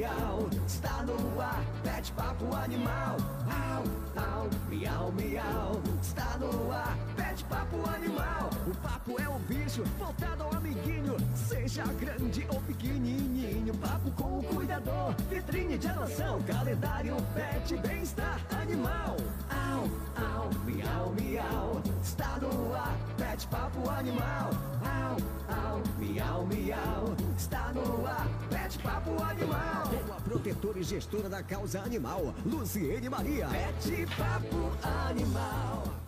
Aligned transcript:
miau, 0.00 0.48
está 0.66 1.04
no 1.04 1.40
ar, 1.40 1.62
pet 1.82 2.10
papo 2.16 2.54
animal. 2.54 3.16
Au, 3.46 3.84
au, 4.16 4.48
miau, 4.70 5.12
miau, 5.12 5.80
está 6.00 6.38
no 6.38 6.72
ar, 6.72 6.96
pet 7.40 7.44
papo 7.44 7.76
animal. 7.88 8.50
O 8.66 8.74
papo 8.76 9.20
é 9.20 9.28
o 9.28 9.38
bicho, 9.40 9.84
voltado 9.98 10.42
ao 10.42 10.54
amiguinho, 10.54 11.16
seja 11.34 11.84
grande 11.84 12.46
ou 12.48 12.60
pequenininho. 12.62 13.74
Papo 13.74 14.10
com 14.12 14.38
o 14.38 14.42
cuidador, 14.42 15.14
vitrine 15.30 15.78
de 15.78 15.88
adoção, 15.88 16.42
calendário, 16.42 17.16
pet, 17.34 17.76
bem-estar 17.78 18.40
animal. 18.60 19.16
Au, 19.50 19.82
au, 20.22 20.50
miau, 20.64 21.14
miau, 21.18 21.82
está 22.02 22.38
no 22.40 22.74
ar, 22.74 22.96
pet 23.16 23.46
papo 23.48 23.88
animal. 23.88 24.50
Au, 24.84 25.16
au, 25.54 25.82
miau, 25.98 26.46
miau, 26.46 27.16
está 27.36 27.72
no 27.72 28.06
ar, 28.06 28.28
pet 28.50 28.78
papo 28.82 29.22
animal. 29.22 29.88
Com 30.06 30.12
a 30.12 30.20
protetora 30.20 30.78
e 30.78 30.82
gestora 30.82 31.28
da 31.28 31.42
causa 31.42 31.80
animal, 31.80 32.34
Luciene 32.44 33.08
Maria. 33.08 33.48
Pet 33.48 34.06
papo 34.16 34.72
animal. 35.08 35.99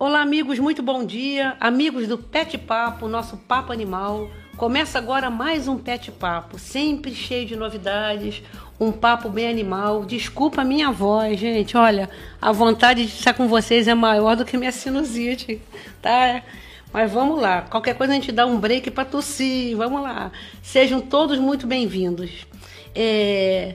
Olá, 0.00 0.22
amigos, 0.22 0.58
muito 0.58 0.82
bom 0.82 1.04
dia. 1.04 1.58
Amigos 1.60 2.08
do 2.08 2.16
Pet 2.16 2.56
Papo, 2.56 3.06
nosso 3.06 3.36
papo 3.36 3.70
animal. 3.70 4.30
Começa 4.56 4.96
agora 4.96 5.28
mais 5.28 5.68
um 5.68 5.76
Pet 5.76 6.10
Papo, 6.10 6.58
sempre 6.58 7.14
cheio 7.14 7.44
de 7.44 7.54
novidades, 7.54 8.42
um 8.80 8.90
papo 8.92 9.28
bem 9.28 9.46
animal. 9.46 10.06
Desculpa 10.06 10.62
a 10.62 10.64
minha 10.64 10.90
voz, 10.90 11.38
gente. 11.38 11.76
Olha, 11.76 12.08
a 12.40 12.50
vontade 12.50 13.04
de 13.04 13.12
estar 13.12 13.34
com 13.34 13.46
vocês 13.46 13.86
é 13.86 13.94
maior 13.94 14.36
do 14.36 14.44
que 14.46 14.56
minha 14.56 14.72
sinusite, 14.72 15.60
tá? 16.00 16.44
Mas 16.90 17.12
vamos 17.12 17.38
lá. 17.38 17.66
Qualquer 17.70 17.94
coisa 17.94 18.14
a 18.14 18.16
gente 18.16 18.32
dá 18.32 18.46
um 18.46 18.58
break 18.58 18.90
para 18.92 19.04
tossir. 19.04 19.76
Vamos 19.76 20.00
lá. 20.00 20.32
Sejam 20.62 21.02
todos 21.02 21.38
muito 21.38 21.66
bem-vindos. 21.66 22.46
É... 22.94 23.74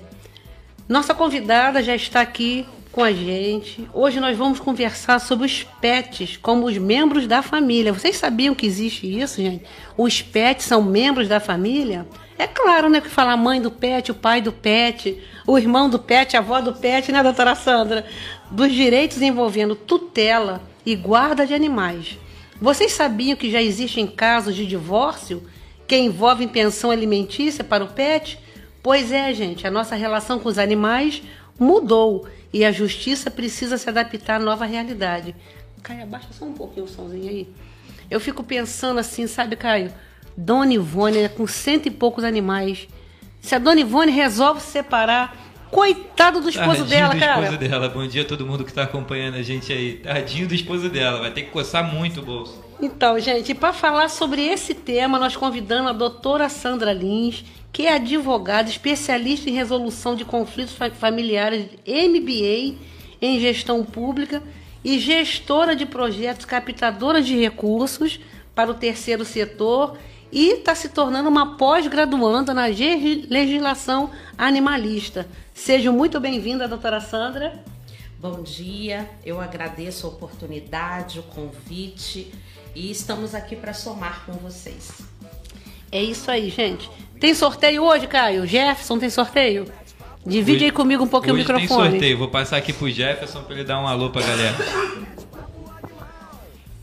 Nossa 0.90 1.14
convidada 1.14 1.84
já 1.84 1.96
está 1.96 2.20
aqui 2.20 2.66
com 2.96 3.04
a 3.04 3.12
gente. 3.12 3.86
Hoje 3.94 4.22
nós 4.22 4.38
vamos 4.38 4.58
conversar 4.58 5.20
sobre 5.20 5.46
os 5.46 5.64
pets 5.82 6.38
como 6.38 6.66
os 6.66 6.78
membros 6.78 7.28
da 7.28 7.42
família. 7.42 7.92
Vocês 7.92 8.16
sabiam 8.16 8.56
que 8.56 8.66
existe 8.66 9.06
isso, 9.20 9.42
gente? 9.42 9.66
Os 9.98 10.22
pets 10.22 10.66
são 10.66 10.82
membros 10.82 11.28
da 11.28 11.42
família? 11.42 12.08
É 12.40 12.48
claro, 12.48 12.88
né? 12.88 13.02
Que 13.02 13.10
falar 13.10 13.36
mãe 13.36 13.62
do 13.62 13.70
pet, 13.70 14.12
o 14.12 14.16
pai 14.16 14.40
do 14.40 14.54
pet, 14.54 15.22
o 15.46 15.58
irmão 15.58 15.90
do 15.90 16.00
pet, 16.00 16.38
a 16.38 16.40
avó 16.40 16.62
do 16.62 16.72
pet, 16.72 17.12
né, 17.12 17.22
doutora 17.22 17.54
Sandra? 17.54 18.06
Dos 18.50 18.72
direitos 18.72 19.22
envolvendo 19.22 19.76
tutela 19.76 20.64
e 20.86 20.96
guarda 20.96 21.46
de 21.46 21.54
animais. 21.54 22.18
Vocês 22.62 22.94
sabiam 22.94 23.36
que 23.36 23.52
já 23.52 23.62
existem 23.62 24.08
casos 24.08 24.56
de 24.56 24.66
divórcio 24.66 25.44
que 25.86 25.98
envolvem 25.98 26.48
pensão 26.48 26.92
alimentícia 26.92 27.62
para 27.62 27.84
o 27.84 27.90
pet? 27.90 28.40
Pois 28.82 29.12
é, 29.12 29.34
gente, 29.34 29.68
a 29.68 29.72
nossa 29.72 29.96
relação 29.96 30.40
com 30.40 30.48
os 30.48 30.58
animais 30.58 31.22
mudou 31.60 32.28
e 32.54 32.64
a 32.64 32.72
justiça 32.72 33.30
precisa 33.30 33.78
se 33.78 33.90
adaptar 33.90 34.36
à 34.36 34.40
nova 34.40 34.66
realidade. 34.66 35.36
Caio, 35.82 36.04
abaixa 36.04 36.28
só 36.32 36.46
um 36.46 36.54
pouquinho 36.54 36.86
o 36.86 36.90
somzinho 36.90 37.30
aí. 37.30 37.48
Eu 38.10 38.20
fico 38.20 38.44
pensando 38.44 39.00
assim, 39.00 39.28
sabe, 39.28 39.56
Caio? 39.56 39.92
Dona 40.38 40.74
Ivone 40.74 41.20
é 41.20 41.30
com 41.30 41.48
cento 41.48 41.88
e 41.88 41.92
poucos 41.92 42.24
animais. 42.24 42.88
Se 43.42 43.56
a 43.56 43.60
Dona 43.60 43.82
Ivone 43.82 44.12
resolve 44.12 44.60
se 44.62 44.68
separar, 44.68 45.36
coitado 45.72 46.42
do 46.42 46.50
esposo 46.50 46.84
Tadinho 46.84 46.90
dela, 46.90 47.14
do 47.14 47.20
cara. 47.20 47.44
esposo 47.44 47.58
dela. 47.58 47.90
Bom 47.90 48.08
dia 48.08 48.22
a 48.24 48.26
todo 48.26 48.46
mundo 48.46 48.64
que 48.64 48.72
está 48.72 48.84
acompanhando 48.84 49.36
a 49.36 49.42
gente 49.42 49.72
aí. 49.72 49.98
Tadinho 49.98 50.48
do 50.48 50.56
esposo 50.56 50.90
dela. 50.90 51.20
Vai 51.20 51.32
ter 51.32 51.44
que 51.44 51.52
coçar 51.52 51.84
muito 51.84 52.22
o 52.22 52.24
bolso. 52.24 52.64
Então, 52.82 53.20
gente, 53.20 53.54
para 53.54 53.72
falar 53.72 54.10
sobre 54.10 54.42
esse 54.46 54.74
tema, 54.74 55.18
nós 55.18 55.36
convidamos 55.36 55.92
a 55.92 55.94
doutora 55.94 56.50
Sandra 56.50 56.92
Lins, 56.92 57.46
que 57.76 57.88
é 57.88 57.96
advogada, 57.96 58.70
especialista 58.70 59.50
em 59.50 59.54
resolução 59.54 60.16
de 60.16 60.24
conflitos 60.24 60.74
fa- 60.74 60.90
familiares, 60.92 61.66
MBA 61.86 62.78
em 63.22 63.38
gestão 63.38 63.84
pública 63.84 64.42
e 64.82 64.98
gestora 64.98 65.76
de 65.76 65.86
projetos 65.86 66.46
captadora 66.46 67.22
de 67.22 67.38
recursos 67.38 68.18
para 68.56 68.72
o 68.72 68.76
terceiro 68.76 69.26
setor 69.26 69.98
e 70.32 70.52
está 70.54 70.74
se 70.74 70.88
tornando 70.88 71.28
uma 71.28 71.58
pós-graduanda 71.58 72.54
na 72.54 72.64
legislação 72.66 74.10
animalista. 74.38 75.28
Seja 75.54 75.92
muito 75.92 76.18
bem-vinda, 76.18 76.70
doutora 76.70 77.02
Sandra. 77.02 77.62
Bom 78.18 78.42
dia, 78.42 79.10
eu 79.26 79.42
agradeço 79.42 80.08
a 80.08 80.12
oportunidade, 80.12 81.20
o 81.20 81.24
convite 81.24 82.32
e 82.74 82.90
estamos 82.90 83.36
aqui 83.36 83.54
para 83.54 83.74
somar 83.74 84.26
com 84.26 84.32
vocês. 84.32 85.02
É 85.92 86.02
isso 86.02 86.32
aí, 86.32 86.50
gente. 86.50 86.90
Tem 87.20 87.34
sorteio 87.34 87.84
hoje, 87.84 88.08
Caio? 88.08 88.46
Jefferson 88.46 89.00
tem 89.00 89.10
sorteio? 89.10 89.66
Divide 90.26 90.58
Hoje- 90.58 90.66
aí 90.66 90.72
comigo 90.72 91.04
um 91.04 91.08
pouquinho 91.08 91.36
o 91.36 91.38
microfone. 91.38 91.68
tem 91.68 91.92
sorteio. 91.92 92.18
Vou 92.18 92.28
passar 92.30 92.58
aqui 92.58 92.74
pro 92.74 92.90
Jefferson 92.90 93.44
para 93.44 93.56
ele 93.56 93.64
dar 93.64 93.80
um 93.80 93.88
alô 93.88 94.10
pra 94.10 94.22
galera. 94.22 94.56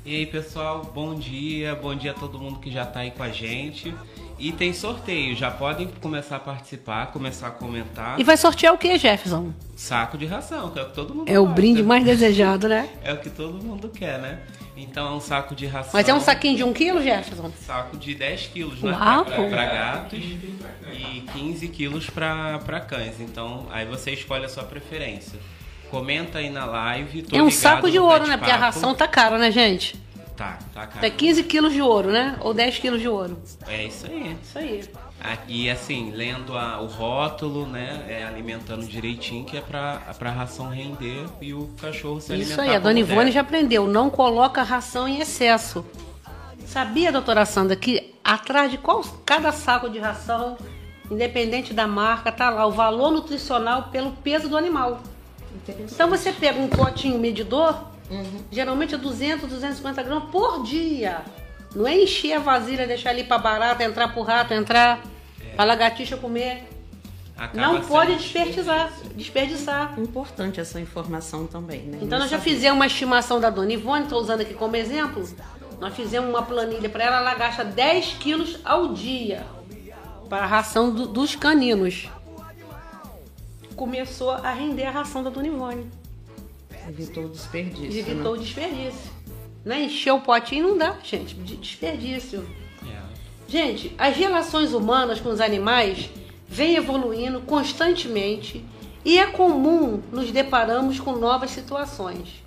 E 0.04 0.16
aí 0.16 0.26
pessoal, 0.26 0.91
bom 0.94 1.15
dia, 1.15 1.75
bom 1.75 1.94
dia 1.94 2.10
a 2.10 2.15
todo 2.15 2.38
mundo 2.38 2.59
que 2.59 2.71
já 2.71 2.84
tá 2.84 3.00
aí 3.00 3.10
com 3.10 3.22
a 3.22 3.31
gente. 3.31 3.94
E 4.38 4.50
tem 4.50 4.72
sorteio, 4.72 5.37
já 5.37 5.50
podem 5.50 5.88
começar 6.00 6.37
a 6.37 6.41
participar, 6.41 7.06
começar 7.12 7.48
a 7.48 7.50
comentar. 7.50 8.19
E 8.19 8.25
vai 8.25 8.37
sortear 8.37 8.75
o 8.75 8.78
que, 8.78 8.98
Jefferson? 8.98 9.53
Saco 9.76 10.19
de 10.19 10.26
ração, 10.26 10.71
que 10.71 10.78
é 10.81 10.82
o 10.82 10.87
que 10.87 10.94
todo 10.94 11.15
mundo 11.15 11.28
É 11.28 11.38
o 11.38 11.42
gosta. 11.42 11.54
brinde 11.54 11.82
mais 11.82 12.04
desejado, 12.04 12.69
né? 12.69 12.88
É 13.04 13.12
o 13.12 13.19
que 13.19 13.31
todo 13.31 13.62
mundo 13.62 13.88
quer, 13.88 14.19
né? 14.19 14.41
Então 14.77 15.09
é 15.09 15.10
um 15.12 15.21
saco 15.21 15.55
de 15.55 15.66
ração. 15.66 15.91
Mas 15.94 16.09
é 16.09 16.15
um 16.15 16.21
saquinho 16.21 16.56
de 16.56 16.65
um 16.65 16.72
quilo, 16.72 17.03
Jefferson? 17.03 17.50
Saco 17.66 17.97
de 17.97 18.15
10 18.15 18.47
quilos, 18.49 18.83
né? 18.83 18.97
Pra 19.50 19.65
gatos 19.66 20.19
e 20.19 21.25
15 21.33 21.69
quilos 21.69 22.09
pra, 22.09 22.59
pra 22.60 22.81
cães. 22.81 23.21
Então 23.21 23.66
aí 23.71 23.84
você 23.84 24.12
escolhe 24.12 24.44
a 24.44 24.49
sua 24.49 24.65
preferência. 24.65 25.38
Comenta 25.91 26.38
aí 26.38 26.49
na 26.49 26.65
live. 26.65 27.27
É 27.33 27.43
um 27.43 27.50
saco 27.50 27.91
de 27.91 27.99
ouro, 27.99 28.27
né? 28.27 28.37
Porque 28.37 28.50
a 28.50 28.56
ração 28.56 28.94
tá 28.94 29.06
cara, 29.06 29.37
né, 29.37 29.50
gente? 29.50 30.00
Tá, 30.34 30.59
tá, 30.72 30.87
cara. 30.87 31.06
É 31.06 31.10
15 31.10 31.43
quilos 31.44 31.72
de 31.72 31.83
ouro, 31.83 32.10
né? 32.10 32.37
Ou 32.41 32.54
10 32.54 32.78
quilos 32.78 33.00
de 33.00 33.09
ouro. 33.09 33.39
É 33.69 33.84
isso 33.84 34.06
aí. 34.06 34.37
Isso 34.43 34.59
aí. 34.59 34.84
E 35.49 35.71
assim, 35.71 36.10
lendo 36.10 36.56
a- 36.56 36.81
o 36.81 36.87
rótulo, 36.87 37.66
né? 37.66 38.05
É, 38.09 38.25
alimentando 38.25 38.84
direitinho, 38.87 39.44
que 39.44 39.56
é 39.56 39.60
pra, 39.60 39.97
pra 40.19 40.31
ração 40.31 40.69
render 40.69 41.27
e 41.41 41.53
o 41.55 41.69
cachorro 41.81 42.21
se 42.21 42.33
alimentar. 42.33 42.53
Isso 42.62 42.71
aí, 42.71 42.77
a 42.77 42.78
dona 42.81 42.99
Ivone 42.99 43.16
deve. 43.21 43.31
já 43.33 43.41
aprendeu. 43.43 43.87
Não 43.87 44.10
coloca 44.10 44.62
ração 44.62 45.06
em 45.06 45.21
excesso. 45.21 45.84
Sabia, 46.66 47.12
doutora 47.12 47.44
Sandra, 47.44 47.77
que 47.77 48.15
atrás 48.25 48.71
de 48.71 48.78
qual, 48.78 49.03
cada 49.27 49.53
saco 49.53 49.88
de 49.91 49.99
ração, 49.99 50.56
independente 51.10 51.75
da 51.75 51.87
marca, 51.87 52.33
tá 52.33 52.49
lá 52.50 52.66
o 52.66 52.72
valor 52.72 53.10
nutricional 53.10 53.84
pelo 53.93 54.12
peso 54.12 54.49
do 54.49 54.56
animal. 54.56 55.00
Então 55.69 56.09
você 56.09 56.33
pega 56.33 56.59
um 56.59 56.69
potinho 56.69 57.19
medidor, 57.19 57.78
geralmente 58.50 58.94
é 58.94 58.99
200, 58.99 59.49
250 59.49 60.03
gramas 60.03 60.31
por 60.31 60.62
dia. 60.65 61.21
Não 61.75 61.87
é 61.87 61.97
encher 62.03 62.34
a 62.34 62.39
vasilha, 62.39 62.87
deixar 62.87 63.10
ali 63.10 63.25
pra 63.25 63.39
barata, 63.39 63.84
entrar 63.84 64.09
pro 64.09 64.22
rato, 64.22 64.53
entrar, 64.54 65.00
pra 65.62 65.64
lagartixa 65.64 66.16
comer. 66.16 66.64
Acaba 67.36 67.72
Não 67.72 67.80
pode 67.82 68.16
desperdiçar, 68.16 68.92
desperdiçar. 69.14 69.98
Importante 69.98 70.60
essa 70.60 70.78
informação 70.80 71.46
também, 71.46 71.80
né? 71.82 71.98
Então 72.02 72.08
Não 72.10 72.18
nós 72.20 72.30
já 72.30 72.38
fizemos 72.38 72.76
uma 72.76 72.86
estimação 72.86 73.40
da 73.40 73.48
dona 73.48 73.72
Ivone, 73.72 74.04
estou 74.04 74.20
usando 74.20 74.42
aqui 74.42 74.54
como 74.54 74.76
exemplo. 74.76 75.26
Nós 75.80 75.94
fizemos 75.94 76.28
uma 76.28 76.42
planilha 76.42 76.88
para 76.88 77.04
ela, 77.04 77.16
ela 77.18 77.34
gasta 77.34 77.64
10 77.64 78.14
quilos 78.20 78.58
ao 78.64 78.92
dia 78.92 79.44
para 80.28 80.44
a 80.44 80.46
ração 80.46 80.90
do- 80.94 81.06
dos 81.08 81.34
caninos. 81.34 82.08
Começou 83.74 84.30
a 84.30 84.52
render 84.52 84.84
a 84.84 84.90
ração 84.90 85.22
da 85.22 85.30
dona 85.30 85.46
Ivone. 85.48 85.86
Evitou 86.88 87.24
o 87.24 87.28
desperdício. 87.28 87.86
E 88.00 88.02
né? 88.02 88.10
evitou 88.10 88.32
o 88.34 88.38
desperdício. 88.38 89.10
Né? 89.64 89.84
Encher 89.84 90.12
o 90.12 90.20
potinho 90.20 90.68
não 90.68 90.78
dá, 90.78 90.96
gente. 91.02 91.34
de 91.34 91.56
Desperdício. 91.56 92.46
Gente, 93.52 93.94
as 93.98 94.16
relações 94.16 94.72
humanas 94.72 95.21
com 95.21 95.28
os 95.28 95.38
animais 95.38 96.09
vêm 96.48 96.77
evoluindo 96.77 97.42
constantemente 97.42 98.65
e 99.04 99.18
é 99.18 99.27
comum 99.27 100.00
nos 100.10 100.30
depararmos 100.30 100.98
com 100.98 101.16
novas 101.16 101.50
situações. 101.50 102.42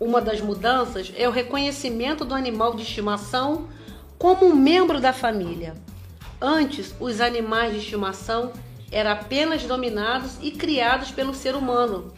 Uma 0.00 0.20
das 0.20 0.40
mudanças 0.40 1.12
é 1.16 1.28
o 1.28 1.30
reconhecimento 1.30 2.24
do 2.24 2.34
animal 2.34 2.74
de 2.74 2.82
estimação 2.82 3.68
como 4.18 4.46
um 4.46 4.56
membro 4.56 5.00
da 5.00 5.12
família. 5.12 5.76
Antes, 6.40 6.92
os 6.98 7.20
animais 7.20 7.74
de 7.74 7.78
estimação 7.78 8.50
eram 8.90 9.12
apenas 9.12 9.62
dominados 9.62 10.38
e 10.42 10.50
criados 10.50 11.12
pelo 11.12 11.36
ser 11.36 11.54
humano, 11.54 12.12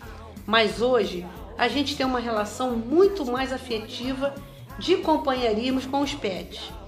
mas 0.46 0.80
hoje 0.80 1.26
a 1.58 1.68
gente 1.68 1.94
tem 1.94 2.06
uma 2.06 2.20
relação 2.20 2.74
muito 2.74 3.30
mais 3.30 3.52
afetiva 3.52 4.34
de 4.78 4.96
companheirismo 4.96 5.82
com 5.90 6.00
os 6.00 6.14
pets. 6.14 6.79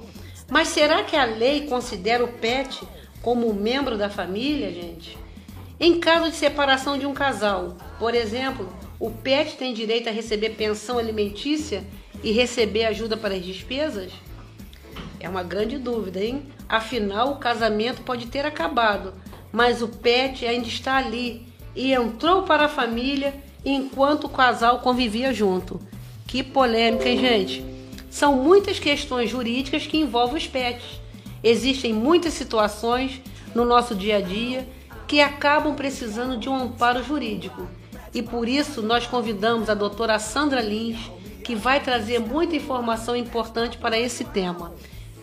Mas 0.50 0.68
será 0.68 1.02
que 1.02 1.16
a 1.16 1.24
lei 1.24 1.66
considera 1.66 2.24
o 2.24 2.28
pet 2.28 2.82
como 3.20 3.52
membro 3.54 3.96
da 3.96 4.10
família, 4.10 4.72
gente? 4.72 5.16
Em 5.78 5.98
caso 5.98 6.30
de 6.30 6.36
separação 6.36 6.98
de 6.98 7.06
um 7.06 7.14
casal, 7.14 7.76
por 7.98 8.14
exemplo, 8.14 8.72
o 9.00 9.10
pet 9.10 9.56
tem 9.56 9.74
direito 9.74 10.08
a 10.08 10.12
receber 10.12 10.50
pensão 10.50 10.98
alimentícia 10.98 11.84
e 12.22 12.30
receber 12.30 12.84
ajuda 12.84 13.16
para 13.16 13.34
as 13.34 13.44
despesas? 13.44 14.12
É 15.18 15.28
uma 15.28 15.42
grande 15.42 15.78
dúvida, 15.78 16.22
hein? 16.22 16.46
Afinal, 16.68 17.32
o 17.32 17.36
casamento 17.36 18.02
pode 18.02 18.26
ter 18.26 18.44
acabado, 18.44 19.14
mas 19.50 19.82
o 19.82 19.88
pet 19.88 20.46
ainda 20.46 20.68
está 20.68 20.96
ali 20.96 21.46
e 21.74 21.92
entrou 21.92 22.42
para 22.42 22.66
a 22.66 22.68
família 22.68 23.34
enquanto 23.64 24.24
o 24.24 24.30
casal 24.30 24.80
convivia 24.80 25.32
junto. 25.32 25.80
Que 26.26 26.42
polêmica, 26.42 27.08
hein, 27.08 27.18
gente? 27.18 27.71
São 28.12 28.36
muitas 28.36 28.78
questões 28.78 29.30
jurídicas 29.30 29.86
que 29.86 29.96
envolvem 29.96 30.36
os 30.36 30.46
pets. 30.46 31.00
Existem 31.42 31.94
muitas 31.94 32.34
situações 32.34 33.22
no 33.54 33.64
nosso 33.64 33.94
dia 33.94 34.18
a 34.18 34.20
dia 34.20 34.68
que 35.08 35.18
acabam 35.18 35.74
precisando 35.74 36.36
de 36.36 36.46
um 36.46 36.54
amparo 36.54 37.02
jurídico. 37.02 37.66
E 38.12 38.20
por 38.20 38.46
isso 38.46 38.82
nós 38.82 39.06
convidamos 39.06 39.70
a 39.70 39.74
doutora 39.74 40.18
Sandra 40.18 40.60
Lins, 40.60 40.98
que 41.42 41.54
vai 41.54 41.80
trazer 41.80 42.18
muita 42.18 42.54
informação 42.54 43.16
importante 43.16 43.78
para 43.78 43.98
esse 43.98 44.24
tema. 44.24 44.74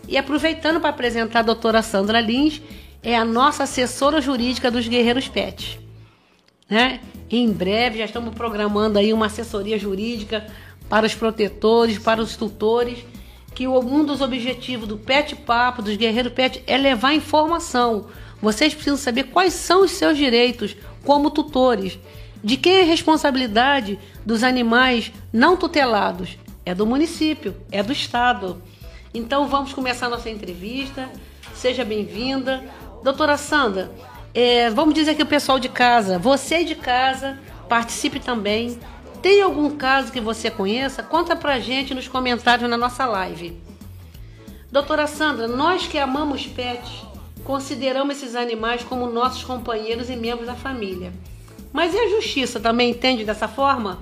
E 0.08 0.18
aproveitando 0.18 0.80
para 0.80 0.90
apresentar 0.90 1.38
a 1.38 1.42
doutora 1.42 1.82
Sandra 1.82 2.20
Lins, 2.20 2.60
é 3.04 3.16
a 3.16 3.24
nossa 3.24 3.62
assessora 3.62 4.20
jurídica 4.20 4.68
dos 4.68 4.88
Guerreiros 4.88 5.28
Pets. 5.28 5.78
Né? 6.68 6.98
Em 7.30 7.52
breve 7.52 7.98
já 7.98 8.04
estamos 8.04 8.34
programando 8.34 8.98
aí 8.98 9.12
uma 9.12 9.26
assessoria 9.26 9.78
jurídica 9.78 10.44
para 10.90 11.06
os 11.06 11.14
protetores, 11.14 11.98
para 11.98 12.20
os 12.20 12.36
tutores, 12.36 12.98
que 13.54 13.68
um 13.68 14.04
dos 14.04 14.20
objetivos 14.20 14.88
do 14.88 14.98
Pet 14.98 15.36
Papo, 15.36 15.80
dos 15.80 15.96
Guerreiros 15.96 16.32
Pet, 16.32 16.62
é 16.66 16.76
levar 16.76 17.14
informação. 17.14 18.06
Vocês 18.42 18.74
precisam 18.74 18.98
saber 18.98 19.24
quais 19.24 19.54
são 19.54 19.84
os 19.84 19.92
seus 19.92 20.18
direitos 20.18 20.76
como 21.04 21.30
tutores. 21.30 21.98
De 22.42 22.56
quem 22.56 22.78
é 22.78 22.82
a 22.82 22.86
responsabilidade 22.86 23.98
dos 24.26 24.42
animais 24.42 25.12
não 25.32 25.56
tutelados? 25.56 26.36
É 26.66 26.74
do 26.74 26.86
município, 26.86 27.54
é 27.70 27.82
do 27.82 27.92
Estado. 27.92 28.60
Então 29.14 29.46
vamos 29.46 29.72
começar 29.72 30.08
nossa 30.08 30.28
entrevista. 30.28 31.08
Seja 31.54 31.84
bem-vinda. 31.84 32.64
Doutora 33.04 33.36
Sandra, 33.36 33.92
é, 34.34 34.70
vamos 34.70 34.94
dizer 34.94 35.14
que 35.14 35.22
o 35.22 35.26
pessoal 35.26 35.58
de 35.58 35.68
casa, 35.68 36.18
você 36.18 36.64
de 36.64 36.74
casa, 36.74 37.38
participe 37.68 38.18
também. 38.18 38.78
Tem 39.22 39.42
algum 39.42 39.76
caso 39.76 40.10
que 40.10 40.20
você 40.20 40.50
conheça? 40.50 41.02
Conta 41.02 41.36
pra 41.36 41.60
gente 41.60 41.94
nos 41.94 42.08
comentários 42.08 42.70
na 42.70 42.76
nossa 42.76 43.04
live. 43.04 43.60
Doutora 44.72 45.06
Sandra, 45.06 45.46
nós 45.46 45.86
que 45.86 45.98
amamos 45.98 46.46
pets, 46.46 47.02
consideramos 47.44 48.16
esses 48.16 48.34
animais 48.34 48.82
como 48.82 49.10
nossos 49.10 49.44
companheiros 49.44 50.08
e 50.08 50.16
membros 50.16 50.46
da 50.46 50.54
família. 50.54 51.12
Mas 51.72 51.92
e 51.92 51.98
a 51.98 52.08
justiça 52.08 52.58
também 52.58 52.90
entende 52.90 53.24
dessa 53.24 53.46
forma? 53.46 53.98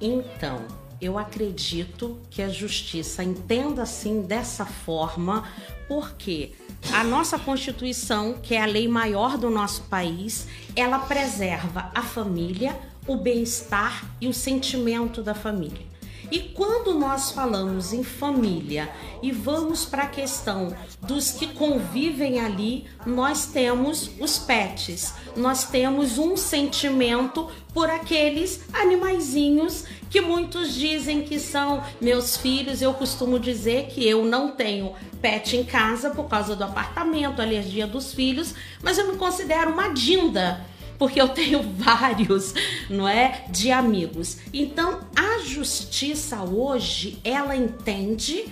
Então, 0.00 0.66
eu 1.00 1.18
acredito 1.18 2.18
que 2.30 2.42
a 2.42 2.48
justiça 2.48 3.24
entenda 3.24 3.82
assim 3.82 4.22
dessa 4.22 4.66
forma, 4.66 5.48
porque 5.88 6.52
a 6.92 7.02
nossa 7.02 7.38
Constituição, 7.38 8.34
que 8.42 8.54
é 8.54 8.62
a 8.62 8.66
lei 8.66 8.86
maior 8.88 9.38
do 9.38 9.48
nosso 9.48 9.82
país, 9.84 10.46
ela 10.76 10.98
preserva 10.98 11.90
a 11.94 12.02
família, 12.02 12.78
o 13.06 13.16
bem-estar 13.16 14.04
e 14.20 14.28
o 14.28 14.34
sentimento 14.34 15.22
da 15.22 15.34
família. 15.34 15.94
E 16.30 16.40
quando 16.40 16.94
nós 16.94 17.30
falamos 17.30 17.92
em 17.92 18.02
família 18.02 18.90
e 19.22 19.30
vamos 19.30 19.84
para 19.84 20.04
a 20.04 20.08
questão 20.08 20.74
dos 21.02 21.30
que 21.32 21.48
convivem 21.48 22.40
ali, 22.40 22.86
nós 23.06 23.46
temos 23.46 24.10
os 24.18 24.38
pets, 24.38 25.14
nós 25.36 25.64
temos 25.64 26.18
um 26.18 26.36
sentimento 26.36 27.48
por 27.72 27.90
aqueles 27.90 28.62
animaizinhos 28.72 29.84
que 30.08 30.20
muitos 30.20 30.74
dizem 30.74 31.22
que 31.22 31.38
são 31.38 31.82
meus 32.00 32.36
filhos. 32.36 32.80
Eu 32.80 32.94
costumo 32.94 33.38
dizer 33.38 33.88
que 33.88 34.06
eu 34.08 34.24
não 34.24 34.50
tenho 34.50 34.92
pet 35.20 35.56
em 35.56 35.64
casa 35.64 36.10
por 36.10 36.28
causa 36.28 36.56
do 36.56 36.64
apartamento, 36.64 37.42
alergia 37.42 37.86
dos 37.86 38.14
filhos, 38.14 38.54
mas 38.82 38.98
eu 38.98 39.10
me 39.10 39.16
considero 39.16 39.72
uma 39.72 39.88
dinda 39.88 40.64
porque 40.98 41.20
eu 41.20 41.28
tenho 41.28 41.62
vários, 41.76 42.54
não 42.88 43.08
é, 43.08 43.44
de 43.50 43.70
amigos. 43.70 44.38
Então, 44.52 45.00
a 45.14 45.38
justiça 45.44 46.42
hoje, 46.42 47.18
ela 47.24 47.56
entende 47.56 48.46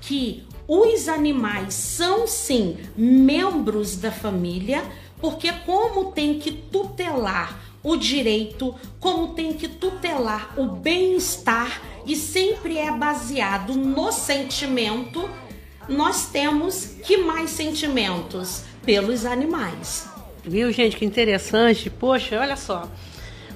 que 0.00 0.44
os 0.66 1.08
animais 1.08 1.74
são 1.74 2.26
sim 2.26 2.76
membros 2.96 3.96
da 3.96 4.12
família, 4.12 4.84
porque 5.20 5.50
como 5.64 6.12
tem 6.12 6.38
que 6.38 6.52
tutelar 6.52 7.58
o 7.82 7.96
direito, 7.96 8.74
como 9.00 9.34
tem 9.34 9.52
que 9.52 9.68
tutelar 9.68 10.54
o 10.58 10.66
bem-estar 10.66 11.80
e 12.04 12.14
sempre 12.16 12.76
é 12.76 12.90
baseado 12.90 13.74
no 13.74 14.12
sentimento, 14.12 15.28
nós 15.88 16.26
temos 16.26 16.96
que 17.02 17.16
mais 17.16 17.50
sentimentos 17.50 18.62
pelos 18.84 19.24
animais. 19.24 20.08
Viu, 20.48 20.72
gente, 20.72 20.96
que 20.96 21.04
interessante. 21.04 21.90
Poxa, 21.90 22.40
olha 22.40 22.56
só. 22.56 22.90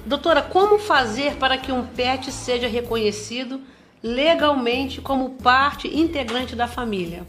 Doutora, 0.05 0.41
como 0.41 0.77
fazer 0.77 1.35
para 1.35 1.57
que 1.57 1.71
um 1.71 1.85
pet 1.85 2.31
seja 2.31 2.67
reconhecido 2.67 3.61
legalmente 4.01 5.01
como 5.01 5.31
parte 5.31 5.87
integrante 5.87 6.55
da 6.55 6.67
família? 6.67 7.25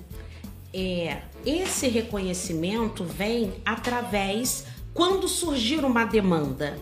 É, 0.73 1.19
esse 1.47 1.89
reconhecimento 1.89 3.05
vem 3.05 3.55
através 3.65 4.67
quando 4.93 5.29
surgir 5.29 5.85
uma 5.85 6.05
demanda. 6.05 6.77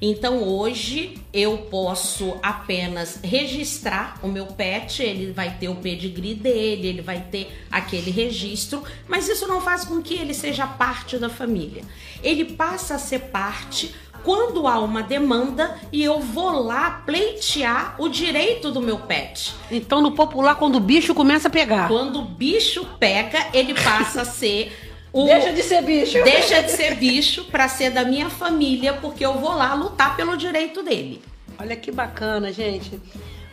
Então 0.00 0.42
hoje 0.42 1.18
eu 1.32 1.58
posso 1.70 2.36
apenas 2.42 3.20
registrar 3.22 4.18
o 4.22 4.28
meu 4.28 4.46
pet, 4.46 5.02
ele 5.02 5.32
vai 5.32 5.56
ter 5.58 5.68
o 5.68 5.76
pedigree 5.76 6.34
dele, 6.34 6.88
ele 6.88 7.02
vai 7.02 7.20
ter 7.20 7.64
aquele 7.70 8.10
registro, 8.10 8.82
mas 9.08 9.28
isso 9.28 9.46
não 9.46 9.60
faz 9.60 9.84
com 9.84 10.02
que 10.02 10.14
ele 10.14 10.34
seja 10.34 10.66
parte 10.66 11.18
da 11.18 11.28
família. 11.28 11.82
Ele 12.22 12.44
passa 12.44 12.94
a 12.94 12.98
ser 12.98 13.20
parte 13.20 13.94
quando 14.26 14.66
há 14.66 14.80
uma 14.80 15.04
demanda 15.04 15.78
e 15.92 16.02
eu 16.02 16.18
vou 16.18 16.64
lá 16.64 17.02
pleitear 17.06 17.94
o 17.96 18.08
direito 18.08 18.72
do 18.72 18.80
meu 18.80 18.98
pet. 18.98 19.54
Então, 19.70 20.02
no 20.02 20.12
popular, 20.12 20.56
quando 20.56 20.76
o 20.76 20.80
bicho 20.80 21.14
começa 21.14 21.46
a 21.46 21.50
pegar. 21.50 21.86
Quando 21.86 22.18
o 22.18 22.24
bicho 22.24 22.84
pega, 22.98 23.46
ele 23.52 23.72
passa 23.72 24.22
a 24.22 24.24
ser 24.24 24.85
o... 25.16 25.24
Deixa 25.24 25.50
de 25.50 25.62
ser 25.62 25.82
bicho. 25.82 26.22
Deixa 26.22 26.62
de 26.62 26.70
ser 26.70 26.94
bicho 26.94 27.44
para 27.44 27.68
ser 27.68 27.90
da 27.90 28.04
minha 28.04 28.28
família, 28.28 28.92
porque 28.92 29.24
eu 29.24 29.32
vou 29.32 29.54
lá 29.54 29.72
lutar 29.72 30.14
pelo 30.14 30.36
direito 30.36 30.82
dele. 30.82 31.22
Olha 31.58 31.74
que 31.74 31.90
bacana, 31.90 32.52
gente. 32.52 33.00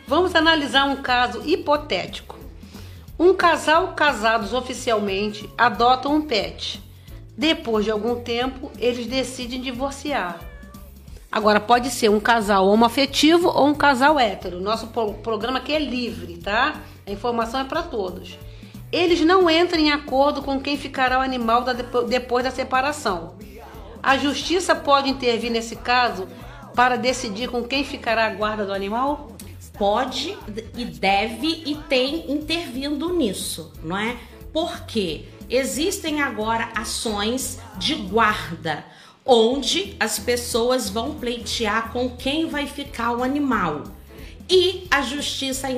Vamos 0.06 0.34
analisar 0.34 0.84
um 0.84 0.96
caso 0.96 1.42
hipotético. 1.46 2.38
Um 3.18 3.32
casal 3.32 3.94
casados 3.94 4.52
oficialmente 4.52 5.48
adotam 5.56 6.16
um 6.16 6.20
pet. 6.20 6.82
Depois 7.34 7.86
de 7.86 7.90
algum 7.90 8.16
tempo, 8.16 8.70
eles 8.78 9.06
decidem 9.06 9.58
divorciar. 9.58 10.38
Agora, 11.32 11.60
pode 11.60 11.88
ser 11.88 12.10
um 12.10 12.20
casal 12.20 12.68
homoafetivo 12.68 13.48
ou 13.48 13.68
um 13.68 13.74
casal 13.74 14.20
hétero. 14.20 14.60
Nosso 14.60 14.88
programa 15.22 15.60
aqui 15.60 15.72
é 15.72 15.78
livre, 15.78 16.36
tá? 16.36 16.82
A 17.06 17.10
informação 17.10 17.60
é 17.60 17.64
para 17.64 17.82
todos 17.82 18.43
eles 18.94 19.20
não 19.22 19.50
entram 19.50 19.80
em 19.80 19.90
acordo 19.90 20.40
com 20.40 20.60
quem 20.60 20.76
ficará 20.76 21.18
o 21.18 21.22
animal 21.22 21.62
da, 21.62 21.72
depois 21.72 22.44
da 22.44 22.50
separação. 22.52 23.34
A 24.00 24.16
justiça 24.16 24.72
pode 24.72 25.10
intervir 25.10 25.50
nesse 25.50 25.74
caso 25.74 26.28
para 26.76 26.96
decidir 26.96 27.48
com 27.48 27.64
quem 27.64 27.82
ficará 27.82 28.26
a 28.26 28.30
guarda 28.30 28.64
do 28.64 28.72
animal? 28.72 29.32
Pode 29.76 30.38
e 30.76 30.84
deve 30.84 31.64
e 31.66 31.74
tem 31.88 32.30
intervindo 32.30 33.12
nisso, 33.12 33.72
não 33.82 33.98
é? 33.98 34.16
Porque 34.52 35.24
existem 35.50 36.22
agora 36.22 36.68
ações 36.76 37.58
de 37.76 37.96
guarda, 37.96 38.84
onde 39.26 39.96
as 39.98 40.20
pessoas 40.20 40.88
vão 40.88 41.14
pleitear 41.14 41.92
com 41.92 42.10
quem 42.10 42.48
vai 42.48 42.68
ficar 42.68 43.10
o 43.10 43.24
animal. 43.24 43.82
E 44.48 44.86
a 44.90 45.00
justiça 45.00 45.68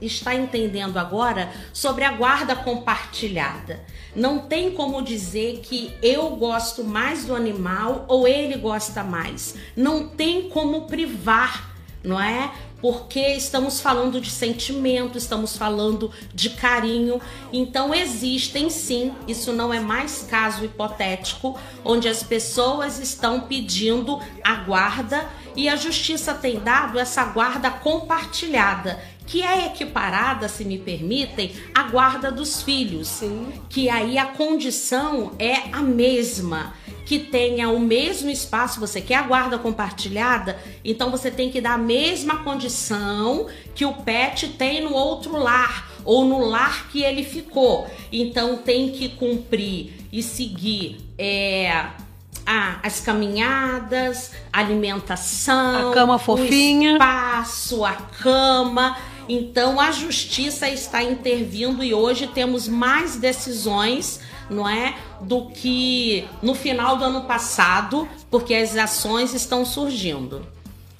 está 0.00 0.34
entendendo 0.34 0.98
agora 0.98 1.52
sobre 1.72 2.04
a 2.04 2.12
guarda 2.12 2.54
compartilhada. 2.54 3.84
Não 4.14 4.38
tem 4.38 4.70
como 4.70 5.02
dizer 5.02 5.60
que 5.64 5.92
eu 6.00 6.30
gosto 6.36 6.84
mais 6.84 7.24
do 7.24 7.34
animal 7.34 8.04
ou 8.06 8.28
ele 8.28 8.56
gosta 8.56 9.02
mais. 9.02 9.56
Não 9.76 10.06
tem 10.06 10.48
como 10.48 10.82
privar, 10.82 11.74
não 12.04 12.20
é? 12.20 12.52
Porque 12.80 13.18
estamos 13.18 13.80
falando 13.80 14.20
de 14.20 14.30
sentimento, 14.30 15.18
estamos 15.18 15.56
falando 15.56 16.12
de 16.32 16.50
carinho. 16.50 17.20
Então 17.52 17.94
existem 17.94 18.70
sim, 18.70 19.12
isso 19.26 19.52
não 19.52 19.72
é 19.72 19.80
mais 19.80 20.26
caso 20.30 20.64
hipotético, 20.64 21.58
onde 21.82 22.08
as 22.08 22.22
pessoas 22.22 23.00
estão 23.00 23.40
pedindo 23.40 24.20
a 24.44 24.54
guarda 24.56 25.28
e 25.56 25.68
a 25.68 25.76
justiça 25.76 26.34
tem 26.34 26.60
dado 26.60 26.98
essa 26.98 27.24
guarda 27.24 27.70
compartilhada, 27.70 29.00
que 29.26 29.42
é 29.42 29.66
equiparada, 29.66 30.48
se 30.48 30.64
me 30.64 30.78
permitem, 30.78 31.52
à 31.74 31.84
guarda 31.84 32.30
dos 32.30 32.62
filhos. 32.62 33.08
Sim. 33.08 33.52
Que 33.68 33.88
aí 33.88 34.18
a 34.18 34.26
condição 34.26 35.32
é 35.38 35.54
a 35.72 35.80
mesma 35.80 36.74
que 37.04 37.18
tenha 37.18 37.68
o 37.68 37.78
mesmo 37.78 38.30
espaço, 38.30 38.80
você 38.80 39.00
quer 39.00 39.16
a 39.16 39.22
guarda 39.22 39.58
compartilhada, 39.58 40.58
então 40.82 41.10
você 41.10 41.30
tem 41.30 41.50
que 41.50 41.60
dar 41.60 41.74
a 41.74 41.78
mesma 41.78 42.42
condição 42.42 43.46
que 43.74 43.84
o 43.84 43.92
pet 43.92 44.48
tem 44.48 44.82
no 44.82 44.94
outro 44.94 45.36
lar 45.36 45.92
ou 46.04 46.24
no 46.24 46.38
lar 46.38 46.88
que 46.90 47.02
ele 47.02 47.22
ficou. 47.22 47.86
Então 48.10 48.56
tem 48.56 48.90
que 48.90 49.10
cumprir 49.10 49.92
e 50.10 50.22
seguir 50.22 50.98
é, 51.18 51.88
a, 52.46 52.78
as 52.82 53.00
caminhadas, 53.00 54.32
a 54.52 54.60
alimentação, 54.60 55.90
A 55.90 55.94
cama 55.94 56.18
fofinha. 56.18 56.92
o 56.92 56.94
espaço, 56.94 57.84
a 57.84 57.92
cama. 57.94 58.96
Então 59.28 59.80
a 59.80 59.90
justiça 59.90 60.68
está 60.68 61.02
intervindo 61.02 61.82
e 61.82 61.94
hoje 61.94 62.26
temos 62.26 62.68
mais 62.68 63.16
decisões, 63.16 64.20
não 64.50 64.68
é, 64.68 64.94
do 65.22 65.46
que 65.46 66.26
no 66.42 66.54
final 66.54 66.96
do 66.98 67.04
ano 67.04 67.22
passado, 67.24 68.06
porque 68.30 68.54
as 68.54 68.76
ações 68.76 69.32
estão 69.32 69.64
surgindo. 69.64 70.46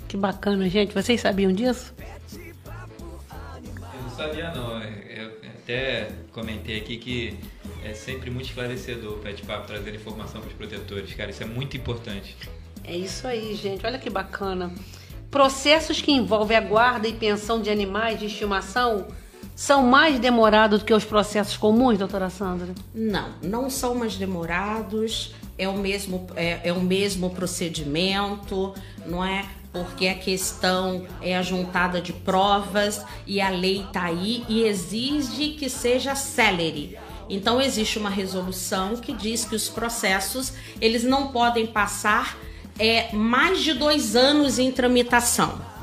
Que 0.09 0.17
bacana, 0.17 0.69
gente. 0.71 0.95
Vocês 0.95 1.21
sabiam 1.21 1.53
disso? 1.53 1.93
Eu 2.33 4.03
não 4.03 4.11
sabia 4.17 4.51
não. 4.55 4.81
Eu 4.83 5.33
até 5.63 6.09
comentei 6.33 6.79
aqui 6.79 6.97
que 6.97 7.39
é 7.85 7.93
sempre 7.93 8.31
muito 8.31 8.49
esclarecedor 8.49 9.13
o 9.13 9.19
Pet 9.19 9.43
Papo 9.43 9.67
trazer 9.67 9.95
informação 9.95 10.41
para 10.41 10.49
os 10.49 10.55
protetores, 10.57 11.13
cara. 11.15 11.31
Isso 11.31 11.43
é 11.43 11.47
muito 11.47 11.77
importante. 11.77 12.37
É 12.83 12.97
isso 12.97 13.27
aí, 13.27 13.55
gente. 13.55 13.85
Olha 13.87 13.99
que 13.99 14.09
bacana. 14.09 14.73
Processos 15.31 16.01
que 16.01 16.11
envolvem 16.11 16.57
a 16.57 16.61
guarda 16.61 17.07
e 17.07 17.13
pensão 17.13 17.61
de 17.61 17.69
animais 17.69 18.19
de 18.19 18.27
estimação 18.27 19.07
são 19.55 19.87
mais 19.87 20.19
demorados 20.19 20.81
do 20.81 20.85
que 20.85 20.95
os 20.95 21.05
processos 21.05 21.57
comuns, 21.57 21.99
doutora 21.99 22.31
Sandra? 22.31 22.75
Não, 22.95 23.31
não 23.43 23.71
são 23.71 23.95
mais 23.95 24.17
demorados, 24.17 25.35
é 25.59 25.69
o 25.69 25.77
mesmo, 25.77 26.27
é, 26.35 26.61
é 26.65 26.73
o 26.73 26.81
mesmo 26.81 27.31
procedimento, 27.31 28.75
não 29.07 29.25
é? 29.25 29.45
Porque 29.73 30.07
a 30.07 30.15
questão 30.15 31.07
é 31.21 31.37
a 31.37 31.43
juntada 31.43 32.01
de 32.01 32.13
provas 32.13 33.05
e 33.27 33.41
a 33.41 33.51
lei 33.51 33.83
está 33.83 34.05
aí 34.05 34.45
e 34.49 34.63
exige 34.63 35.51
que 35.51 35.69
seja 35.69 36.15
célere. 36.15 36.97
Então 37.29 37.61
existe 37.61 37.99
uma 37.99 38.11
resolução 38.11 38.97
que 38.97 39.13
diz 39.13 39.45
que 39.45 39.55
os 39.55 39.69
processos 39.69 40.53
eles 40.81 41.03
não 41.03 41.29
podem 41.29 41.67
passar 41.67 42.37
é, 42.79 43.15
mais 43.15 43.63
de 43.63 43.73
dois 43.73 44.17
anos 44.17 44.59
em 44.59 44.71
tramitação. 44.71 45.75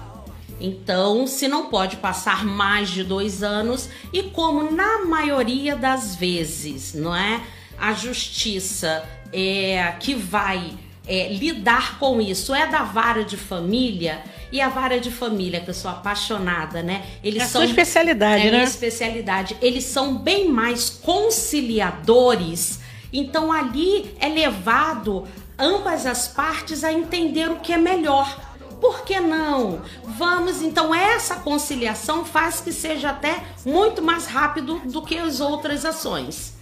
Então, 0.60 1.26
se 1.26 1.48
não 1.48 1.70
pode 1.70 1.98
passar 1.98 2.46
mais 2.46 2.90
de 2.90 3.04
dois 3.04 3.42
anos, 3.42 3.90
e 4.14 4.24
como 4.24 4.72
na 4.72 5.06
maioria 5.06 5.76
das 5.76 6.16
vezes, 6.16 6.94
não 6.94 7.16
é? 7.16 7.42
A 7.80 7.94
justiça 7.94 9.04
é, 9.34 9.96
que 10.00 10.14
vai 10.14 10.78
é, 11.08 11.34
lidar 11.34 11.98
com 11.98 12.22
isso 12.22 12.54
é 12.54 12.68
da 12.68 12.84
vara 12.84 13.24
de 13.24 13.38
família, 13.38 14.24
e 14.52 14.60
a 14.60 14.70
vara 14.70 15.00
de 15.00 15.10
família, 15.10 15.62
que 15.62 15.70
eu 15.70 15.74
sou 15.74 15.90
apaixonada, 15.90 16.84
né? 16.84 17.06
Eles 17.24 17.42
É 17.42 17.46
a 17.46 17.48
sua 17.48 17.66
especialidade, 17.66 18.42
é 18.42 18.46
né? 18.46 18.52
minha 18.52 18.64
especialidade. 18.64 19.56
Eles 19.62 19.86
são 19.86 20.16
bem 20.16 20.50
mais 20.50 20.90
conciliadores. 20.90 22.80
Então 23.14 23.52
ali 23.52 24.14
é 24.20 24.28
levado 24.28 25.28
ambas 25.58 26.06
as 26.06 26.28
partes 26.28 26.84
a 26.84 26.92
entender 26.92 27.50
o 27.50 27.58
que 27.58 27.72
é 27.72 27.78
melhor. 27.78 28.52
Por 28.80 29.04
que 29.04 29.20
não? 29.20 29.82
Vamos, 30.04 30.62
então 30.62 30.94
essa 30.94 31.36
conciliação 31.36 32.26
faz 32.26 32.60
que 32.60 32.74
seja 32.74 33.12
até 33.12 33.44
muito 33.64 34.02
mais 34.02 34.26
rápido 34.26 34.82
do 34.86 35.04
que 35.04 35.18
as 35.18 35.40
outras 35.40 35.86
ações. 35.86 36.54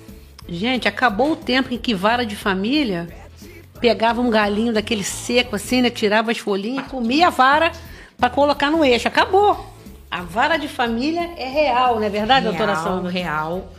Gente, 0.48 0.88
acabou 0.88 1.31
o 1.31 1.36
tempo 1.36 1.74
em 1.74 1.77
que 1.77 1.93
vara 1.93 2.25
de 2.25 2.36
família 2.36 3.08
pegava 3.79 4.21
um 4.21 4.29
galinho 4.29 4.74
daquele 4.74 5.03
seco 5.03 5.55
assim, 5.55 5.81
né? 5.81 5.89
Tirava 5.89 6.31
as 6.31 6.38
folhinhas 6.38 6.86
e 6.86 6.89
comia 6.89 7.27
a 7.27 7.29
vara 7.29 7.71
para 8.17 8.29
colocar 8.29 8.69
no 8.69 8.83
eixo. 8.83 9.07
Acabou. 9.07 9.74
A 10.12 10.21
vara 10.21 10.57
de 10.57 10.67
família 10.67 11.31
é 11.38 11.48
real, 11.48 11.95
não 11.95 12.03
é 12.03 12.09
verdade, 12.09 12.45
doutora 12.45 12.74
real, 12.74 12.83
Sandra? 12.83 13.12
real. 13.12 13.74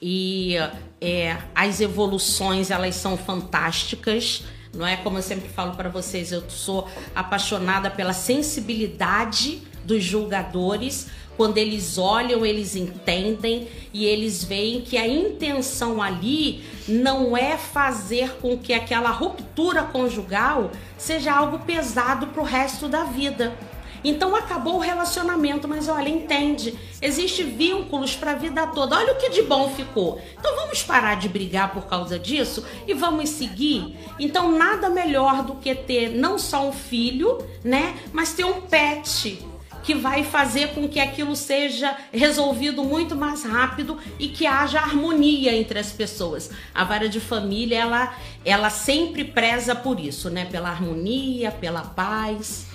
E 0.00 0.56
é, 1.00 1.36
as 1.54 1.80
evoluções 1.80 2.70
elas 2.70 2.94
são 2.94 3.16
fantásticas. 3.16 4.44
Não 4.74 4.86
é 4.86 4.96
como 4.96 5.18
eu 5.18 5.22
sempre 5.22 5.48
falo 5.48 5.76
para 5.76 5.88
vocês, 5.88 6.32
eu 6.32 6.42
sou 6.48 6.88
apaixonada 7.14 7.90
pela 7.90 8.12
sensibilidade 8.12 9.62
dos 9.84 10.02
julgadores. 10.02 11.08
Quando 11.36 11.58
eles 11.58 11.98
olham, 11.98 12.46
eles 12.46 12.76
entendem 12.76 13.68
e 13.92 14.04
eles 14.04 14.44
veem 14.44 14.80
que 14.80 14.96
a 14.96 15.06
intenção 15.06 16.00
ali 16.00 16.62
não 16.86 17.36
é 17.36 17.56
fazer 17.56 18.36
com 18.40 18.56
que 18.56 18.72
aquela 18.72 19.10
ruptura 19.10 19.82
conjugal 19.82 20.70
seja 20.96 21.32
algo 21.32 21.58
pesado 21.60 22.28
para 22.28 22.42
o 22.42 22.44
resto 22.44 22.88
da 22.88 23.04
vida. 23.04 23.56
Então 24.04 24.36
acabou 24.36 24.76
o 24.76 24.80
relacionamento, 24.80 25.66
mas 25.66 25.88
olha, 25.88 26.10
entende, 26.10 26.78
existe 27.00 27.42
vínculos 27.42 28.14
para 28.14 28.32
a 28.32 28.34
vida 28.34 28.66
toda. 28.66 28.96
Olha 28.96 29.14
o 29.14 29.16
que 29.16 29.30
de 29.30 29.42
bom 29.42 29.70
ficou. 29.70 30.20
Então 30.38 30.54
vamos 30.56 30.82
parar 30.82 31.14
de 31.14 31.26
brigar 31.26 31.72
por 31.72 31.86
causa 31.86 32.18
disso 32.18 32.64
e 32.86 32.92
vamos 32.92 33.30
seguir. 33.30 33.96
Então 34.20 34.52
nada 34.52 34.90
melhor 34.90 35.42
do 35.42 35.54
que 35.54 35.74
ter 35.74 36.10
não 36.10 36.38
só 36.38 36.68
um 36.68 36.72
filho, 36.72 37.38
né, 37.64 37.96
mas 38.12 38.34
ter 38.34 38.44
um 38.44 38.60
pet 38.60 39.42
que 39.84 39.94
vai 39.94 40.24
fazer 40.24 40.68
com 40.68 40.88
que 40.88 40.98
aquilo 40.98 41.36
seja 41.36 41.94
resolvido 42.10 42.82
muito 42.82 43.14
mais 43.14 43.44
rápido 43.44 43.98
e 44.18 44.28
que 44.28 44.46
haja 44.46 44.80
harmonia 44.80 45.54
entre 45.54 45.78
as 45.78 45.92
pessoas. 45.92 46.50
A 46.74 46.84
vara 46.84 47.06
de 47.06 47.20
família, 47.20 47.78
ela, 47.78 48.16
ela 48.44 48.70
sempre 48.70 49.24
preza 49.24 49.74
por 49.74 50.00
isso, 50.00 50.30
né? 50.30 50.46
Pela 50.46 50.70
harmonia, 50.70 51.50
pela 51.50 51.82
paz. 51.82 52.66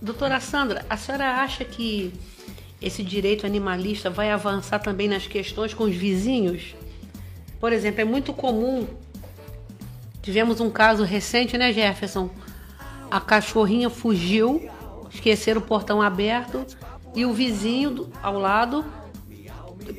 Doutora 0.00 0.40
Sandra, 0.40 0.86
a 0.88 0.96
senhora 0.96 1.42
acha 1.42 1.64
que 1.66 2.14
esse 2.80 3.02
direito 3.02 3.44
animalista 3.44 4.08
vai 4.08 4.30
avançar 4.30 4.78
também 4.78 5.06
nas 5.06 5.26
questões 5.26 5.74
com 5.74 5.84
os 5.84 5.94
vizinhos? 5.94 6.74
Por 7.60 7.74
exemplo, 7.74 8.00
é 8.00 8.04
muito 8.04 8.32
comum. 8.32 8.86
Tivemos 10.22 10.60
um 10.60 10.70
caso 10.70 11.04
recente, 11.04 11.58
né, 11.58 11.74
Jefferson? 11.74 12.30
A 13.10 13.20
cachorrinha 13.20 13.90
fugiu, 13.90 14.70
esqueceram 15.10 15.60
o 15.60 15.64
portão 15.64 16.00
aberto 16.02 16.64
e 17.14 17.24
o 17.24 17.32
vizinho 17.32 17.90
do- 17.90 18.12
ao 18.22 18.38
lado, 18.38 18.84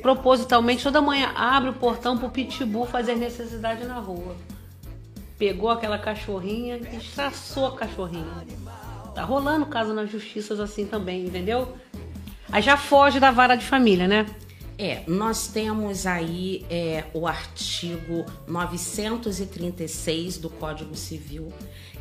propositalmente, 0.02 0.82
toda 0.82 1.00
manhã 1.00 1.32
abre 1.34 1.70
o 1.70 1.74
portão 1.74 2.16
pro 2.16 2.30
pitbull 2.30 2.86
fazer 2.86 3.16
necessidade 3.16 3.84
na 3.84 3.98
rua. 3.98 4.36
Pegou 5.38 5.70
aquela 5.70 5.98
cachorrinha 5.98 6.76
e 6.76 6.96
estraçou 6.96 7.66
a 7.66 7.76
cachorrinha. 7.76 8.46
Tá 9.14 9.24
rolando 9.24 9.66
caso 9.66 9.92
nas 9.92 10.10
justiças 10.10 10.60
assim 10.60 10.86
também, 10.86 11.26
entendeu? 11.26 11.74
Aí 12.52 12.62
já 12.62 12.76
foge 12.76 13.18
da 13.18 13.30
vara 13.30 13.56
de 13.56 13.64
família, 13.64 14.06
né? 14.06 14.26
É, 14.82 15.02
nós 15.06 15.46
temos 15.46 16.06
aí 16.06 16.64
é, 16.70 17.04
o 17.12 17.26
artigo 17.26 18.24
936 18.46 20.38
do 20.38 20.48
Código 20.48 20.96
Civil 20.96 21.52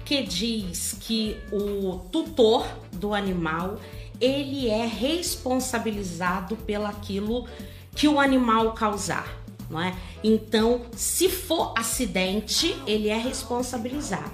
que 0.05 0.24
diz 0.24 0.95
que 1.01 1.36
o 1.51 2.00
tutor 2.09 2.65
do 2.93 3.13
animal 3.13 3.77
ele 4.21 4.69
é 4.69 4.86
responsabilizado 4.86 6.55
pelaquilo 6.55 7.45
que 7.93 8.07
o 8.07 8.17
animal 8.17 8.71
causar, 8.71 9.27
não 9.69 9.81
é? 9.81 9.93
Então, 10.24 10.83
se 10.95 11.27
for 11.27 11.74
acidente, 11.77 12.74
ele 12.88 13.09
é 13.09 13.17
responsabilizado. 13.17 14.31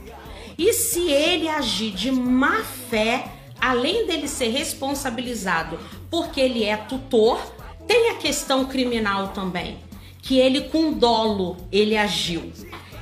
E 0.55 0.71
se 0.71 1.09
ele 1.09 1.49
agir 1.49 1.95
de 1.95 2.11
má 2.11 2.63
fé, 2.63 3.27
além 3.59 4.05
dele 4.05 4.27
ser 4.27 4.49
responsabilizado 4.49 5.79
porque 6.11 6.39
ele 6.39 6.63
é 6.63 6.77
tutor, 6.77 7.54
tem 7.87 8.11
a 8.11 8.15
questão 8.15 8.65
criminal 8.65 9.29
também, 9.29 9.77
que 10.21 10.37
ele 10.37 10.61
com 10.69 10.93
dolo 10.93 11.57
ele 11.71 11.95
agiu. 11.95 12.51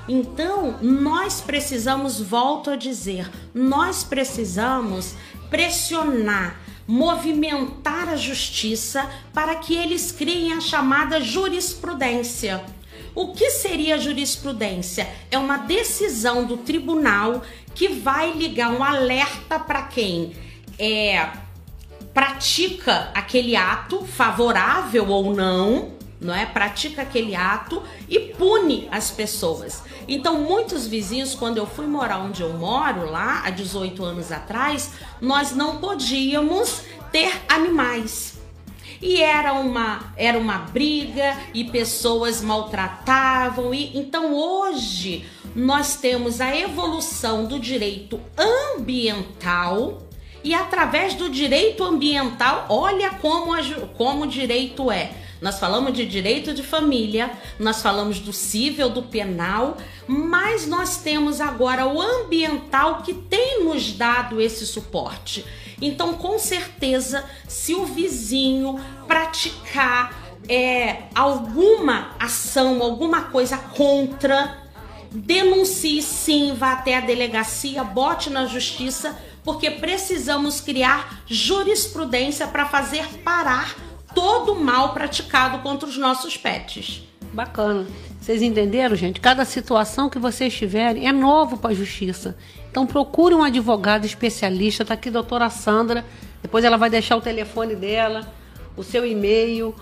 Então, 0.07 0.77
nós 0.81 1.39
precisamos, 1.39 2.19
volto 2.19 2.69
a 2.69 2.75
dizer, 2.75 3.29
nós 3.53 4.03
precisamos 4.03 5.15
pressionar, 5.49 6.59
movimentar 6.85 8.09
a 8.09 8.17
justiça 8.17 9.09
para 9.33 9.55
que 9.55 9.73
eles 9.73 10.11
criem 10.11 10.53
a 10.53 10.59
chamada 10.59 11.21
jurisprudência. 11.21 12.61
O 13.15 13.31
que 13.31 13.51
seria 13.51 13.97
jurisprudência? 13.97 15.07
É 15.31 15.37
uma 15.37 15.57
decisão 15.57 16.45
do 16.45 16.57
tribunal 16.57 17.41
que 17.73 17.87
vai 17.87 18.33
ligar 18.33 18.71
um 18.71 18.83
alerta 18.83 19.57
para 19.59 19.83
quem 19.83 20.33
é 20.77 21.42
pratica 22.13 23.11
aquele 23.13 23.55
ato, 23.55 24.05
favorável 24.05 25.07
ou 25.09 25.33
não, 25.33 25.93
não 26.21 26.33
é? 26.33 26.45
Pratica 26.45 27.01
aquele 27.01 27.35
ato 27.35 27.81
e 28.07 28.19
pune 28.19 28.87
as 28.91 29.11
pessoas. 29.11 29.83
Então, 30.07 30.41
muitos 30.41 30.87
vizinhos, 30.87 31.35
quando 31.35 31.57
eu 31.57 31.65
fui 31.65 31.85
morar 31.85 32.19
onde 32.19 32.41
eu 32.41 32.53
moro, 32.53 33.09
lá 33.09 33.43
há 33.45 33.49
18 33.49 34.03
anos 34.03 34.31
atrás, 34.31 34.91
nós 35.19 35.51
não 35.51 35.77
podíamos 35.77 36.83
ter 37.11 37.41
animais. 37.49 38.33
E 39.01 39.21
era 39.21 39.53
uma, 39.53 40.13
era 40.15 40.37
uma 40.37 40.59
briga 40.59 41.37
e 41.53 41.65
pessoas 41.65 42.41
maltratavam. 42.41 43.73
E 43.73 43.97
então 43.97 44.33
hoje 44.33 45.25
nós 45.53 45.97
temos 45.97 46.39
a 46.39 46.55
evolução 46.55 47.45
do 47.45 47.59
direito 47.59 48.19
ambiental 48.37 50.01
e 50.43 50.53
através 50.53 51.13
do 51.13 51.29
direito 51.29 51.83
ambiental, 51.83 52.65
olha 52.69 53.11
como, 53.11 53.53
como 53.95 54.23
o 54.23 54.27
direito 54.27 54.91
é. 54.91 55.11
Nós 55.41 55.59
falamos 55.59 55.93
de 55.93 56.05
direito 56.05 56.53
de 56.53 56.63
família, 56.63 57.29
nós 57.59 57.81
falamos 57.81 58.19
do 58.19 58.31
civil, 58.31 58.89
do 58.89 59.03
penal, 59.03 59.77
mas 60.07 60.65
nós 60.65 60.97
temos 60.97 61.41
agora 61.41 61.85
o 61.85 62.01
ambiental 62.01 63.01
que 63.01 63.13
tem 63.13 63.63
nos 63.63 63.91
dado 63.91 64.39
esse 64.39 64.65
suporte. 64.65 65.45
Então, 65.81 66.13
com 66.13 66.39
certeza, 66.39 67.25
se 67.45 67.75
o 67.75 67.85
vizinho 67.85 68.79
praticar 69.05 70.17
é, 70.47 71.03
alguma 71.13 72.11
ação, 72.19 72.81
alguma 72.81 73.23
coisa 73.23 73.57
contra, 73.57 74.57
denuncie 75.11 76.01
sim, 76.01 76.53
vá 76.53 76.71
até 76.71 76.97
a 76.97 77.01
delegacia, 77.01 77.83
bote 77.83 78.29
na 78.29 78.45
justiça, 78.45 79.17
porque 79.43 79.71
precisamos 79.71 80.61
criar 80.61 81.23
jurisprudência 81.27 82.47
para 82.47 82.65
fazer 82.65 83.05
parar 83.23 83.75
todo 84.13 84.53
o 84.53 84.63
mal 84.63 84.93
praticado 84.93 85.59
contra 85.59 85.87
os 85.87 85.97
nossos 85.97 86.37
pets. 86.37 87.03
Bacana. 87.33 87.87
Vocês 88.21 88.41
entenderam, 88.41 88.95
gente? 88.95 89.19
Cada 89.19 89.43
situação 89.43 90.09
que 90.09 90.17
vocês 90.17 90.53
tiverem 90.53 91.07
é 91.07 91.11
novo 91.11 91.57
para 91.57 91.71
a 91.71 91.73
justiça. 91.73 92.37
Então 92.71 92.85
procure 92.85 93.35
um 93.35 93.43
advogado 93.43 94.05
especialista. 94.05 94.83
Está 94.83 94.93
aqui 94.93 95.09
a 95.09 95.11
doutora 95.11 95.49
Sandra. 95.49 96.05
Depois 96.41 96.63
ela 96.63 96.77
vai 96.77 96.89
deixar 96.89 97.17
o 97.17 97.21
telefone 97.21 97.75
dela, 97.75 98.31
o 98.77 98.83
seu 98.83 99.05
e-mail. 99.05 99.75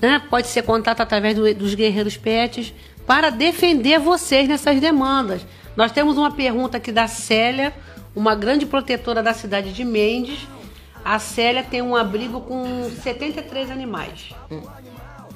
Né? 0.00 0.22
Pode 0.30 0.46
ser 0.46 0.62
contato 0.62 1.00
através 1.00 1.34
do, 1.34 1.52
dos 1.54 1.74
Guerreiros 1.74 2.16
Pets 2.16 2.72
para 3.06 3.30
defender 3.30 3.98
vocês 3.98 4.46
nessas 4.46 4.78
demandas. 4.80 5.40
Nós 5.74 5.90
temos 5.90 6.16
uma 6.18 6.30
pergunta 6.30 6.76
aqui 6.76 6.92
da 6.92 7.08
Célia, 7.08 7.74
uma 8.18 8.34
grande 8.34 8.66
protetora 8.66 9.22
da 9.22 9.32
cidade 9.32 9.72
de 9.72 9.84
Mendes. 9.84 10.40
A 11.04 11.20
Célia 11.20 11.62
tem 11.62 11.80
um 11.80 11.94
abrigo 11.94 12.40
com 12.40 12.90
73 12.90 13.70
animais. 13.70 14.30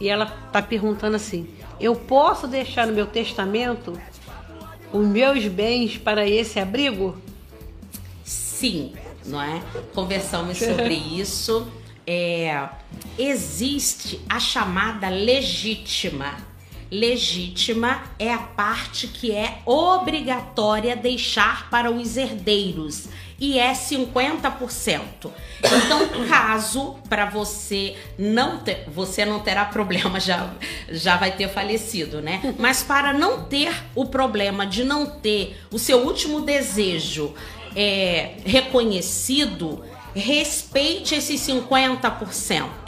E 0.01 0.09
ela 0.09 0.25
está 0.47 0.61
perguntando 0.61 1.15
assim: 1.15 1.49
eu 1.79 1.95
posso 1.95 2.49
deixar 2.49 2.89
no 2.89 2.93
meu 2.93 3.07
testamento 3.07 3.99
os 4.93 5.07
meus 5.07 5.47
bens 5.47 5.97
para 5.97 6.29
esse 6.29 6.59
abrigo? 6.59 7.17
Sim, 8.25 8.95
não 9.25 9.41
é? 9.41 9.63
Conversamos 9.95 10.59
sobre 10.59 10.95
isso. 11.21 11.71
É, 12.05 12.69
existe 13.17 14.21
a 14.29 14.41
chamada 14.41 15.09
legítima. 15.09 16.35
Legítima 16.93 18.03
é 18.19 18.31
a 18.31 18.37
parte 18.37 19.07
que 19.07 19.33
é 19.33 19.61
obrigatória 19.65 20.95
deixar 20.95 21.71
para 21.71 21.91
os 21.91 22.19
herdeiros 22.19 23.09
e 23.41 23.59
é 23.59 23.73
50%. 23.73 25.01
Então, 25.65 26.27
caso 26.29 26.97
para 27.09 27.25
você 27.25 27.97
não 28.19 28.59
ter, 28.59 28.85
você 28.89 29.25
não 29.25 29.41
terá 29.41 29.65
problema, 29.65 30.21
já, 30.21 30.53
já 30.91 31.17
vai 31.17 31.33
ter 31.33 31.49
falecido, 31.49 32.21
né? 32.21 32.55
Mas 32.59 32.83
para 32.83 33.15
não 33.15 33.45
ter 33.45 33.75
o 33.95 34.05
problema 34.05 34.67
de 34.67 34.85
não 34.85 35.07
ter 35.07 35.57
o 35.73 35.79
seu 35.79 36.01
último 36.05 36.43
desejo 36.43 37.35
é, 37.75 38.35
reconhecido, 38.45 39.83
respeite 40.15 41.15
esses 41.15 41.41
50%. 41.41 42.82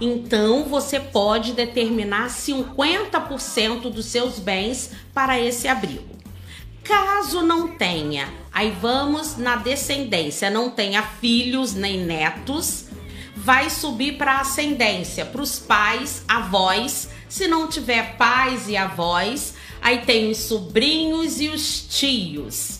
Então 0.00 0.64
você 0.64 1.00
pode 1.00 1.52
determinar 1.52 2.28
50% 2.28 3.90
dos 3.90 4.06
seus 4.06 4.38
bens 4.38 4.90
para 5.14 5.40
esse 5.40 5.66
abrigo. 5.68 6.16
Caso 6.82 7.42
não 7.42 7.76
tenha, 7.76 8.32
aí 8.52 8.70
vamos 8.80 9.36
na 9.36 9.56
descendência, 9.56 10.50
não 10.50 10.70
tenha 10.70 11.02
filhos 11.02 11.74
nem 11.74 11.98
netos, 11.98 12.86
vai 13.34 13.70
subir 13.70 14.16
para 14.16 14.40
ascendência, 14.40 15.24
para 15.24 15.42
os 15.42 15.58
pais, 15.58 16.22
avós. 16.28 17.08
Se 17.28 17.48
não 17.48 17.66
tiver 17.66 18.16
pais 18.16 18.68
e 18.68 18.76
avós, 18.76 19.54
aí 19.82 20.02
tem 20.02 20.30
os 20.30 20.38
sobrinhos 20.38 21.40
e 21.40 21.48
os 21.48 21.80
tios 21.80 22.75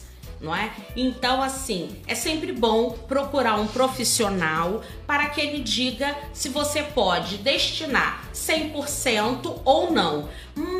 não 0.46 0.54
é? 0.54 0.70
Então, 0.94 1.42
assim, 1.42 1.96
é 2.06 2.14
sempre 2.14 2.52
bom 2.52 2.90
procurar 3.08 3.56
um 3.56 3.66
profissional 3.66 4.82
para 5.06 5.26
que 5.26 5.40
ele 5.40 5.58
diga 5.58 6.14
se 6.32 6.48
você 6.48 6.84
pode 6.84 7.38
destinar 7.38 8.24
100% 8.32 9.62
ou 9.64 9.90
não, 9.90 10.28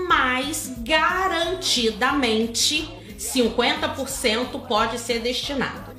mas 0.08 0.72
garantidamente 0.78 2.88
50% 3.18 4.60
pode 4.68 4.98
ser 4.98 5.18
destinado. 5.18 5.96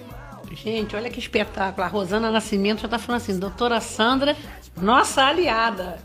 Gente, 0.53 0.95
olha 0.95 1.09
que 1.09 1.19
espetáculo. 1.19 1.85
A 1.85 1.87
Rosana 1.87 2.31
Nascimento 2.31 2.79
já 2.79 2.87
está 2.87 2.97
falando 2.97 3.21
assim, 3.21 3.37
doutora 3.37 3.81
Sandra, 3.81 4.35
nossa 4.75 5.23
aliada. 5.23 5.99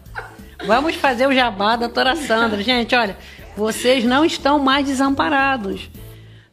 Vamos 0.66 0.96
fazer 0.96 1.27
o 1.27 1.33
jabá, 1.33 1.77
doutora 1.77 2.14
Sandra. 2.16 2.62
Gente, 2.62 2.94
olha, 2.94 3.16
vocês 3.57 4.05
não 4.05 4.25
estão 4.25 4.59
mais 4.59 4.87
desamparados. 4.87 5.88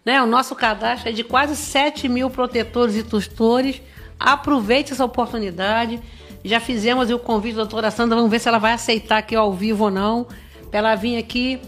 Né? 0.05 0.21
O 0.21 0.25
nosso 0.25 0.55
cadastro 0.55 1.09
é 1.09 1.11
de 1.11 1.23
quase 1.23 1.55
7 1.55 2.07
mil 2.07 2.29
protetores 2.29 2.95
e 2.95 3.03
tutores. 3.03 3.81
Aproveite 4.19 4.93
essa 4.93 5.05
oportunidade. 5.05 5.99
Já 6.43 6.59
fizemos 6.59 7.09
o 7.09 7.19
convite 7.19 7.55
da 7.55 7.63
doutora 7.63 7.91
Sandra, 7.91 8.15
vamos 8.15 8.31
ver 8.31 8.39
se 8.39 8.47
ela 8.47 8.59
vai 8.59 8.71
aceitar 8.71 9.17
aqui 9.17 9.35
ao 9.35 9.53
vivo 9.53 9.85
ou 9.85 9.91
não. 9.91 10.27
Para 10.69 10.79
ela 10.79 10.95
vir 10.95 11.17
aqui 11.17 11.59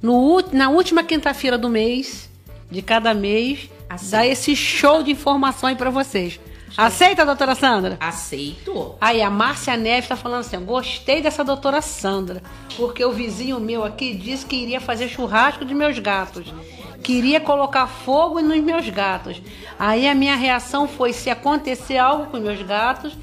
no, 0.00 0.42
na 0.52 0.68
última 0.68 1.02
quinta-feira 1.02 1.58
do 1.58 1.68
mês, 1.68 2.30
de 2.70 2.82
cada 2.82 3.14
mês, 3.14 3.68
dar 4.10 4.26
esse 4.26 4.54
show 4.54 5.02
de 5.02 5.10
informação 5.10 5.68
aí 5.68 5.76
para 5.76 5.90
vocês. 5.90 6.40
Aceita, 6.76 7.26
doutora 7.26 7.54
Sandra? 7.54 7.98
Aceito. 8.00 8.94
Aí, 9.00 9.20
a 9.20 9.28
Márcia 9.28 9.76
Neves 9.76 10.04
está 10.04 10.16
falando 10.16 10.40
assim: 10.40 10.58
gostei 10.64 11.20
dessa 11.20 11.44
doutora 11.44 11.82
Sandra, 11.82 12.42
porque 12.76 13.04
o 13.04 13.12
vizinho 13.12 13.60
meu 13.60 13.84
aqui 13.84 14.14
disse 14.14 14.46
que 14.46 14.56
iria 14.56 14.80
fazer 14.80 15.08
churrasco 15.08 15.64
de 15.64 15.74
meus 15.74 15.98
gatos 15.98 16.52
queria 17.02 17.40
colocar 17.40 17.86
fogo 17.86 18.40
nos 18.40 18.60
meus 18.62 18.88
gatos. 18.88 19.42
Aí 19.78 20.08
a 20.08 20.14
minha 20.14 20.36
reação 20.36 20.88
foi: 20.88 21.12
se 21.12 21.28
acontecer 21.28 21.98
algo 21.98 22.26
com 22.26 22.38
meus 22.38 22.62
gatos, 22.62 23.16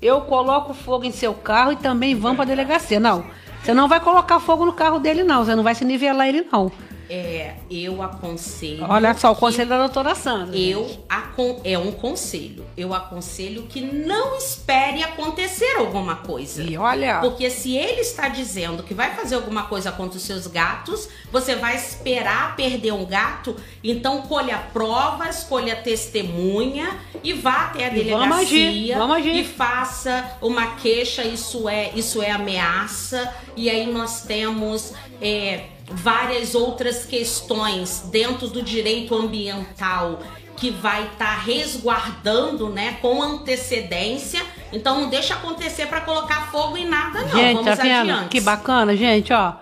eu 0.00 0.22
coloco 0.22 0.74
fogo 0.74 1.04
em 1.04 1.12
seu 1.12 1.34
carro 1.34 1.72
e 1.72 1.76
também 1.76 2.14
vão 2.14 2.34
para 2.34 2.44
a 2.44 2.48
delegacia. 2.48 2.98
Não, 2.98 3.24
você 3.62 3.74
não 3.74 3.88
vai 3.88 4.00
colocar 4.00 4.40
fogo 4.40 4.64
no 4.64 4.72
carro 4.72 4.98
dele, 4.98 5.24
não. 5.24 5.44
Você 5.44 5.54
não 5.54 5.62
vai 5.62 5.74
se 5.74 5.84
nivelar 5.84 6.28
ele, 6.28 6.46
não. 6.52 6.70
É, 7.08 7.54
eu 7.70 8.02
aconselho. 8.02 8.84
Olha 8.88 9.14
só, 9.14 9.30
o 9.30 9.36
conselho 9.36 9.68
da 9.68 9.78
doutora 9.78 10.14
Sandra. 10.14 10.56
Eu 10.56 11.04
acon 11.08 11.60
é 11.62 11.78
um 11.78 11.92
conselho. 11.92 12.64
Eu 12.76 12.92
aconselho 12.92 13.62
que 13.64 13.80
não 13.80 14.36
espere 14.36 15.02
acontecer 15.02 15.76
alguma 15.76 16.16
coisa. 16.16 16.62
E 16.62 16.76
olha. 16.76 17.20
Porque 17.20 17.48
se 17.48 17.76
ele 17.76 18.00
está 18.00 18.28
dizendo 18.28 18.82
que 18.82 18.92
vai 18.92 19.14
fazer 19.14 19.36
alguma 19.36 19.64
coisa 19.64 19.92
contra 19.92 20.16
os 20.16 20.24
seus 20.24 20.46
gatos, 20.46 21.08
você 21.30 21.54
vai 21.54 21.76
esperar 21.76 22.56
perder 22.56 22.92
um 22.92 23.04
gato. 23.04 23.56
Então 23.84 24.22
colha 24.22 24.58
provas, 24.72 25.44
colha 25.44 25.76
testemunha 25.76 26.98
e 27.22 27.32
vá 27.32 27.66
até 27.66 27.86
a 27.86 27.88
delegacia 27.88 28.16
vamos 28.18 28.38
agir, 28.38 28.94
vamos 28.96 29.16
agir. 29.16 29.34
e 29.36 29.44
faça 29.44 30.36
uma 30.42 30.74
queixa. 30.76 31.22
Isso 31.22 31.68
é, 31.68 31.92
isso 31.94 32.20
é 32.20 32.30
ameaça. 32.32 33.32
E 33.56 33.70
aí 33.70 33.86
nós 33.86 34.22
temos. 34.22 34.92
É, 35.20 35.75
várias 35.90 36.54
outras 36.54 37.04
questões 37.04 38.08
dentro 38.10 38.48
do 38.48 38.62
direito 38.62 39.14
ambiental 39.14 40.20
que 40.56 40.70
vai 40.70 41.04
estar 41.04 41.36
tá 41.36 41.38
resguardando, 41.38 42.70
né, 42.70 42.96
com 43.02 43.22
antecedência. 43.22 44.42
Então 44.72 45.02
não 45.02 45.08
deixa 45.10 45.34
acontecer 45.34 45.86
para 45.86 46.00
colocar 46.00 46.50
fogo 46.50 46.76
em 46.76 46.86
nada 46.86 47.20
não. 47.22 47.28
Gente, 47.28 47.54
Vamos 47.56 47.76
tá 47.76 47.82
vendo? 47.82 48.10
adiante. 48.10 48.28
Que 48.30 48.40
bacana, 48.40 48.96
gente, 48.96 49.32
ó. 49.32 49.54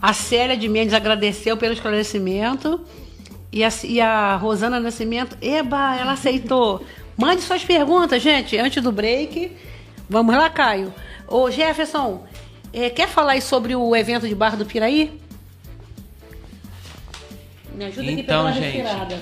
A 0.00 0.12
Célia 0.12 0.56
de 0.56 0.68
Mendes 0.68 0.94
agradeceu 0.94 1.56
pelo 1.56 1.72
esclarecimento. 1.72 2.80
E 3.50 3.62
a, 3.62 3.68
e 3.84 4.00
a 4.00 4.36
Rosana 4.36 4.80
Nascimento, 4.80 5.36
eba, 5.40 5.96
ela 5.96 6.12
aceitou. 6.12 6.82
Mande 7.16 7.42
suas 7.42 7.64
perguntas, 7.64 8.22
gente, 8.22 8.56
antes 8.56 8.82
do 8.82 8.90
break. 8.90 9.52
Vamos 10.08 10.34
lá, 10.34 10.48
Caio. 10.48 10.92
Ô, 11.28 11.50
Jefferson, 11.50 12.24
é, 12.72 12.88
quer 12.88 13.08
falar 13.08 13.32
aí 13.32 13.42
sobre 13.42 13.76
o 13.76 13.94
evento 13.94 14.26
de 14.26 14.34
Barra 14.34 14.56
do 14.56 14.64
Piraí? 14.64 15.20
Me 17.82 17.88
ajuda 17.88 18.10
então, 18.12 18.46
aqui 18.46 18.60
gente, 18.60 18.76
respirada. 18.76 19.20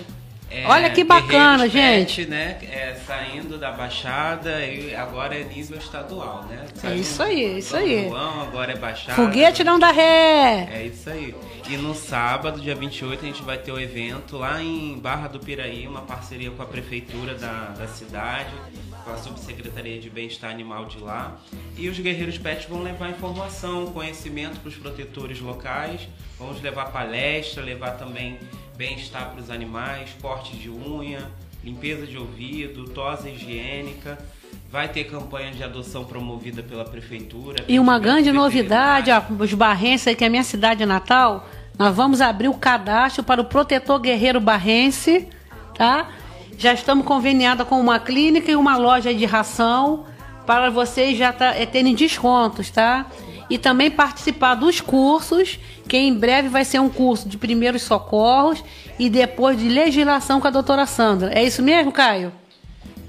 É, 0.51 0.67
Olha 0.67 0.91
que 0.91 1.05
bacana, 1.05 1.69
gente. 1.69 2.27
né, 2.27 2.59
é, 2.63 2.97
saindo 3.07 3.57
da 3.57 3.71
Baixada 3.71 4.61
e 4.67 4.93
agora 4.93 5.39
é 5.39 5.45
nível 5.45 5.79
estadual, 5.79 6.45
né? 6.51 6.67
é 6.83 6.97
isso 6.97 7.23
aí, 7.23 7.59
isso 7.59 7.77
aí. 7.77 8.09
João, 8.09 8.43
agora 8.43 8.73
é 8.73 8.77
Baixada. 8.77 9.15
Foguete 9.15 9.63
não 9.63 9.79
dá 9.79 9.93
ré. 9.93 10.69
É 10.73 10.87
isso 10.87 11.09
aí. 11.09 11.35
E 11.69 11.77
no 11.77 11.95
sábado, 11.95 12.61
dia 12.61 12.75
28, 12.75 13.25
a 13.25 13.29
gente 13.29 13.43
vai 13.45 13.59
ter 13.59 13.71
o 13.71 13.77
um 13.77 13.79
evento 13.79 14.37
lá 14.37 14.61
em 14.61 14.99
Barra 14.99 15.29
do 15.29 15.39
Piraí, 15.39 15.87
uma 15.87 16.03
parceria 16.03 16.51
com 16.51 16.63
a 16.63 16.67
prefeitura 16.67 17.37
da, 17.37 17.73
da 17.79 17.87
cidade, 17.87 18.51
com 19.05 19.13
a 19.13 19.17
Subsecretaria 19.17 20.01
de 20.01 20.11
Bem-Estar 20.11 20.51
Animal 20.51 20.87
de 20.87 20.99
lá. 20.99 21.39
E 21.79 21.89
os 21.89 21.97
Guerreiros 21.97 22.39
Pets 22.39 22.69
vão 22.69 22.83
levar 22.83 23.09
informação, 23.09 23.87
conhecimento 23.93 24.59
para 24.59 24.69
os 24.69 24.75
protetores 24.75 25.39
locais. 25.39 26.09
Vamos 26.41 26.63
levar 26.63 26.87
palestra, 26.87 27.63
levar 27.63 27.99
também 27.99 28.39
bem-estar 28.75 29.29
para 29.31 29.43
os 29.43 29.51
animais, 29.51 30.09
corte 30.23 30.57
de 30.57 30.71
unha, 30.71 31.31
limpeza 31.63 32.07
de 32.07 32.17
ouvido, 32.17 32.87
tosa 32.87 33.29
higiênica. 33.29 34.19
Vai 34.73 34.89
ter 34.89 35.05
campanha 35.05 35.53
de 35.53 35.63
adoção 35.63 36.03
promovida 36.03 36.63
pela 36.63 36.83
prefeitura. 36.87 37.63
E 37.69 37.79
uma 37.79 37.99
grande 37.99 38.33
novidade, 38.33 39.11
ó, 39.11 39.23
os 39.39 39.53
barrenses 39.53 40.09
aí, 40.09 40.17
que 40.17 40.25
é 40.25 40.29
a 40.29 40.31
minha 40.31 40.43
cidade 40.43 40.87
natal, 40.87 41.47
nós 41.79 41.95
vamos 41.95 42.23
abrir 42.23 42.49
o 42.49 42.55
cadastro 42.55 43.23
para 43.23 43.43
o 43.43 43.45
protetor 43.45 44.01
guerreiro 44.01 44.41
barrense, 44.41 45.29
tá? 45.75 46.09
Já 46.57 46.73
estamos 46.73 47.05
conveniados 47.05 47.69
com 47.69 47.79
uma 47.79 48.01
clínica 48.01 48.51
e 48.51 48.57
uma 48.57 48.79
loja 48.79 49.13
de 49.13 49.27
ração 49.27 50.07
para 50.47 50.71
vocês 50.71 51.19
já 51.19 51.35
tá, 51.35 51.55
é, 51.55 51.67
terem 51.67 51.95
descontos, 51.95 52.71
tá? 52.71 53.05
E 53.51 53.59
também 53.59 53.91
participar 53.91 54.55
dos 54.55 54.81
cursos, 54.81 55.59
que 55.91 55.97
em 55.97 56.15
breve 56.15 56.49
vai 56.49 56.65
ser 56.65 56.79
um 56.79 56.89
curso 56.89 57.29
de 57.29 57.37
primeiros 57.37 57.83
socorros 57.83 58.63
e 58.97 59.11
depois 59.11 59.59
de 59.59 59.69
legislação 59.69 60.41
com 60.41 60.47
a 60.47 60.51
doutora 60.51 60.87
Sandra. 60.87 61.33
É 61.37 61.43
isso 61.43 61.61
mesmo, 61.65 61.91
Caio? 61.91 62.33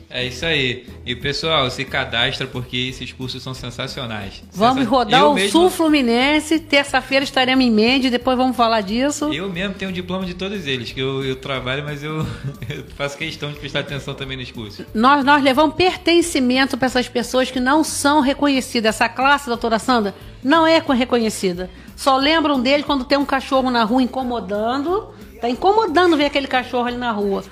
É 0.10 0.26
isso 0.26 0.44
aí. 0.44 0.88
E 1.06 1.16
pessoal, 1.16 1.70
se 1.70 1.86
cadastra 1.86 2.48
porque 2.48 2.76
esses 2.90 3.14
cursos 3.14 3.42
são 3.44 3.54
sensacionais. 3.54 4.44
Vamos 4.52 4.80
Sensa... 4.80 4.90
rodar 4.90 5.22
eu 5.22 5.32
o 5.32 5.36
mesmo, 5.36 5.52
Sul 5.52 5.70
Fluminense. 5.70 6.60
Terça-feira 6.60 7.24
estaremos 7.24 7.64
em 7.64 7.70
Mendes, 7.70 8.10
depois 8.10 8.36
vamos 8.36 8.58
falar 8.58 8.82
disso. 8.82 9.32
Eu 9.32 9.48
mesmo 9.48 9.76
tenho 9.76 9.92
um 9.92 9.94
diploma 9.94 10.26
de 10.26 10.34
todos 10.34 10.66
eles, 10.66 10.92
que 10.92 11.00
eu, 11.00 11.24
eu 11.24 11.36
trabalho, 11.36 11.84
mas 11.84 12.04
eu, 12.04 12.26
eu 12.68 12.84
faço 12.98 13.16
questão 13.16 13.52
de 13.52 13.60
prestar 13.60 13.82
atenção 13.82 14.16
também 14.16 14.36
nos 14.36 14.52
cursos. 14.52 14.84
Nós, 14.92 15.24
nós 15.24 15.44
levamos 15.44 15.76
pertencimento 15.76 16.80
para 16.80 16.88
essas 16.88 17.08
pessoas 17.08 17.52
que 17.52 17.60
não 17.60 17.84
são 17.84 18.22
reconhecidas. 18.22 18.96
Essa 18.96 19.08
classe, 19.08 19.46
doutora 19.46 19.78
Sandra, 19.78 20.16
não 20.44 20.66
é 20.66 20.80
reconhecida. 20.80 21.70
Só 21.96 22.18
lembram 22.18 22.60
dele 22.62 22.84
quando 22.84 23.06
tem 23.06 23.18
um 23.18 23.26
cachorro 23.26 23.70
na 23.70 23.84
rua 23.84 24.02
incomodando. 24.02 25.14
Tá 25.40 25.50
incomodando 25.50 26.18
ver 26.18 26.26
aquele 26.26 26.48
cachorro 26.48 26.88
ali 26.88 26.98
na 26.98 27.12
rua. 27.12 27.44